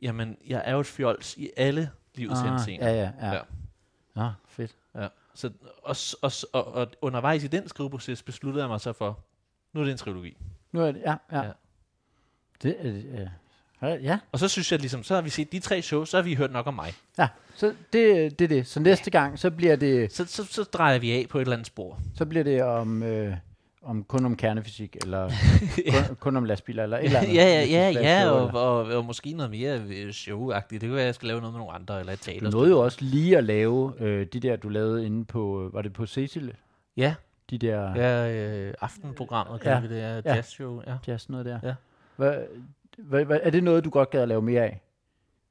[0.01, 2.89] jamen, jeg er jo et fjols i alle livets Ah, henseender.
[2.89, 3.33] ja, ja, ja.
[3.33, 3.41] Ja.
[4.15, 4.75] Nå, fedt.
[4.95, 5.07] Ja.
[5.33, 5.51] Så,
[5.83, 9.19] og, og, og, og undervejs i den skriveproces besluttede jeg mig så for,
[9.73, 10.37] nu er det en trilogi.
[10.71, 11.37] Nu er det, ja, ja.
[11.37, 11.43] Ja.
[11.45, 11.51] ja.
[12.63, 13.27] Det, øh,
[13.81, 16.21] ja, Og så synes jeg ligesom, så har vi set de tre shows, så har
[16.23, 16.93] vi hørt nok om mig.
[17.17, 17.27] ja.
[17.55, 18.67] Så det, det er det.
[18.67, 21.53] Så næste gang, så bliver det, Så, så, så drejer vi af på et eller
[21.55, 21.99] andet spor.
[22.15, 23.33] så bliver det om, øh,
[23.81, 25.21] om kun om kernefysik, eller
[25.85, 26.03] ja.
[26.07, 27.35] kun, kun om lastbiler, eller et eller ja, andet.
[27.71, 30.81] ja, ja, ja show, og, eller- og, og, måske noget mere øh, showagtigt.
[30.81, 32.51] Det kan være, at jeg skal lave noget med nogle andre, eller et Du teater.
[32.51, 35.81] nåede jo også lige at lave øh, de der, du lavede inde på, øh, var
[35.81, 36.53] det på Cecil?
[36.97, 37.15] Ja,
[37.49, 39.75] De der ja øh, aftenprogrammet, kan Ja.
[39.75, 39.81] ja.
[39.81, 40.35] vi det, ja, Ja.
[40.35, 40.81] jazzshow.
[40.87, 40.93] Ja.
[41.07, 41.59] jazz, noget der.
[41.63, 41.73] Ja.
[42.15, 42.35] Hvad,
[43.29, 44.81] er det noget, du godt gad at lave mere af?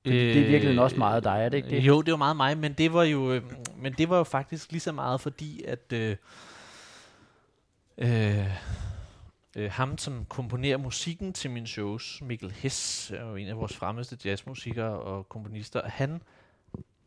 [0.07, 1.81] Fordi det er virkelig også meget dig, er det ikke det?
[1.81, 3.43] Jo, det var meget mig, men det var jo, øh,
[3.77, 6.17] men det var jo faktisk lige så meget fordi, at øh,
[7.99, 8.47] øh,
[9.57, 13.77] øh, ham, som komponerer musikken til mine shows, Mikkel Hess, er jo en af vores
[13.77, 16.23] fremmeste jazzmusikere og komponister, han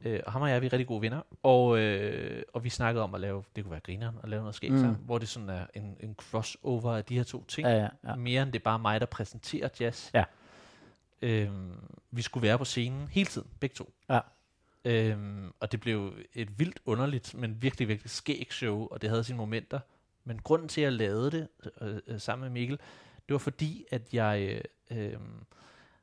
[0.05, 3.03] Øh, og ham og jeg, vi er rigtig gode venner, og, øh, og vi snakkede
[3.03, 4.77] om at lave, det kunne være grineren, at lave noget skægt Mm.
[4.77, 4.83] mm.
[4.83, 7.81] sammen, hvor det sådan er en, en crossover af de her to ting, Ja, ja,
[7.83, 7.89] ja.
[8.09, 8.15] ja.
[8.15, 10.11] mere end det er bare mig, der præsenterer jazz.
[10.13, 10.23] Ja.
[11.21, 11.71] Øhm,
[12.11, 13.93] vi skulle være på scenen hele tiden, begge to.
[14.09, 14.19] Ja.
[14.85, 19.23] Øhm, og det blev et vildt underligt, men virkelig, virkelig skægt show, og det havde
[19.23, 19.79] sine momenter.
[20.23, 21.47] Men grunden til, at jeg lavede det
[21.81, 22.77] øh, øh, sammen med Mikkel,
[23.27, 25.19] det var fordi, at jeg øh, øh,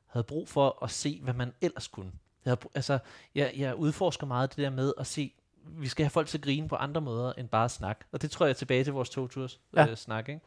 [0.05, 2.11] havde brug for at se, hvad man ellers kunne.
[2.49, 2.99] Jeg, altså,
[3.35, 5.33] jeg, jeg udforsker meget det der med at se,
[5.65, 8.05] vi skal have folk til at grine på andre måder end bare at snakke.
[8.11, 9.87] Og det tror jeg er tilbage til vores to-tours Ja.
[9.89, 10.41] øh, snak, ikke?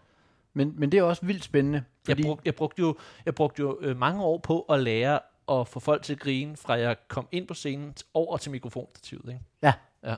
[0.53, 1.85] Men, men det er også vildt spændende.
[2.05, 2.97] Fordi, Jeg, brug, jeg brugte jo,
[3.27, 5.21] jeg brugte jo øh, mange år på at lære
[5.51, 9.29] at få folk til at grine, fra jeg kom ind på scenen over til mikrofonstativet.
[9.29, 9.41] Ikke?
[9.63, 9.73] Ja.
[10.05, 10.15] Ja.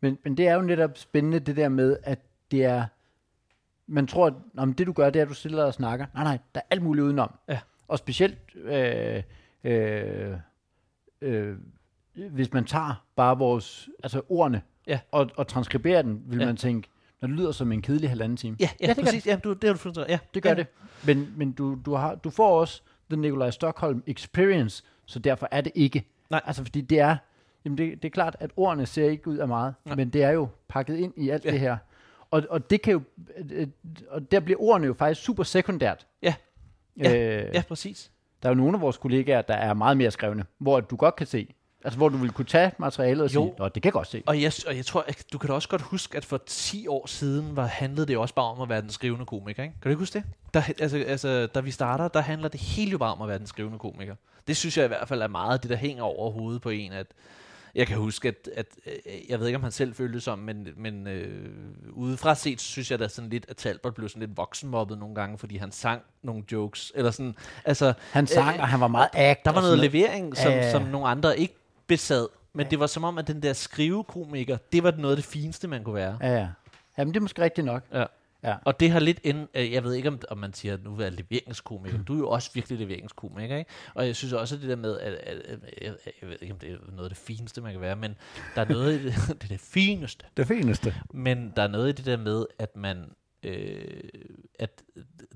[0.00, 2.18] Men, men det er jo netop spændende, det der med, at
[2.50, 2.86] det er...
[3.86, 6.06] Man tror, at om det du gør, det er, at du stiller og snakker.
[6.14, 7.34] Nej, nej, der er alt muligt udenom.
[7.48, 7.60] Ja.
[7.88, 9.22] Og specielt, øh,
[9.64, 10.36] øh,
[11.20, 11.56] øh,
[12.14, 15.00] hvis man tager bare vores, altså ordene, Ja.
[15.12, 16.46] og, og transkriberer den, vil Ja.
[16.46, 16.88] man tænke,
[17.20, 18.56] når det lyder som en kedelig halvanden time.
[18.60, 19.26] Ja, ja, Ja, det gør præcis.
[19.26, 20.06] Ja, du, det har du fundet.
[20.08, 20.54] Ja, Det gør ja.
[20.56, 20.66] det.
[21.06, 25.60] Men, men du, du, har, du får også den Nikolaj Stockholm experience, så derfor er
[25.60, 26.04] det ikke.
[26.30, 26.40] Nej.
[26.44, 27.16] Altså fordi det er,
[27.64, 29.96] jamen det, det er klart, at ordene ser ikke ud af meget, Nej.
[29.96, 31.50] men det er jo pakket ind i alt Ja.
[31.50, 31.76] det her.
[32.30, 33.02] Og, og det kan jo,
[33.50, 33.66] øh,
[34.08, 36.06] og der bliver ordene jo faktisk super sekundært.
[36.22, 36.34] Ja.
[36.96, 37.04] Øh,
[37.54, 38.12] Ja, præcis.
[38.42, 41.16] Der er jo nogle af vores kollegaer, der er meget mere skrevne, hvor du godt
[41.16, 43.44] kan se, altså hvor du vil kunne tage materialet og Jo.
[43.44, 44.22] sige, Nå, det kan jeg godt se.
[44.26, 46.86] Og jeg, og jeg tror, at du kan da også godt huske, at for 10
[46.86, 49.62] år siden var, handlede det også bare om at være den skrivende komiker.
[49.62, 49.72] Ikke?
[49.74, 50.24] Kan du ikke huske det?
[50.54, 53.38] Der, altså, altså, da vi starter, der handler det hele jo bare om at være
[53.38, 54.14] den skrivende komiker.
[54.48, 56.92] Det synes jeg i hvert fald er meget det, der hænger over hovedet på en.
[56.92, 57.06] At
[57.78, 60.38] jeg kan huske, at, at øh, jeg ved ikke, om han selv følte det som,
[60.38, 61.50] men, men øh,
[61.92, 65.38] udefra set, synes jeg da sådan lidt, at Talbot blev sådan lidt voksenmobbet nogle gange,
[65.38, 66.92] fordi han sang nogle jokes.
[66.94, 69.44] Eller sådan, altså, Han sang, Øh, og han var meget act.
[69.44, 70.70] der var og noget levering, som, ja.
[70.70, 71.54] som nogle andre ikke
[71.86, 72.26] besad.
[72.52, 75.68] Men det var som om, at den der skrivekomiker, det var noget af det fineste,
[75.68, 76.18] man kunne være.
[76.20, 76.48] Ja, ja.
[76.98, 77.82] Jamen, det er måske rigtigt nok.
[77.92, 78.04] Ja.
[78.42, 78.56] Ja.
[78.64, 80.96] Og det har lidt ind, øh, jeg ved ikke, om, om man siger, at nu
[81.00, 82.02] er leveringskomiker.
[82.02, 83.70] Du er jo også virkelig leveringskomiker, ikke?
[83.94, 86.54] Og jeg synes også, at det der med, at, at, at jeg, jeg ved ikke,
[86.54, 88.14] om det er noget af det fineste, man kan være, men
[88.54, 90.26] der er noget i det, det er det fineste.
[90.36, 90.94] Det fineste.
[91.14, 93.10] Men der er noget i det der med, at man,
[93.42, 94.00] øh,
[94.58, 94.82] at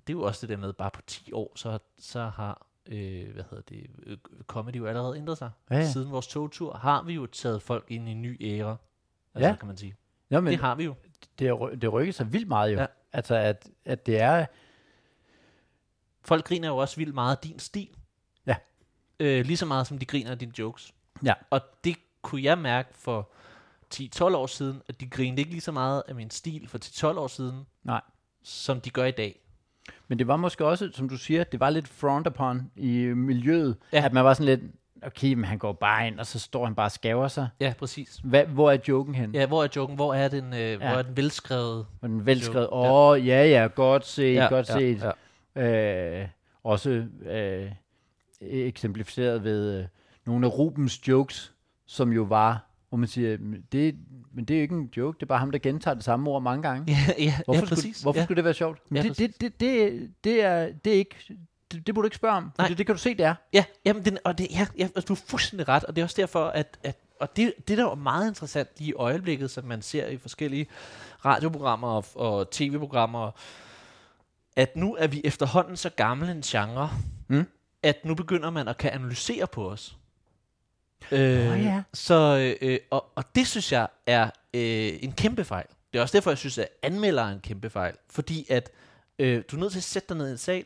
[0.07, 3.33] det er jo også det der med, bare på 10 år, så, så har, øh,
[3.35, 5.51] hvad hedder det, øh, comedy jo allerede ændret sig.
[5.71, 5.91] Ja, ja.
[5.91, 8.77] Siden vores togtur har vi jo taget folk ind i en ny æra,
[9.35, 9.57] altså, Ja.
[9.57, 9.95] kan man sige.
[10.31, 10.95] Ja, men det har vi jo.
[11.39, 12.79] Det, det rykker sig vildt meget jo.
[12.79, 12.87] Ja.
[13.13, 14.47] Altså, at, at det er...
[16.25, 17.89] Folk griner jo også vildt meget af din stil.
[18.47, 18.57] Ja.
[19.21, 20.95] Øh, lige så meget som de griner af dine jokes.
[21.25, 21.35] Ja.
[21.51, 23.31] Og det kunne jeg mærke for
[23.95, 27.19] 10-12 år siden, at de grinede ikke lige så meget af min stil for 10-12
[27.19, 28.01] år siden, Nej.
[28.43, 29.41] som de gør i dag.
[30.09, 33.77] Men det var måske også, som du siger, det var lidt front upon i miljøet.
[33.93, 34.05] Ja.
[34.05, 34.73] at man var sådan lidt,
[35.07, 37.49] okay, men han går bare ind, og så står han bare og skaver sig.
[37.61, 38.21] Ja, præcis.
[38.25, 39.35] Hvad, hvor er joken hen?
[39.35, 39.97] Ja, hvor er joken?
[39.97, 40.77] Hvor er den, øh, ja.
[40.77, 41.87] hvor er den velskrevet?
[42.01, 45.05] Og den velskrevet, åh, oh, ja, ja, godt set, Ja, godt ja, set.
[45.57, 46.21] ja.
[46.23, 46.29] Øh,
[46.65, 47.71] også øh,
[48.41, 49.85] eksemplificeret ved øh,
[50.27, 51.53] nogle af Rubens jokes,
[51.87, 53.97] som jo var hvor man siger, "Men det,
[54.35, 56.31] men det er jo ikke en joke, det er bare ham, der gentager det samme
[56.31, 56.85] ord mange gange.
[56.93, 58.03] Ja, ja, Hvorfor, ja skulle, præcis.
[58.03, 58.25] hvorfor ja.
[58.25, 58.79] skulle det være sjovt?
[58.89, 61.17] Men Ja, det, det, det, det, det, er, det er ikke,
[61.73, 62.69] det, det burde du ikke spørge om, for Nej.
[62.69, 63.35] det, det kan du se, det er.
[63.53, 66.07] Ja, jamen den, og det, ja, ja, altså, du er fuldstændig ret, og det er
[66.07, 69.65] også derfor, at, at og det, det der er meget interessant lige i øjeblikket, som
[69.65, 70.67] man ser i forskellige
[71.25, 73.31] radioprogrammer og, og tv-programmer,
[74.57, 76.91] at nu er vi efterhånden så gamle en genre,
[77.29, 77.47] Mm.
[77.83, 79.97] at nu begynder man at kan analysere på os.
[81.13, 81.19] Øh,
[81.65, 81.83] ja.
[81.95, 85.67] Så, øh, og, og det synes jeg er øh, en kæmpe fejl.
[85.93, 87.95] Det er også derfor, jeg synes, at anmelder er en kæmpe fejl.
[88.11, 88.71] Fordi at
[89.19, 90.65] øh, du er nødt til at sætte dig ned i en sal,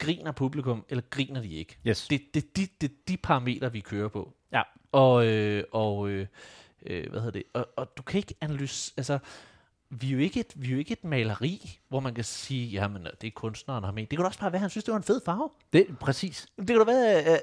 [0.00, 1.78] griner publikum, eller griner de ikke.
[1.86, 2.08] Yes.
[2.08, 4.34] Det, det, det, det er de parametre, vi kører på.
[4.52, 4.62] Ja.
[4.92, 6.26] Og, øh, og øh,
[6.86, 7.42] øh, hvad hedder det?
[7.54, 9.18] Og, og du kan ikke analysere, altså,
[9.90, 12.66] vi er, jo ikke et, vi er jo ikke et maleri, hvor man kan sige,
[12.68, 14.02] jamen, det er kunstneren har med.
[14.02, 15.50] Det kan da også bare være, at han synes, det var en fed farve.
[15.72, 16.46] Det, præcis.
[16.58, 17.38] Det kan da være,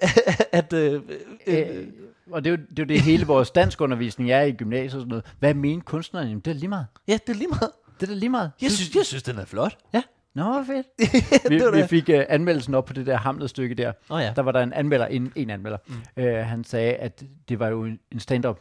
[0.51, 0.73] at...
[0.73, 1.01] Øh, øh,
[1.47, 1.87] Øh,
[2.31, 5.01] og det er, jo, det er jo det hele vores danskundervisning er i gymnasiet og
[5.01, 5.25] sådan noget.
[5.39, 6.27] Hvad mener kunstneren?
[6.27, 6.87] Jamen, det er lige meget.
[7.07, 7.71] ja, det er lige meget.
[7.99, 8.51] Det er da lige meget.
[8.61, 9.77] Jeg synes, jeg synes den er flot.
[9.93, 10.03] Ja.
[10.37, 10.87] Nå, fedt.
[11.49, 11.89] vi, vi det.
[11.89, 13.91] fik uh, anmeldelsen op på det der Hamlet-stykke der.
[14.09, 14.33] Åh ja.
[14.35, 15.77] Der var der en anmelder, en, en anmelder.
[15.87, 16.23] Mm.
[16.23, 18.59] Uh, han sagde, at det var jo en en stand-up,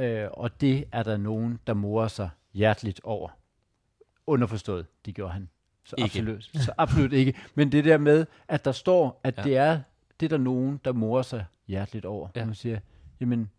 [0.00, 3.28] uh, og det er der nogen, der morer sig hjerteligt over.
[4.26, 5.48] Underforstået, det gjorde han.
[5.84, 6.04] Så Ikke.
[6.04, 7.34] absolut, så absolut ikke.
[7.54, 9.42] Men det der med, at der står, at Ja.
[9.42, 9.80] det er
[10.20, 12.28] det er der nogen, der morer sig hjerteligt over.
[12.36, 12.44] Ja.
[12.44, 12.78] Man siger,
[13.20, 13.50] jamen,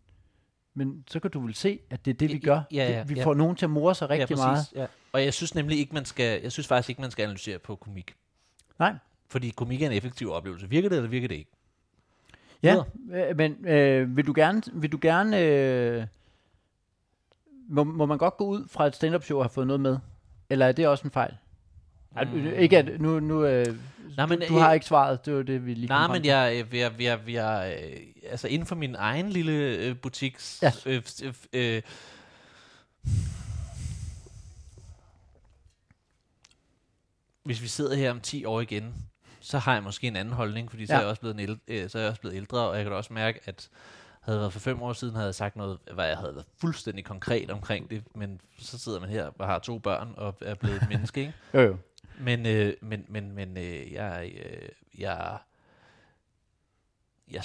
[0.78, 2.60] men så kan du vel se, at det er det, vi Ja, gør.
[2.72, 3.24] ja, ja, Det- vi ja.
[3.24, 4.56] får nogen til at more sig rigtig ja, meget.
[4.56, 4.86] præcis, Ja.
[5.12, 7.76] Og jeg synes nemlig ikke, man skal, jeg synes faktisk ikke, man skal analysere på
[7.76, 8.14] komik.
[8.78, 8.94] Nej.
[9.28, 10.68] Fordi komik er en effektiv oplevelse.
[10.68, 11.50] Virker det, eller virker det ikke?
[12.62, 12.76] Ja,
[13.12, 16.06] øh, men øh, vil du gerne, vil du gerne øh,
[17.68, 19.98] må, må man godt gå ud fra et stand-up show og have fået noget med?
[20.50, 21.34] Eller er det også en fejl?
[22.24, 22.38] Mm.
[22.40, 22.52] Mm.
[22.58, 23.66] Ikke at, nu, nu øh,
[24.16, 26.24] Nej, men, du, du har øh, ikke svaret, det var det, vi lige Nej, men
[26.24, 27.96] jeg, øh, vi vi vi er, øh,
[28.30, 30.62] altså inden for min egen lille øh, butiks...
[30.62, 30.72] Ja.
[30.86, 31.82] Øh, øh, øh,
[37.44, 38.94] hvis vi sidder her om 10 år igen,
[39.40, 40.96] så har jeg måske en anden holdning, fordi så, Ja.
[40.96, 42.84] er jeg også blevet en ældre, øh, så er jeg også blevet ældre, og jeg
[42.84, 43.68] kan da også mærke, at
[44.20, 46.46] havde jeg været for fem år siden, havde jeg sagt noget, hvad jeg havde været
[46.60, 50.54] fuldstændig konkret omkring det, men så sidder man her og har to børn og er
[50.54, 51.32] blevet et menneske, ikke?
[51.54, 51.76] Jo, jo.
[52.18, 55.38] Men, øh, men, men, men øh, jeg, øh, jeg,
[57.28, 57.44] jeg,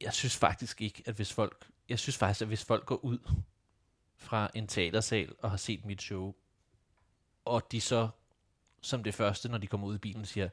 [0.00, 3.18] jeg synes faktisk ikke, at hvis folk, jeg synes faktisk, at hvis folk går ud
[4.16, 6.34] fra en teatersal og har set mit show,
[7.44, 8.08] og de så
[8.80, 10.48] som det første, når de kommer ud i bilen, siger,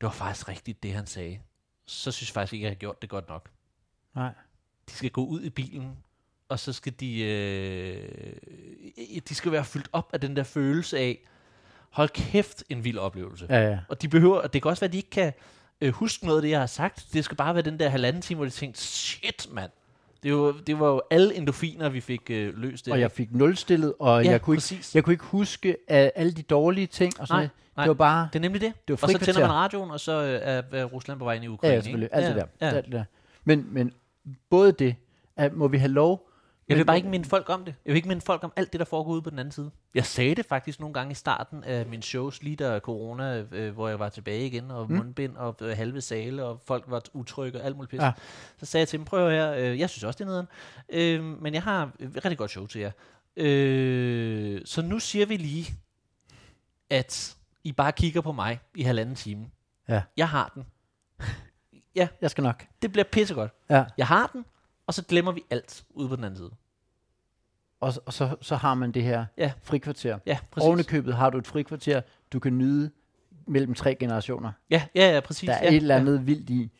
[0.00, 1.40] det var faktisk rigtigt, det han sagde,
[1.86, 3.50] så synes jeg faktisk ikke, at jeg har gjort det godt nok.
[4.14, 4.34] Nej.
[4.88, 6.04] De skal gå ud i bilen,
[6.48, 8.36] og så skal de, øh,
[9.28, 11.24] de skal være fyldt op af den der følelse af,
[11.92, 13.46] hold kæft, en vild oplevelse.
[13.50, 13.78] Ja, ja.
[13.88, 15.32] Og de behøver, og det kan også være, at de ikke kan
[15.80, 17.06] øh, huske noget af det, jeg har sagt.
[17.12, 19.70] Det skal bare være den der halvanden time, hvor de tænkte, shit mand.
[20.22, 22.86] Det var, det var jo alle endorfiner, vi fik øh, løst.
[22.86, 22.92] Der.
[22.92, 26.32] Og jeg fik nulstillet, og ja, jeg, kunne ikke, jeg kunne ikke huske uh, alle
[26.32, 27.20] de dårlige ting.
[27.20, 27.84] Og sådan Nej, nej.
[27.84, 28.28] Det var bare...
[28.32, 28.72] Det er nemlig det.
[28.88, 31.44] Det var og så tænder man radioen, og så øh, er, Rusland på vej ind
[31.44, 31.74] i Ja, Ukraine.
[31.74, 32.08] ja, selvfølgelig.
[32.12, 32.66] Alt det der.
[32.66, 32.76] Ja.
[32.76, 33.04] Alt det der.
[33.44, 33.92] Men, men
[34.50, 34.96] både det,
[35.36, 36.28] at må vi have lov...
[36.68, 37.74] Jeg vil bare ikke minde folk om det.
[37.84, 39.70] Jeg vil ikke minde folk om alt det, der foregår ude på den anden side.
[39.94, 43.74] Jeg sagde det faktisk nogle gange i starten af min shows, lige da corona, øh,
[43.74, 44.96] hvor jeg var tilbage igen, og Mm.
[44.96, 48.00] mundbind og øh, halve sale, og folk var utrygge og alt muligt pis.
[48.00, 48.12] Ja.
[48.58, 50.48] Så sagde jeg til dem, prøv høre, øh, jeg synes også, det er nederen,
[50.88, 52.90] øh, men jeg har et rigtig godt show til jer.
[53.36, 55.74] Øh, så nu siger vi lige,
[56.90, 59.46] at I bare kigger på mig i halvanden time.
[59.88, 60.02] Ja.
[60.16, 60.66] Jeg har den.
[62.20, 62.64] Jeg skal nok.
[62.82, 63.52] Det bliver pissegodt.
[63.70, 63.84] Ja.
[63.98, 64.44] Jeg har den,
[64.86, 66.50] og så glemmer vi alt ude på den anden side.
[67.80, 69.52] Og, og så, så har man det her Ja.
[69.62, 70.18] frikvarter.
[70.26, 70.66] Ja, præcis.
[70.66, 72.00] Oven i købet har du et frikvarter,
[72.32, 72.90] du kan nyde
[73.46, 74.52] mellem tre generationer.
[74.70, 75.46] Ja, ja, ja, præcis.
[75.46, 76.00] Der er ja, et eller ja.
[76.00, 76.70] andet vildt i,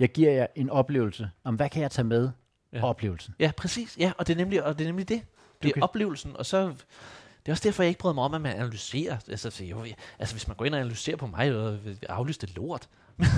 [0.00, 1.30] jeg giver jer en oplevelse.
[1.44, 2.30] Om hvad kan jeg tage med?
[2.72, 2.78] Ja.
[2.78, 2.84] Ja.
[2.84, 3.34] Oplevelsen.
[3.38, 3.96] Ja, præcis.
[3.98, 5.22] Ja, og det er nemlig, og det, er nemlig det.
[5.62, 6.72] Det er kan- oplevelsen, og så...
[7.46, 9.16] Det er også derfor, jeg ikke bryder mig om, at man analyserer.
[9.28, 9.84] Altså, så, jo,
[10.18, 12.88] altså hvis man går ind og analyserer på mig, og aflyst det lort.
[13.16, 13.26] Men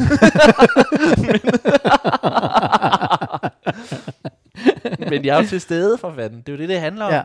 [5.24, 6.40] jeg er jo til stede for fanden.
[6.40, 7.12] Det er jo det, det handler om.
[7.12, 7.22] Ja,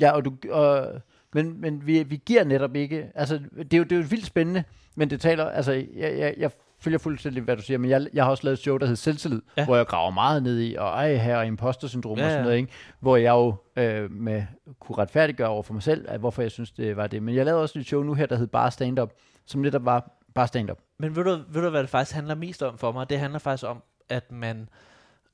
[0.00, 0.88] ja og du, og,
[1.34, 4.26] men, men vi, vi giver netop ikke, altså det er jo, det er jo vildt
[4.26, 8.06] spændende, men det taler, altså jeg, jeg, jeg følger fuldstændig, hvad du siger, men jeg,
[8.12, 9.64] jeg har også lavet et show, der hedder Selvtillid, Ja.
[9.64, 12.44] hvor jeg graver meget ned i, og ej her og impostersyndrom Ja, ja, og sådan
[12.44, 12.72] noget, ikke?
[13.00, 14.44] hvor jeg jo øh, med,
[14.80, 17.22] kunne retfærdiggøre over for mig selv, at hvorfor jeg synes, det var det.
[17.22, 19.12] Men jeg lavede også et show nu her, der hed Bare Stand Up,
[19.46, 20.78] som netop var bare stand-up.
[20.98, 23.10] Men ved du, ved du, hvad det faktisk handler mest om for mig?
[23.10, 24.68] Det handler faktisk om, at man,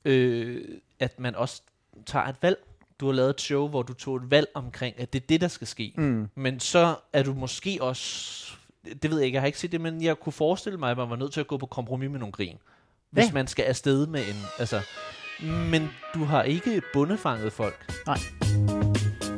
[0.05, 0.64] øh,
[1.00, 1.62] at man også
[2.07, 2.59] tager et valg.
[3.00, 5.40] Du har lavet et show, hvor du tog et valg omkring, at det er det,
[5.40, 5.92] der skal ske.
[5.96, 6.28] Mm.
[6.34, 8.53] Men så er du måske også,
[9.03, 10.96] det ved jeg ikke, jeg har ikke set det, men jeg kunne forestille mig, at
[10.96, 12.57] man var nødt til at gå på kompromis med nogle grin.
[13.11, 13.32] Hvis Ja.
[13.32, 14.80] man skal afsted med en, altså,
[15.70, 17.92] men du har ikke bundefanget folk.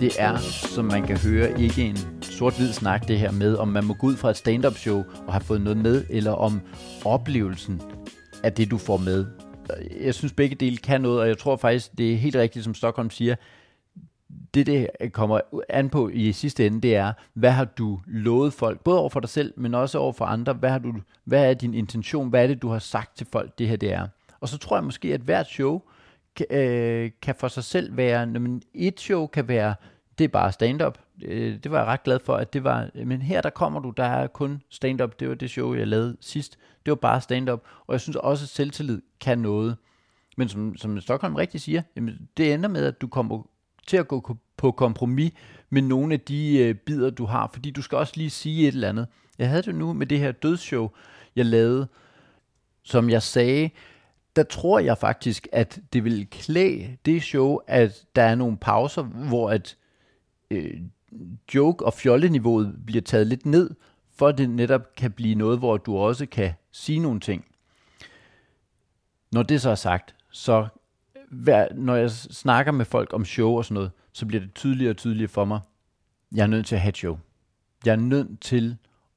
[0.01, 0.39] Det er,
[0.75, 4.07] som man kan høre, ikke en sort-hvid snak det her med, om man må gå
[4.07, 6.61] ud fra et stand-up show og have fået noget med, eller om
[7.05, 7.83] oplevelsen
[8.43, 9.27] af det, du får med.
[10.01, 12.75] Jeg synes, begge dele kan noget, og jeg tror faktisk, det er helt rigtigt, som
[12.75, 13.35] Stockholm siger.
[14.55, 18.81] Det, det kommer an på i sidste ende, det er, hvad har du lovet folk,
[18.81, 20.53] både over for dig selv, men også over for andre.
[20.53, 20.95] Hvad, har du,
[21.25, 22.29] hvad er din intention?
[22.29, 24.07] Hvad er det, du har sagt til folk, det her det er?
[24.41, 25.81] Og så tror jeg måske, at hvert show
[26.37, 29.75] kan, øh, kan for sig selv være, men et show kan være,
[30.19, 30.99] det er bare stand-up.
[31.23, 33.91] Øh, det var jeg ret glad for, at det var, men her der kommer du,
[33.91, 35.21] der er kun stand-up.
[35.21, 36.59] Det var det show, jeg lavede sidst.
[36.87, 37.63] Det var bare stand-up.
[37.87, 39.77] Og jeg synes også, at selvtillid kan noget.
[40.37, 43.43] Men som, som Stockholm rigtig siger, jamen, det ender med, at du kommer
[43.87, 45.33] til at gå på kompromis
[45.71, 48.75] med nogle af de øh, bidder, du har, fordi du skal også lige sige et
[48.75, 49.07] eller andet.
[49.39, 50.91] Jeg havde det nu med det her dødsshow,
[51.37, 51.89] jeg lavede,
[52.83, 53.71] som jeg sagde,
[54.37, 59.03] der tror jeg faktisk, at det vil klæde det show, at der er nogle pauser,
[59.03, 59.77] hvor at
[60.55, 60.81] øh,
[61.55, 63.71] joke- og fjolleniveauet bliver taget lidt ned,
[64.17, 67.45] for at det netop kan blive noget, hvor du også kan sige nogle ting.
[69.33, 70.67] Når det så er sagt, så
[71.31, 74.91] hver, når jeg snakker med folk om show og sådan noget, så bliver det tydeligere
[74.93, 75.61] og tydeligere for mig,
[76.35, 77.19] jeg er nødt til at have et show.
[77.87, 78.77] Jeg er nødt til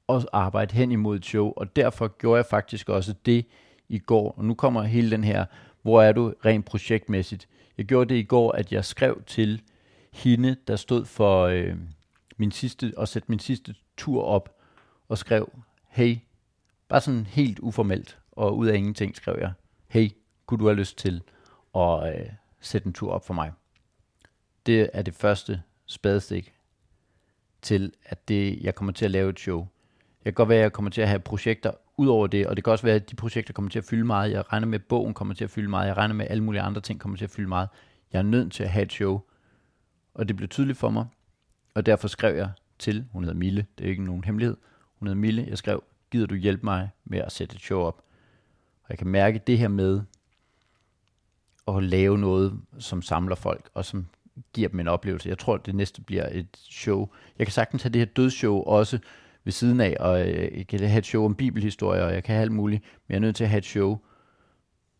[0.10, 3.46] at arbejde hen imod et show, og derfor gjorde jeg faktisk også det
[3.90, 4.32] i går.
[4.38, 5.46] Og nu kommer hele den her,
[5.82, 7.48] hvor er du rent projektmæssigt.
[7.78, 9.62] Jeg gjorde det i går, at jeg skrev til
[10.18, 11.76] hende, der stod for øh,
[12.38, 14.55] min sidste, at sætte min sidste tur op,
[15.09, 15.51] og skrev,
[15.88, 16.18] hey,
[16.88, 19.53] bare sådan helt uformelt, og ud af ingenting skrev jeg,
[19.88, 20.09] hey,
[20.45, 21.22] kunne du have lyst til
[21.76, 22.26] at øh,
[22.59, 23.51] sætte en tur op for mig?
[24.65, 26.53] Det er det første spadestik
[27.61, 29.68] til, at det, jeg kommer til at lave et show.
[30.26, 32.55] Jeg kan godt være, at jeg kommer til at have projekter ud over det, og
[32.55, 34.32] det kan også være, at de projekter kommer til at fylde meget.
[34.32, 35.88] Jeg regner med, at bogen kommer til at fylde meget.
[35.88, 37.70] Jeg regner med, at alle mulige andre ting kommer til at fylde meget.
[38.13, 39.22] Jeg er nødt til at have et show.
[40.18, 41.05] Og det blev tydeligt for mig,
[41.74, 42.49] og derfor skrev jeg
[42.80, 44.57] til, hun hedder Mille, det er ikke nogen hemmelighed,
[44.99, 48.03] hun hedder Mille, jeg skrev, gider du hjælpe mig med at sætte et show op?
[48.84, 50.01] Og jeg kan mærke det her med
[51.68, 54.07] at lave noget, som samler folk, og som
[54.53, 55.30] giver dem en oplevelse.
[55.30, 57.09] Jeg tror, at det næste bliver et show.
[57.38, 58.99] Jeg kan sagtens have det her dødsshow også
[59.43, 62.36] ved siden af, og øh, jeg kan have et show om bibelhistorie, og jeg kan
[62.36, 63.99] have alt muligt, men jeg er nødt til at have et show,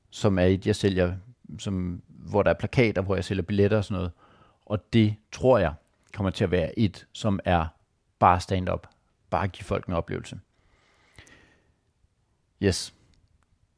[0.09, 1.13] som er et, jeg sælger,
[1.59, 4.11] som, hvor der er plakater, hvor jeg sælger billetter og sådan noget.
[4.68, 5.74] Og det tror jeg
[6.13, 7.65] kommer til at være et, som er
[8.20, 8.88] bare stand-up.
[9.30, 10.39] Bare give folk en oplevelse.
[12.63, 12.93] Yes.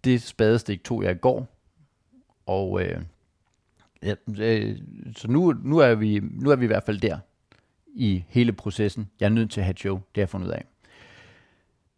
[0.04, 1.48] Det spadestik tog jeg i går.
[2.46, 3.02] Og øh,
[4.04, 4.78] ja, øh,
[5.16, 7.20] så nu, nu, er vi, nu er vi i hvert fald der
[7.88, 9.10] i hele processen.
[9.20, 9.96] Jeg er nødt til at have et show.
[9.96, 10.66] Det har jeg fundet ud af.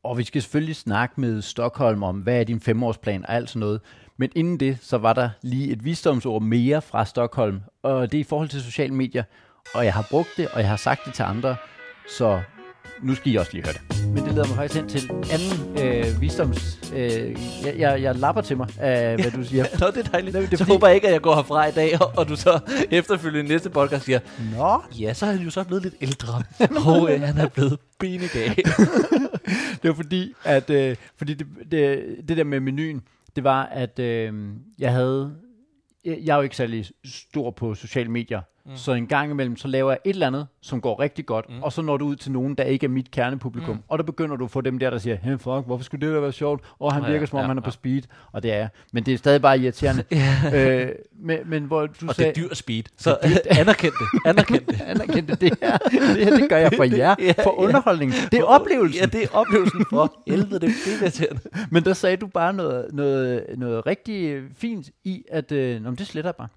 [0.03, 3.59] Og vi skal selvfølgelig snakke med Stockholm om, hvad er din femårsplan og alt sådan
[3.59, 3.81] noget.
[4.21, 8.21] Men inden det, så var der lige et visdomsord mere fra Stockholm, og det er
[8.21, 9.23] i forhold til sociale medier.
[9.73, 11.55] Og jeg har brugt det, og jeg har sagt det til andre,
[12.17, 12.41] så
[13.01, 14.07] nu skal I også lige høre det.
[14.13, 16.79] Men det leder mig faktisk hen til anden øh, visdoms...
[16.95, 19.65] Øh, jeg, jeg, jeg lapper til mig af, hvad du siger.
[19.79, 20.33] Nå, det er dejligt.
[20.35, 22.29] Det er så fordi- håber jeg ikke, at jeg går herfra i dag, og, og
[22.29, 22.59] du så
[22.91, 24.19] efterfølgende næste podcast siger,
[24.57, 26.43] Nå, ja, så er han jo så blevet lidt ældre.
[26.85, 28.55] og øh, han er blevet benegal.
[29.81, 33.01] det var fordi, at øh, fordi det, det, det der med menuen,
[33.35, 35.35] det var, at øh, jeg havde...
[36.05, 38.41] Jeg er jo ikke særlig stor på sociale medier,
[38.71, 38.77] mm.
[38.77, 41.63] så en gang imellem, så laver jeg et eller andet, som går rigtig godt, mm.
[41.63, 43.81] og så når du ud til nogen, der ikke er mit kernepublikum, mm.
[43.87, 46.15] og der begynder du at få dem der, der siger, hey fuck, hvorfor skulle det
[46.15, 46.63] da være sjovt?
[46.79, 47.71] Og han Ja, virker som om, ja, han er på ja.
[47.71, 48.01] speed,
[48.31, 48.67] og det er.
[48.93, 50.03] Men det er stadig bare irriterende.
[50.55, 52.83] øh, men, men hvor du og det sagde, er dyr speed.
[52.97, 53.17] Så
[53.59, 54.29] anerkend det.
[54.29, 54.81] Anerkend det.
[54.91, 57.67] anerkendte det her, det her, det gør jeg for jer, Ja, for ja.
[57.67, 58.11] underholdning.
[58.31, 58.99] Det er oplevelsen.
[59.01, 60.59] Ja, det er oplevelsen for helvede.
[60.59, 61.41] Det er irriterende.
[61.71, 66.31] Men der sagde du bare noget, noget, noget rigtig fint i, at øh, det sletter
[66.31, 66.47] bare.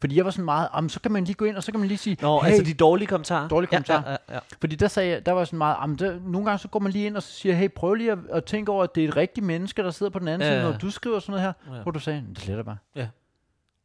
[0.00, 1.80] Fordi jeg var sådan meget, "Jamen, så kan man lige gå ind, og så kan
[1.80, 3.48] man lige sige, Nå, hey, altså de dårlige kommentarer.
[3.48, 4.02] Dårlige kommentarer.
[4.06, 4.40] Ja, ja, ja, ja.
[4.60, 6.92] fordi der, sagde jeg, der var sådan meget, "Jamen, der, nogle gange så går man
[6.92, 9.08] lige ind og så siger, hey, prøv lige at, at tænke over, at det er
[9.08, 11.42] et rigtigt menneske, der sidder på den anden Ja, side, når du skriver sådan noget
[11.68, 11.82] her, Ja.
[11.82, 12.76] hvor du sagde, det sletter bare.
[12.96, 13.08] Ja.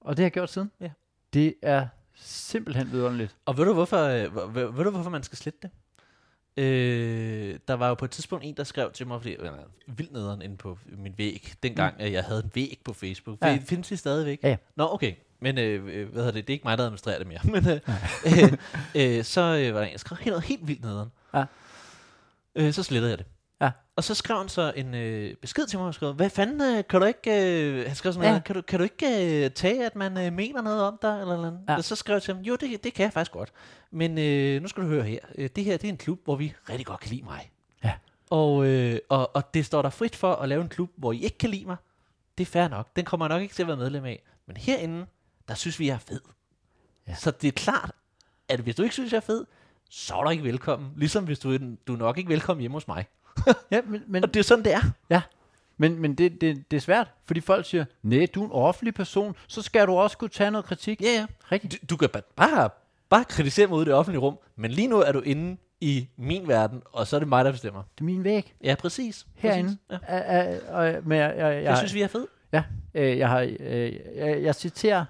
[0.01, 0.71] Og det har jeg gjort siden.
[0.81, 0.89] Ja.
[1.33, 3.35] Det er simpelthen vidunderligt.
[3.45, 5.69] Og ved du, hvorfor, øh, ved, ved du, hvorfor man skal slette det?
[6.57, 9.63] Øh, der var jo på et tidspunkt en, der skrev til mig, fordi jeg var
[9.87, 12.05] vildt nederen inde på min væg, dengang mm.
[12.05, 13.37] jeg havde en væg på Facebook.
[13.41, 13.47] Ja.
[13.49, 13.57] Ja.
[13.65, 14.39] Findes de stadigvæk?
[14.43, 14.57] Ja, ja.
[14.75, 15.13] Nå, okay.
[15.39, 16.47] Men øh, øh, hvad hedder det?
[16.47, 17.39] det er ikke mig, der administrerer det mere.
[17.53, 17.79] Men øh,
[18.25, 21.09] øh, øh, så øh, var der en, der skrev helt, helt vildt nederen.
[21.33, 21.45] Ja.
[22.55, 23.25] Øh, så slettede jeg det.
[23.61, 23.71] Ja.
[23.95, 26.83] Og så skrev han så en øh, besked til mig og skrev, hvad fanden, øh,
[26.89, 28.29] kan du ikke, øh, han skrev sådan Ja.
[28.29, 31.21] noget, kan du, kan du ikke øh, tage, at man øh, mener noget om dig,
[31.21, 31.59] eller noget?
[31.67, 31.71] Ja.
[31.73, 31.77] Ja.
[31.77, 33.51] Og så skrev jeg til ham, jo, det, det kan jeg faktisk godt.
[33.91, 36.35] Men øh, nu skal du høre her, øh, det her det er en klub, hvor
[36.35, 37.51] vi rigtig godt kan lide mig.
[37.83, 37.93] Ja.
[38.29, 41.23] Og, øh, og, og det står der frit for at lave en klub, hvor I
[41.23, 41.75] ikke kan lide mig.
[42.37, 42.87] Det er fair nok.
[42.95, 44.23] Den kommer jeg nok ikke til at være medlem af.
[44.47, 45.05] Men herinde,
[45.47, 46.19] der synes vi, jeg er fed.
[47.07, 47.15] Ja.
[47.15, 47.91] Så det er klart,
[48.49, 49.45] at hvis du ikke synes, jeg er fed,
[49.89, 50.91] så er du ikke velkommen.
[50.97, 53.05] Ligesom hvis du, er- du er nok ikke velkommen hjemme hos mig.
[53.71, 54.81] Ja, men, men, Og det er sådan, det er.
[55.09, 55.21] ja.
[55.77, 58.93] men, men det, det, det er svært, fordi folk siger, nej, du er en offentlig
[58.93, 61.01] person, så skal du også kunne tage noget kritik.
[61.01, 61.25] Ja, ja.
[61.51, 61.81] Rigtigt.
[61.81, 62.69] Du, du kan ba- bare,
[63.09, 66.07] bare kritisere mig ude i det offentlige rum, men lige nu er du inde i
[66.17, 67.81] min verden, og så er det mig, der bestemmer.
[67.95, 69.27] Det er min væg Ja, præcis.
[69.35, 69.77] herinde.
[69.89, 70.05] Præcis.
[70.09, 70.17] Ja.
[70.17, 70.59] A, a,
[70.97, 72.27] og, men jeg, jeg, jeg, Jeg synes, vi er fed.
[72.51, 75.05] Ja, øh, jeg, har, øh, jeg, jeg citerer,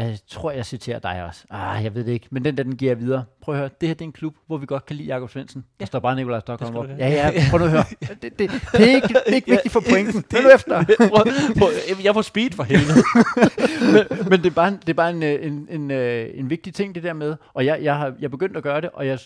[0.00, 1.44] jeg tror, jeg citerer dig også.
[1.50, 3.24] Ah, jeg ved det ikke, men den der, den giver jeg videre.
[3.46, 5.30] Prøv at høre, det her det er en klub, hvor vi godt kan lide Jakob
[5.30, 5.64] Svendsen.
[5.80, 5.82] Ja.
[5.82, 6.88] Der står bare Nikolaj Stockholm Det op.
[6.98, 7.84] Ja, ja, prøv nu at høre.
[8.22, 8.50] Det, det, det,
[8.90, 10.24] er ikke, det er ikke vigtigt for pointen.
[10.32, 10.84] Hør nu efter.
[11.08, 11.24] prøv,
[11.58, 11.68] prøv,
[12.04, 13.02] jeg på speed for helvede.
[13.92, 16.74] men, men det er bare, det er bare en, øh, en, en, øh, en vigtig
[16.74, 17.36] ting, det der med.
[17.54, 19.18] Og jeg, jeg har jeg begyndt at gøre det, og jeg,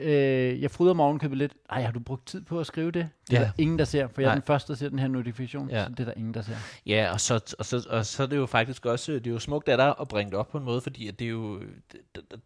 [0.00, 1.52] øh, jeg fryder morgenkøbet lidt.
[1.70, 3.08] Ej, har du brugt tid på at skrive det?
[3.30, 3.44] Det er Ja.
[3.46, 4.34] der ingen, der ser, for jeg er Nej.
[4.34, 5.70] den første, der ser den her notifikation.
[5.70, 5.84] Ja.
[5.84, 6.52] Så det er der ingen, der ser.
[6.86, 9.38] Ja, og så, og, så, og så er det jo faktisk også, det er jo
[9.38, 11.60] smukt af dig at bringe det op på en måde, fordi at det er jo,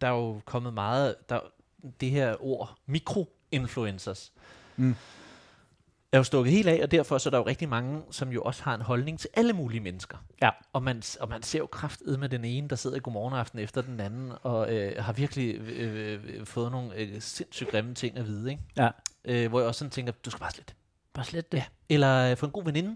[0.01, 1.39] der er jo kommet meget, der,
[1.99, 4.31] det her ord, mikroinfluencers,
[4.75, 4.95] Mm.
[6.11, 8.41] er jo stukket helt af, og derfor så er der jo rigtig mange, som jo
[8.41, 10.17] også har en holdning til alle mulige mennesker.
[10.41, 10.49] Ja.
[10.73, 13.81] Og man, og man ser jo kraftet med den ene, der sidder i godmorgenaften efter
[13.81, 18.25] den anden, og øh, har virkelig øh, øh, fået nogle øh, sindssygt grimme ting at
[18.27, 18.63] vide, ikke?
[18.77, 18.89] Ja.
[19.25, 20.73] Øh, hvor jeg også sådan tænker, du skal bare slette.
[21.13, 21.57] Bare slet det.
[21.57, 21.63] Ja.
[21.89, 22.95] Eller øh, få en god veninde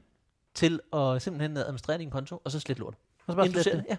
[0.54, 2.94] til at simpelthen administrere din konto, og så slet lort.
[3.28, 3.84] Og så bare Inden du slet ser det.
[3.84, 3.90] det.
[3.92, 3.98] Ja.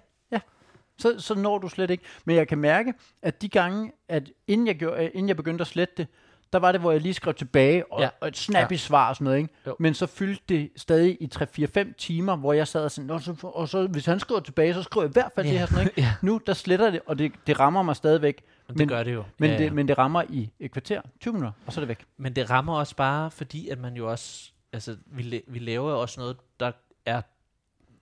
[0.98, 2.04] Så, så når du slet ikke.
[2.24, 5.66] Men jeg kan mærke, at de gange, at inden jeg, gjorde, inden jeg begyndte at
[5.68, 6.06] slette det,
[6.52, 8.08] der var det, hvor jeg lige skrev tilbage, og, ja.
[8.20, 8.76] Og et snappy ja.
[8.76, 9.54] svar og sådan noget, ikke?
[9.66, 9.76] Jo.
[9.78, 13.34] Men så fyldte det stadig i 3-4-5 timer, hvor jeg sad og sådan, "Nå, så,
[13.42, 15.52] og så hvis han skriver tilbage, så skriver jeg i hvert fald Ja.
[15.52, 16.00] det her sådan ikke?
[16.02, 16.14] Ja.
[16.22, 18.42] Nu, der sletter det, og det, det rammer mig stadigvæk.
[18.68, 19.24] Men, Men- det gør det jo.
[19.38, 19.70] Men, ja, det, ja.
[19.72, 22.04] men det rammer i et kvarter, 20 minutter, og så er det væk.
[22.16, 26.00] men det rammer også bare, fordi at man jo også, altså vi, vi laver jo
[26.00, 26.72] også noget, der
[27.06, 27.22] er,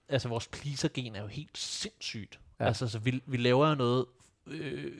[0.09, 2.39] altså vores pleaser-gen er jo helt sindssygt.
[2.59, 2.63] Ja.
[2.63, 2.67] Ja.
[2.67, 4.05] Altså så vi, vi laver jo noget,
[4.47, 4.91] øh,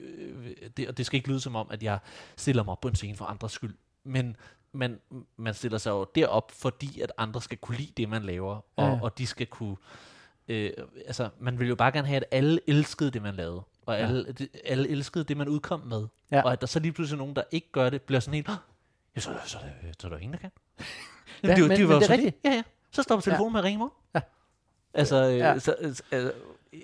[0.76, 1.98] det, og det skal ikke lyde som om, at jeg
[2.36, 3.74] stiller mig op på en scene for andres skyld,
[4.04, 4.36] men
[4.72, 5.00] man,
[5.36, 8.88] man stiller sig jo derop, fordi at andre skal kunne lide det, man laver, og,
[8.88, 8.98] Ja.
[9.02, 9.76] og de skal kunne,
[10.48, 10.70] øh,
[11.06, 14.06] altså man vil jo bare gerne have, at alle elskede det, man lavede, og Ja.
[14.06, 16.42] alle, det, alle elskede det, man udkom med, Ja.
[16.42, 18.48] og at der så lige pludselig er nogen, der ikke gør det, bliver sådan helt,
[18.48, 18.54] "Åh,
[19.16, 19.58] ja, så, så, så,
[20.00, 20.50] så er der ingen, der kan.
[21.42, 22.36] Ja, Jamen, men- var men det er rigtigt.
[22.44, 22.62] Ja, ja.
[22.90, 23.92] Så stopper telefonen med at ringe morgen.
[24.14, 24.20] Ja.
[24.94, 25.58] Altså, øh, Ja.
[25.58, 26.30] så, øh,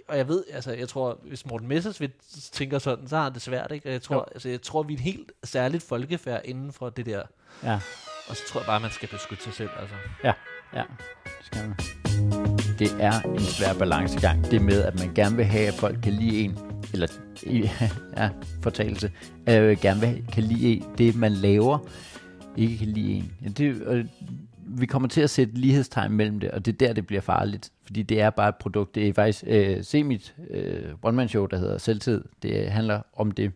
[0.08, 2.12] og jeg ved, altså, jeg tror, hvis Morten Messersmith
[2.52, 3.88] tænker sådan, så har han det svært, ikke?
[3.88, 4.24] Og jeg tror, Jo.
[4.32, 7.22] altså, jeg tror, vi er et helt særligt folkefærd inden for det der.
[7.64, 7.74] Ja.
[8.28, 9.94] Og så tror jeg bare, man skal beskytte sig selv, altså.
[10.24, 10.32] Ja,
[10.74, 10.82] ja.
[11.24, 11.76] Det skal man.
[12.78, 14.50] Det er en svær balancegang.
[14.50, 16.58] Det med, at man gerne vil have, at folk kan lide en,
[16.92, 17.06] eller
[18.16, 18.30] ja,
[18.62, 19.12] fortalelse,
[19.48, 21.78] øh, gerne vil, kan lide det man laver,
[22.56, 23.32] ikke kan lide en.
[23.42, 24.04] Ja, det, og
[24.78, 27.72] vi kommer til at sætte lighedstegn mellem det, og det er der, det bliver farligt.
[27.84, 28.94] Fordi det er bare et produkt.
[28.94, 32.24] Det er faktisk, øh, se mit øh, one-man-show, der hedder Selvtid.
[32.42, 33.52] Det handler om det.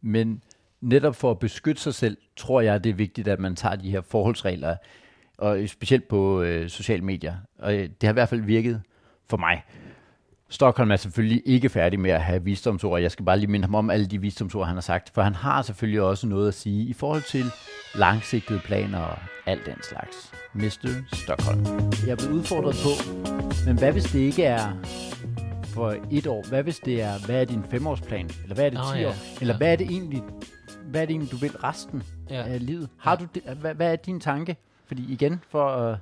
[0.00, 0.42] Men
[0.80, 3.90] netop for at beskytte sig selv, tror jeg, det er vigtigt, at man tager de
[3.90, 4.76] her forholdsregler,
[5.38, 7.34] og specielt på øh, sociale medier.
[7.58, 8.82] Og øh, det har i hvert fald virket
[9.26, 9.62] for mig.
[10.50, 13.00] Stockholm er selvfølgelig ikke færdig med at have visdomsord.
[13.00, 15.10] Jeg skal bare lige minde ham om alle de visdomsord, han har sagt.
[15.14, 17.44] For han har selvfølgelig også noget at sige i forhold til
[17.94, 20.32] langsigtede planer og alt den slags.
[20.54, 20.88] Mr.
[21.12, 21.64] Stockholm.
[22.06, 23.18] Jeg er blevet udfordret på,
[23.66, 24.72] men hvad hvis det ikke er
[25.64, 26.48] for et år?
[26.48, 28.30] Hvad hvis det er, hvad er din femårsplan?
[28.42, 29.08] Eller hvad er det Nå, 10 ja.
[29.08, 29.14] år?
[29.40, 29.58] Eller Ja.
[29.58, 30.22] hvad er det egentlig,
[30.84, 32.42] hvad er det egentlig, du vil resten Ja.
[32.42, 32.88] af livet?
[32.98, 34.56] Har du det, hvad, hvad er din tanke?
[34.86, 35.98] Fordi igen, for at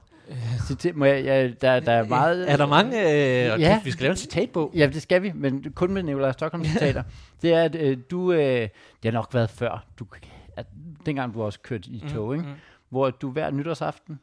[0.66, 2.51] citere, må jeg, jeg, der, der er meget...
[2.51, 3.01] Er der mange?
[3.03, 3.09] Øh,
[3.47, 3.57] Ja.
[3.57, 3.81] ja.
[3.85, 4.72] Vi skal lave en citatbog.
[4.74, 7.03] Ja, det skal vi, men kun med Nikolaj Stockholm citater.
[7.43, 8.33] det er, at øh, du...
[8.33, 8.70] Øh, det
[9.05, 9.85] har nok været før.
[9.99, 10.07] Du,
[10.57, 10.66] at,
[11.07, 12.47] dengang du også kørte i tog, ikke?
[12.47, 12.53] Mm.
[12.89, 14.20] hvor du hver nytårsaften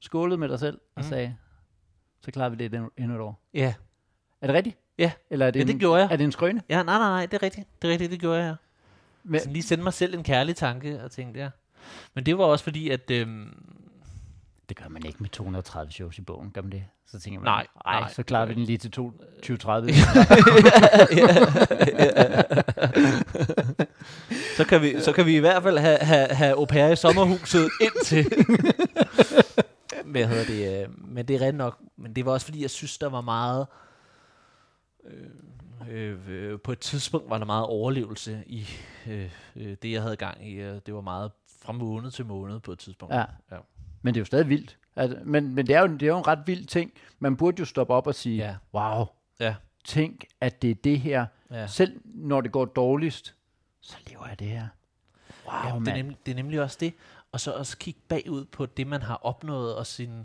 [0.00, 1.08] skålede med dig selv og Mm.
[1.08, 1.36] sagde,
[2.20, 3.40] så klarer vi det endnu endnu et år.
[3.54, 3.74] Ja.
[4.40, 4.76] Er det rigtigt?
[4.98, 5.12] Ja.
[5.30, 6.12] Eller er det, Ja, en, det gjorde jeg.
[6.12, 6.62] Er det en skrøne?
[6.68, 7.66] Ja, nej, nej, nej, det er rigtigt.
[7.82, 8.54] Det er rigtigt, det gjorde jeg.
[9.24, 11.48] Men, Sådan lige sende mig selv en kærlig tanke og tænkte, ja.
[12.14, 13.10] Men det var også fordi, at...
[13.10, 13.62] Øhm,
[14.68, 16.84] det gør man ikke med 230 shows i bogen, gør man det?
[17.06, 19.12] Så tænker man, Nej, ej, nej, så klarer vi den lige til to-
[19.42, 19.90] 2030.
[24.56, 26.96] så, kan vi, så kan vi i hvert fald have, have, have au pair i
[26.96, 28.26] sommerhuset indtil...
[30.04, 30.82] Hvad hedder det?
[30.82, 31.78] øh, Men det er rent nok.
[31.96, 33.66] Men det var også fordi, jeg synes, der var meget...
[35.04, 35.26] Øh,
[35.90, 38.66] øh, øh, på et tidspunkt var der meget overlevelse i
[39.06, 40.56] øh, øh, det, jeg havde gang i.
[40.86, 41.30] Det var meget
[41.62, 43.14] fra måned til måned på et tidspunkt.
[43.14, 43.24] Ja.
[43.50, 43.56] ja.
[44.02, 44.78] Men det er jo stadig vildt.
[44.96, 46.92] Altså, men, men det, er jo, det er jo en ret vild ting.
[47.18, 48.56] Man burde jo stoppe op og sige, Ja.
[48.74, 49.06] wow,
[49.40, 49.54] Ja.
[49.84, 51.26] tænk, at det er det her.
[51.50, 51.66] ja.
[51.66, 53.34] Selv når det går dårligst,
[53.80, 54.66] så lever jeg det her.
[55.46, 56.94] Wow, Ja, det, er nemlig, det er nemlig også det.
[57.32, 60.24] Og så også kigge bagud på det, man har opnået, og sin,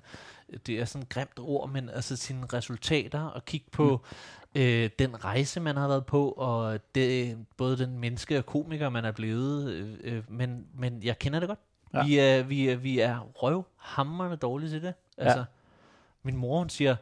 [0.67, 4.05] det er sådan et grimt ord, men altså sine resultater, og kigge på
[4.55, 4.61] mm.
[4.61, 9.05] øh, den rejse, man har været på, og det, både den menneske og komiker, man
[9.05, 11.59] er blevet, øh, øh, men, men jeg kender det godt.
[11.93, 12.03] Ja.
[12.05, 14.93] Vi, er, vi, er, vi er røvhamrende dårlige til det.
[15.17, 15.43] Altså, Ja.
[16.23, 16.95] min mor, hun siger,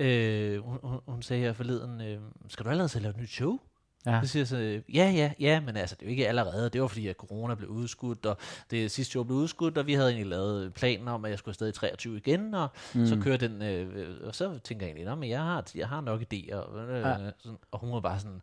[0.00, 3.16] øh, hun, hun, hun sagde her forleden, øh, skal du allerede til at lave et
[3.20, 3.58] nyt show?
[4.06, 4.20] Ja.
[4.22, 6.70] Så siger jeg så, ja, ja, ja, men altså, det er jo ikke allerede.
[6.70, 8.36] Det var fordi, at corona blev udskudt, og
[8.70, 11.52] det sidste show blev udskudt, og vi havde egentlig lavet planen om, at jeg skulle
[11.52, 13.06] afsted i 23 igen, og mm.
[13.06, 16.00] så kører den, øh, og så tænker jeg egentlig, "Nå, men jeg har, jeg har
[16.00, 17.16] nok idéer, øh, Ja.
[17.16, 18.42] sådan, og hun var bare sådan,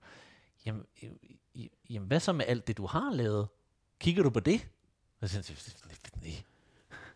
[0.65, 1.09] jamen, øh,
[1.89, 3.47] jamen, hvad så med alt det, du har lavet?
[3.99, 4.67] Kigger du på det?
[5.21, 5.37] Og så
[5.85, 5.95] nej,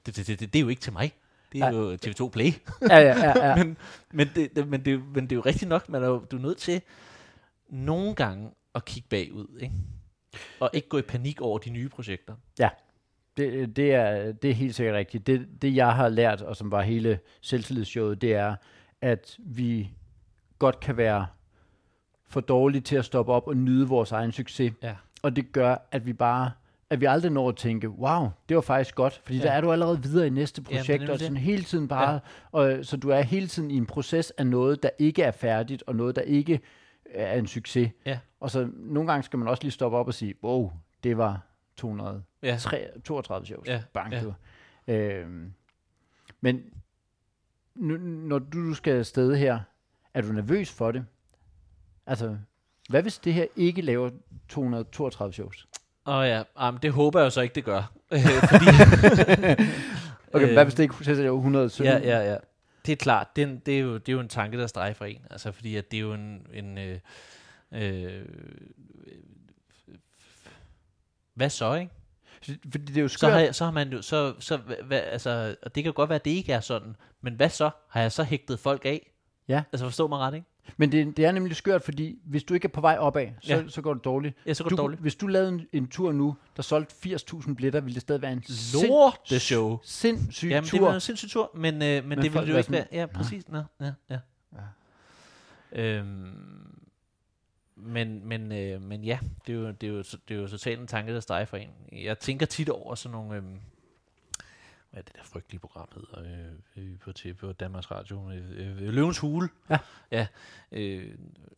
[0.06, 1.14] det, det, det, det, det er jo ikke til mig.
[1.54, 1.78] Det er Ja.
[1.78, 2.52] jo TV2 Play.
[2.89, 3.56] Ja, ja, ja, ja.
[3.64, 3.78] men,
[4.12, 6.38] men, det, det, men, det, men det er jo rigtigt nok, man er jo, du
[6.38, 6.82] er nødt til
[7.70, 9.76] nogle gange at kigge bagud, ikke?
[10.60, 12.36] Og ikke gå i panik over de nye projekter.
[13.38, 15.28] Det, det, er, det er helt sikkert rigtigt.
[15.28, 18.56] Det, det, jeg har lært, og som var hele selvtillidsshowet, det er,
[19.02, 19.89] at vi
[20.60, 21.28] godt kan være
[22.28, 24.74] for dårlige til at stoppe op og nyde vores egen succes.
[24.84, 24.95] Ja.
[25.22, 26.52] Og det gør, at vi bare
[26.92, 29.44] at vi aldrig når at tænke, wow, det var faktisk godt, fordi ja.
[29.44, 29.50] Ja.
[29.50, 31.28] der er du allerede videre i næste det projekt, nemlig og det.
[31.28, 32.20] sådan hele tiden bare, ja.
[32.52, 35.84] og, så du er hele tiden i en proces af noget, der ikke er færdigt,
[35.88, 36.60] og noget, der ikke
[37.06, 37.92] er en succes.
[38.06, 38.20] Ja.
[38.39, 40.72] Og så nogle gange skal man også lige stoppe op og sige, wow,
[41.04, 41.42] det var
[41.76, 42.58] 200 Ja.
[43.04, 43.68] 32 shows.
[43.68, 44.22] Ja, Bang, ja.
[44.24, 44.34] du.
[44.88, 45.54] Øhm,
[46.42, 46.62] men
[47.76, 49.60] nu, når du skal afsted her,
[50.14, 51.06] er du nervøs for det?
[52.06, 52.38] Altså,
[52.89, 54.10] hvad hvis det her ikke laver
[54.50, 55.68] 232 shows?
[56.06, 57.91] Og ja, um, det håber jeg jo så ikke, det gør.
[58.12, 58.66] Øh, Fordi,
[60.34, 61.93] Okay, Øh, hvad hvis det ikke så laver 117?
[61.93, 62.38] ja, ja, ja.
[62.86, 64.68] Det er klart, det er, en, det, er jo, det er jo en tanke, der
[64.68, 65.22] strejfer en.
[65.32, 66.47] Altså, fordi at det er jo en...
[66.54, 66.99] en øh,
[67.72, 68.26] øh,
[71.34, 71.91] hvad så, ikke?
[72.72, 73.32] Fordi det er jo Så skørt.
[73.32, 76.16] har, jeg, så har man jo, så, så hvad, altså, og det kan godt være,
[76.16, 77.70] at det ikke er sådan, men hvad så?
[77.89, 79.12] Har jeg så hægtet folk af?
[79.47, 79.64] Ja.
[79.74, 80.47] Altså forstå mig ret, ikke?
[80.78, 83.53] Men det, det er nemlig skørt, fordi hvis du ikke er på vej opad, så,
[83.55, 83.68] Ja.
[83.68, 84.38] så går det dårligt.
[84.45, 85.01] Ja, så går Du, det dårligt.
[85.01, 88.32] hvis du lavede en, en tur nu, der solgte 80.000 billetter, ville det stadig være
[88.32, 88.43] en
[88.74, 89.80] Lort, sind- det show.
[89.84, 90.86] sindssyg Jamen, det tur.
[90.88, 92.86] var en sindssyg tur, men, øh, men, Men det ville det jo ikke være.
[92.91, 93.49] Ja, præcis.
[93.49, 94.18] Nå, ja, ja.
[94.53, 95.82] Ja.
[95.82, 96.78] Øhm,
[97.76, 100.80] men, men, øh, men ja, det er, jo, det, er jo, det er jo totalt
[100.80, 101.70] en tanke, der streger for en.
[101.91, 103.36] Jeg tænker tit over sådan nogle...
[103.36, 103.59] Øhm,
[104.92, 106.20] hvad det der frygtelige program hedder
[106.78, 108.32] øh, øh, på, TV, på Danmarks Radio?
[108.32, 109.50] Øh, øh, Løvens Hule.
[109.70, 109.78] Ja.
[110.12, 110.28] Ja.
[110.72, 111.16] Øh,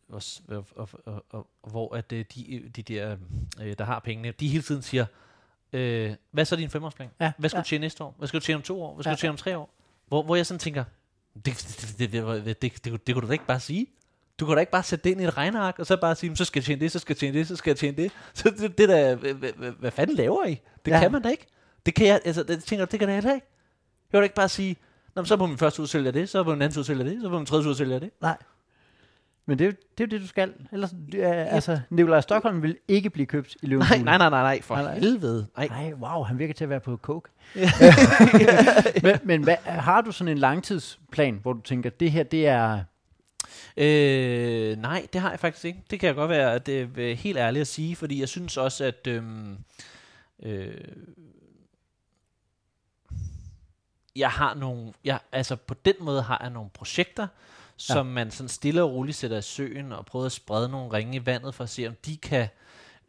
[0.08, 3.16] og, og, og, og, og, hvor at øh, de, de der,
[3.62, 5.06] øh, der har pengene, de hele tiden siger,
[5.72, 7.08] øh, hvad så er din femårsplan?
[7.20, 7.62] Ja, Hvad skal ja.
[7.62, 8.14] du tjene næste år?
[8.18, 8.94] Hvad skal du tjene om to år?
[8.94, 9.14] Hvad skal Ja.
[9.14, 9.70] du tjene om tre år?
[10.08, 10.84] Hvor, hvor jeg sådan tænker,
[11.34, 13.86] det, det, det, det, det, det, det, det kunne du da ikke bare sige.
[14.40, 16.30] Du kan da ikke bare sætte det ind i et regneark, og så bare sige,
[16.30, 17.96] "Men så skal jeg tjene det, så skal jeg tjene det, så skal jeg tjene
[17.96, 18.12] det.
[18.34, 19.34] Så det, det der, hvad,
[19.72, 20.60] hvad, fanden laver I?
[20.84, 21.00] Det ja.
[21.00, 21.46] kan man da ikke.
[21.86, 23.46] Det kan jeg, altså, det tænker det kan jeg heller ikke.
[24.12, 24.76] Jeg da ikke bare sige,
[25.14, 27.04] Nå, men så på min første ud sælger det, så på min anden ud sælger
[27.04, 28.10] det, så på min tredje ud sælger det.
[28.20, 28.36] Nej.
[29.46, 30.52] Men det er, jo, det er jo det, du skal.
[30.72, 34.30] Ellers, det er, altså, Nikolaj Stockholm vil ikke blive købt i Løvens Nej, nej, nej,
[34.30, 34.98] nej, nej, for Nej, nej.
[34.98, 35.46] helvede.
[35.56, 35.68] Nej.
[35.68, 37.30] Nej, wow, han virker til at være på coke.
[39.02, 42.80] men men hvad, har du sådan en langtidsplan, hvor du tænker, det her, det er...
[43.76, 45.82] Øh, nej, det har jeg faktisk ikke.
[45.90, 48.56] Det kan jeg godt være at det er helt ærligt at sige, fordi jeg synes
[48.56, 49.56] også, at øhm,
[50.42, 50.74] øh,
[54.16, 57.26] jeg har nogle, jeg, altså på den måde har jeg nogle projekter,
[57.76, 61.16] som man sådan stille og roligt sætter i søen og prøver at sprede nogle ringe
[61.16, 62.48] i vandet for at se, om de kan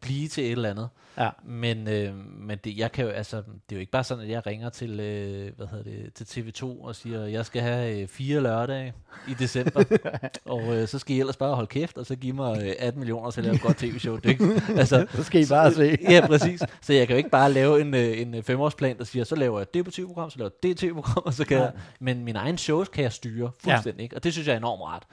[0.05, 0.89] blive til et eller andet.
[1.17, 1.29] Ja.
[1.45, 4.29] Men, øh, men det, jeg kan jo, altså, det er jo ikke bare sådan, at
[4.29, 7.99] jeg ringer til, øh, hvad hedder det, til TV2 og siger, at jeg skal have
[8.01, 8.93] øh, fire lørdage
[9.27, 9.83] i december,
[10.45, 12.99] og øh, så skal I ellers bare holde kæft, og så give mig øh, 18
[12.99, 14.15] millioner til at lave et godt tv-show.
[14.17, 15.97] Det, ikke- altså, Så skal I bare se.
[16.01, 16.61] ja, præcis.
[16.81, 19.35] Så jeg kan jo ikke bare lave en, øh, en øh, femårsplan, der siger, så
[19.35, 22.23] laver jeg det på tv-program, så laver jeg det tv-program, og så kan jeg, men
[22.23, 24.15] mine egne shows kan jeg styre fuldstændig, ikke?
[24.15, 25.03] og det synes jeg er enormt rart.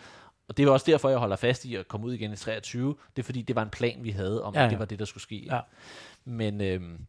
[0.53, 2.97] Og det er også derfor, jeg holder fast i at komme ud igen i 23.
[3.17, 4.71] Det er fordi, det var en plan, vi havde, om Ja, ja, ja.
[4.71, 5.37] det var det, der skulle ske.
[5.51, 5.61] Ja.
[6.25, 7.07] Men, øhm,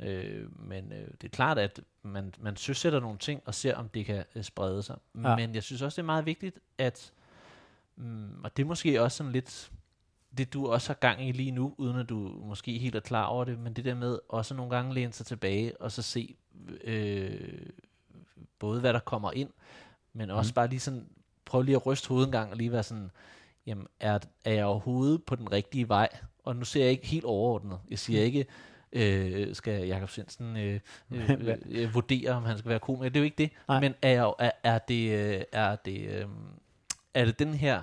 [0.00, 3.88] øh, men øh, det er klart, at man, man søsætter nogle ting og ser, om
[3.88, 4.96] det kan øh, sprede sig.
[5.22, 5.36] Ja.
[5.36, 7.12] Men jeg synes også, det er meget vigtigt, at,
[7.96, 9.70] mm, og det er måske også sådan lidt,
[10.38, 13.24] det du også har gang i lige nu, uden at du måske helt er klar
[13.24, 16.36] over det, men det der med også nogle gange læne sig tilbage og så se
[16.84, 17.66] øh,
[18.58, 19.50] både hvad der kommer ind,
[20.12, 20.54] men også Mhm.
[20.54, 21.08] bare lige sådan,
[21.48, 23.10] prøv lige at ryste hovedet en gang og lige være sådan,
[23.66, 26.08] jamen er, er jeg overhovedet på den rigtige vej?
[26.44, 27.78] Og nu ser jeg ikke helt overordnet.
[27.90, 28.46] Jeg siger ikke,
[28.92, 30.80] øh, skal Jakob Svendsen øh,
[31.12, 33.08] øh, øh, øh, vurdere, om han skal være komiker.
[33.08, 33.50] Det er jo ikke det.
[33.68, 33.80] Nej.
[33.80, 36.26] Men er, jeg, er, er det, øh, er det, øh,
[37.14, 37.82] er det den her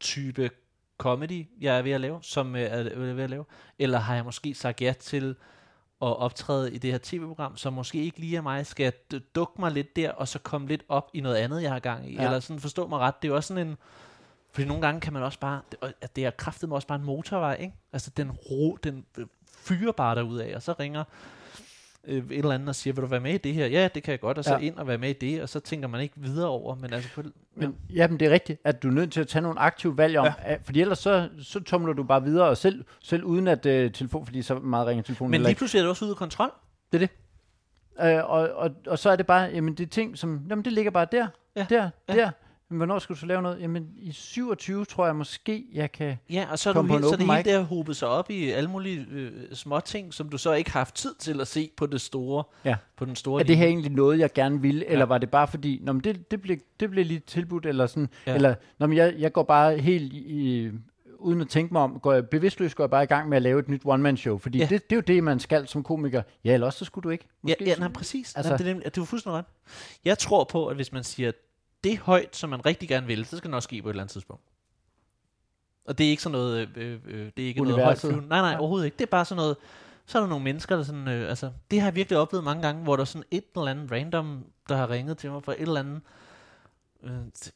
[0.00, 0.50] type
[0.98, 3.44] comedy, jeg er ved at lave, som øh, er er ved at lave?
[3.78, 5.36] Eller har jeg måske sagt ja til
[6.02, 8.92] at optræde i det her tv-program, som måske ikke lige er mig, skal
[9.34, 12.10] dukke mig lidt der, og så komme lidt op i noget andet, jeg har gang
[12.10, 12.14] i.
[12.14, 12.24] Ja.
[12.24, 13.76] Eller sådan, forstå mig ret, det er jo også sådan en...
[14.52, 15.60] Fordi nogle gange kan man også bare...
[16.00, 17.74] At det er kraftet også bare en motorvej, ikke?
[17.92, 21.04] Altså, den, ro, den øh, fyrer bare derud af, og så ringer
[22.06, 23.66] øh, et eller andet og siger, vil du være med i det her?
[23.66, 24.58] Ja, det kan jeg godt, og så Ja.
[24.58, 24.64] ja.
[24.66, 27.08] ind og være med i det, og så tænker man ikke videre over, men altså...
[27.14, 27.22] På,
[27.56, 29.96] Men, ja, men det er rigtigt, at du er nødt til at tage nogle aktive
[29.98, 30.56] valg om, ja.
[30.64, 34.26] fordi ellers så, så tumler du bare videre, og selv, selv uden at uh, telefon,
[34.26, 35.58] fordi så meget ringer telefonen men lige ikke.
[35.58, 36.50] pludselig er det også ude af kontrol.
[36.92, 38.20] Det er det.
[38.22, 40.72] Uh, og, og, og så er det bare, jamen det er ting, som, jamen det
[40.72, 41.26] ligger bare der,
[41.56, 42.14] Ja, der, ja.
[42.14, 42.30] der.
[42.70, 43.60] Men hvornår skal du så lave noget?
[43.60, 46.16] Jamen i 27 tror jeg måske, jeg kan...
[46.30, 48.70] Ja, og så er, du helt, så det hele der hobet sig op i alle
[48.70, 51.86] mulige øh, små ting, som du så ikke har haft tid til at se på
[51.86, 52.76] det store, Ja.
[52.96, 55.04] på den store Er det her egentlig noget, jeg gerne ville, eller Ja.
[55.04, 58.08] var det bare fordi, nå, men det, det, blev, det blev lige tilbudt, eller sådan,
[58.26, 58.30] ja.
[58.30, 58.36] Ja.
[58.36, 60.70] eller nå, men jeg, jeg går bare helt i,
[61.18, 63.42] uden at tænke mig om, går jeg, bevidstløst går jeg bare i gang med at
[63.42, 64.64] lave et nyt one-man-show, fordi ja.
[64.64, 64.68] Ja.
[64.68, 66.22] det, det er jo det, man skal som komiker.
[66.44, 67.26] Ja, eller også så skulle du ikke.
[67.48, 68.34] Ja, ja så- nej, præcis.
[68.34, 69.44] Altså- nej, det, er, du er fuldstændig ret.
[70.04, 71.32] Jeg tror på, at hvis man siger,
[71.84, 74.02] det højt, som man rigtig gerne vil, så skal det nok ske på et eller
[74.02, 74.42] andet tidspunkt.
[75.84, 78.10] Og det er ikke sådan noget, øh, øh, det er ikke noget højt Universet.
[78.10, 78.28] flyvende.
[78.28, 78.96] Nej, nej, overhovedet ikke.
[78.96, 79.56] Det er bare sådan noget,
[80.06, 82.62] så er der nogle mennesker, der sådan, øh, altså, det har jeg virkelig oplevet mange
[82.62, 85.52] gange, hvor der er sådan et eller andet random, der har ringet til mig for
[85.52, 86.00] et eller andet,
[87.02, 87.10] øh,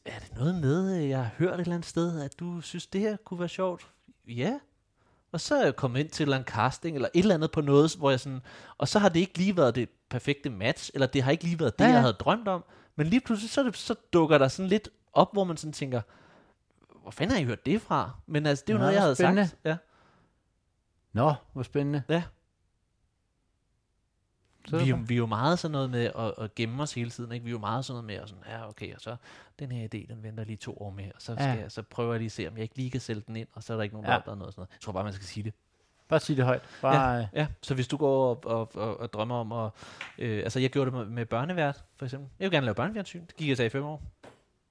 [0.05, 2.87] er det noget med, øh, jeg har hørt et eller andet sted, at du synes,
[2.87, 3.87] det her kunne være sjovt?
[4.27, 4.59] Ja.
[5.31, 7.51] Og så er jeg kommet ind til et eller andet casting, eller et eller andet
[7.51, 8.41] på noget, hvor jeg sådan,
[8.77, 11.59] og så har det ikke lige været det perfekte match, eller det har ikke lige
[11.59, 11.93] været det, ja, ja.
[11.93, 12.63] jeg havde drømt om,
[12.99, 15.73] men lige pludselig, så, er det, så dukker der sådan lidt op, hvor man sådan
[15.73, 16.01] tænker,
[17.01, 18.11] hvor fanden har I hørt det fra?
[18.27, 19.47] Men altså, det er jo Nå, noget, jeg havde spændende.
[19.47, 19.59] sagt.
[19.65, 19.77] Ja.
[21.13, 22.03] Nå, hvor spændende.
[22.09, 22.23] Ja.
[24.67, 26.93] Så er vi, er vi er jo meget sådan noget med at, at gemme os
[26.93, 27.31] hele tiden.
[27.31, 27.43] Ikke?
[27.43, 29.15] Vi er jo meget sådan noget med, at sådan, ja, okay, og så
[29.59, 31.51] den her idé, den venter lige to år med, og så, skal Ja.
[31.61, 33.47] jeg, så prøver jeg lige at se, om jeg ikke lige kan sælge den ind,
[33.53, 34.11] og så er der ikke nogen, Ja.
[34.11, 34.47] der opdager noget.
[34.47, 34.71] og Sådan noget.
[34.71, 35.53] Jeg tror bare, man skal sige det.
[36.09, 36.61] Bare sig det højt.
[36.81, 37.27] Bare, ja.
[37.33, 39.71] Ja, så hvis du går og, og, og, og drømmer om at...
[40.17, 42.29] Øh, altså, jeg gjorde det med, med børnevært, for eksempel.
[42.39, 43.25] Jeg vil gerne lave børnefjernsyn.
[43.25, 44.01] Det gik jeg til i fem år.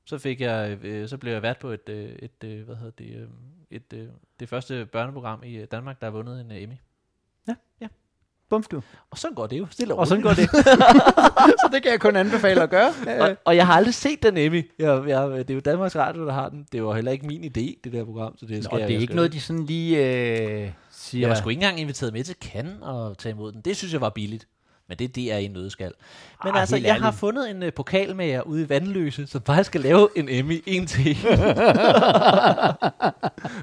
[0.05, 2.91] Så fik jeg, øh, så blev jeg vært på et, øh, et øh, hvad hedder
[2.91, 3.29] det, øh,
[3.71, 4.09] et, øh,
[4.41, 6.75] det første børneprogram i øh, Danmark, der har vundet en øh, Emmy.
[8.49, 8.83] Bumf du.
[9.11, 10.51] Og sådan går det jo, stille Og sådan går det.
[11.63, 12.93] så det kan jeg kun anbefale at gøre.
[13.21, 14.71] og, og jeg har aldrig set den Emmy.
[14.79, 16.67] Jeg, jeg, det er jo Danmarks Radio, der har den.
[16.73, 18.39] Det var heller ikke min idé, det der program.
[18.39, 19.99] Så det, skal Og jeg, det er jeg ikke noget, de sådan lige
[20.65, 20.71] øh,
[21.09, 21.23] siger.
[21.23, 23.61] Jeg var sgu ikke engang inviteret med til Cannes og tage imod den.
[23.61, 24.47] Det synes jeg var billigt.
[24.89, 25.93] Men det, det er i en nødskal.
[26.45, 27.21] Men Ah, altså, jeg har ærligt.
[27.21, 30.63] fundet en uh, pokal med jer ude i Vandløse, som bare skal lave en Emmy
[30.67, 31.25] en til det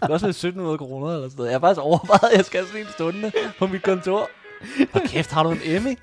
[0.02, 1.50] er også lidt 1700 kroner eller sådan noget.
[1.52, 4.30] Jeg har faktisk overvejet, at jeg skal have sådan en stående på mit kontor.
[4.94, 5.98] Og kæft, har du en Emmy?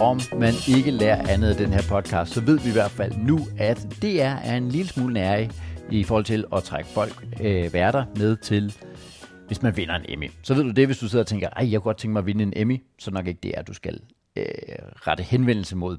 [0.00, 3.12] om man ikke lærer andet af den her podcast, så ved vi i hvert fald
[3.16, 4.06] nu, at DR
[4.44, 5.48] er en lille smule nære
[5.90, 8.74] i forhold til at trække folk, øh, værter med til,
[9.48, 10.30] hvis man vinder en Emmy.
[10.42, 12.20] Så ved du det, hvis du sidder og tænker, ej, jeg kunne godt tænke mig
[12.20, 14.00] at vinde en Emmy, så nok ikke det er, du skal
[14.36, 14.44] øh,
[14.94, 15.98] rette henvendelse mod.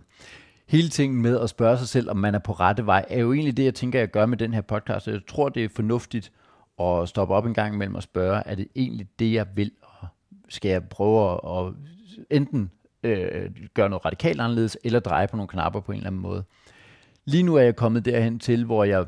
[0.68, 3.34] Hele tingen med at spørge sig selv, om man er på rette vej, er jo
[3.34, 5.08] egentlig det, jeg tænker, jeg gør med den her podcast.
[5.08, 6.32] Jeg tror, det er fornuftigt
[6.80, 10.08] at stoppe op en gang imellem og spørge, er det egentlig det, jeg vil, og
[10.50, 11.74] skal jeg prøve at, at
[12.30, 12.72] enten
[13.04, 16.44] øh, gøre noget radikalt anderledes, eller dreje på nogle knapper på en eller anden måde.
[17.26, 19.06] Lige nu er jeg kommet derhen til, hvor jeg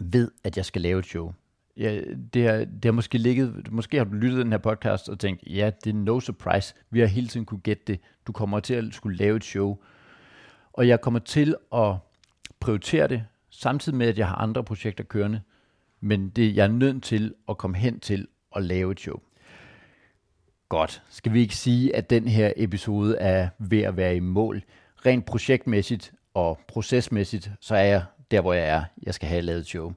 [0.00, 1.32] ved, at jeg skal lave et show.
[1.76, 2.00] Ja,
[2.34, 5.18] det, har, det har måske ligget, måske har du lyttet til den her podcast og
[5.18, 6.74] tænkt, ja, det er no surprise.
[6.90, 8.00] Vi har hele tiden kunne gætte det.
[8.26, 9.78] Du kommer til at skulle lave et show.
[10.72, 11.94] Og jeg kommer til at
[12.60, 15.40] prioritere det, samtidig med, at jeg har andre projekter kørende.
[16.00, 19.16] Men det, jeg er nødt til at komme hen til at lave et show.
[20.68, 21.02] Godt.
[21.10, 24.62] Skal vi ikke sige, at den her episode er ved at være i mål?
[25.06, 28.84] Rent projektmæssigt og procesmæssigt, så er jeg der, hvor jeg er.
[29.02, 29.92] Jeg skal have lavet et show.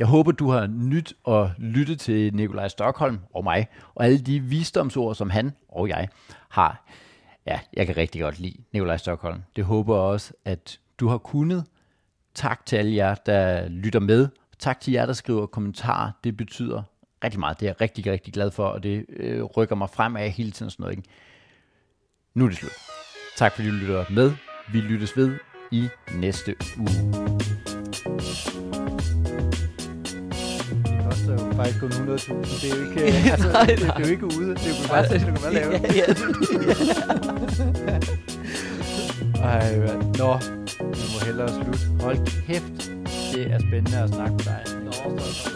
[0.00, 4.40] Jeg håber, du har nyt at lytte til Nikolaj Stockholm og mig, og alle de
[4.40, 6.08] visdomsord, som han og jeg
[6.48, 6.84] har.
[7.46, 9.42] Ja, jeg kan rigtig godt lide Nikolaj Stockholm.
[9.56, 11.64] Det håber jeg også, at du har kunnet.
[12.34, 14.28] Tak til alle jer, der lytter med.
[14.58, 16.10] Tak til jer, der skriver kommentarer.
[16.24, 16.82] Det betyder
[17.24, 17.60] rigtig meget.
[17.60, 20.66] Det er jeg rigtig, rigtig glad for, og det øh, rykker mig fremad hele tiden.
[20.66, 21.08] og Sådan noget, ikke?
[22.34, 22.72] Nu er det slut.
[23.36, 24.32] Tak fordi du lytter med.
[24.72, 25.38] Vi lyttes ved
[25.72, 27.49] i næste uge.
[31.66, 32.62] Jo faktisk kun 100.000.
[32.62, 33.00] Det er jo ikke,
[33.32, 34.48] altså, Nej, det- det det er jo ikke ude.
[34.54, 35.72] Det er jo bare at du kan bare lave.
[35.72, 36.04] ja, ja,
[39.42, 39.94] Ej, hvad?
[40.20, 40.38] Nå,
[40.80, 41.78] vi må hellere slutte.
[42.00, 42.90] Hold kæft.
[43.34, 44.62] Det er spændende at snakke med dig.
[44.84, 45.50] Nå, så-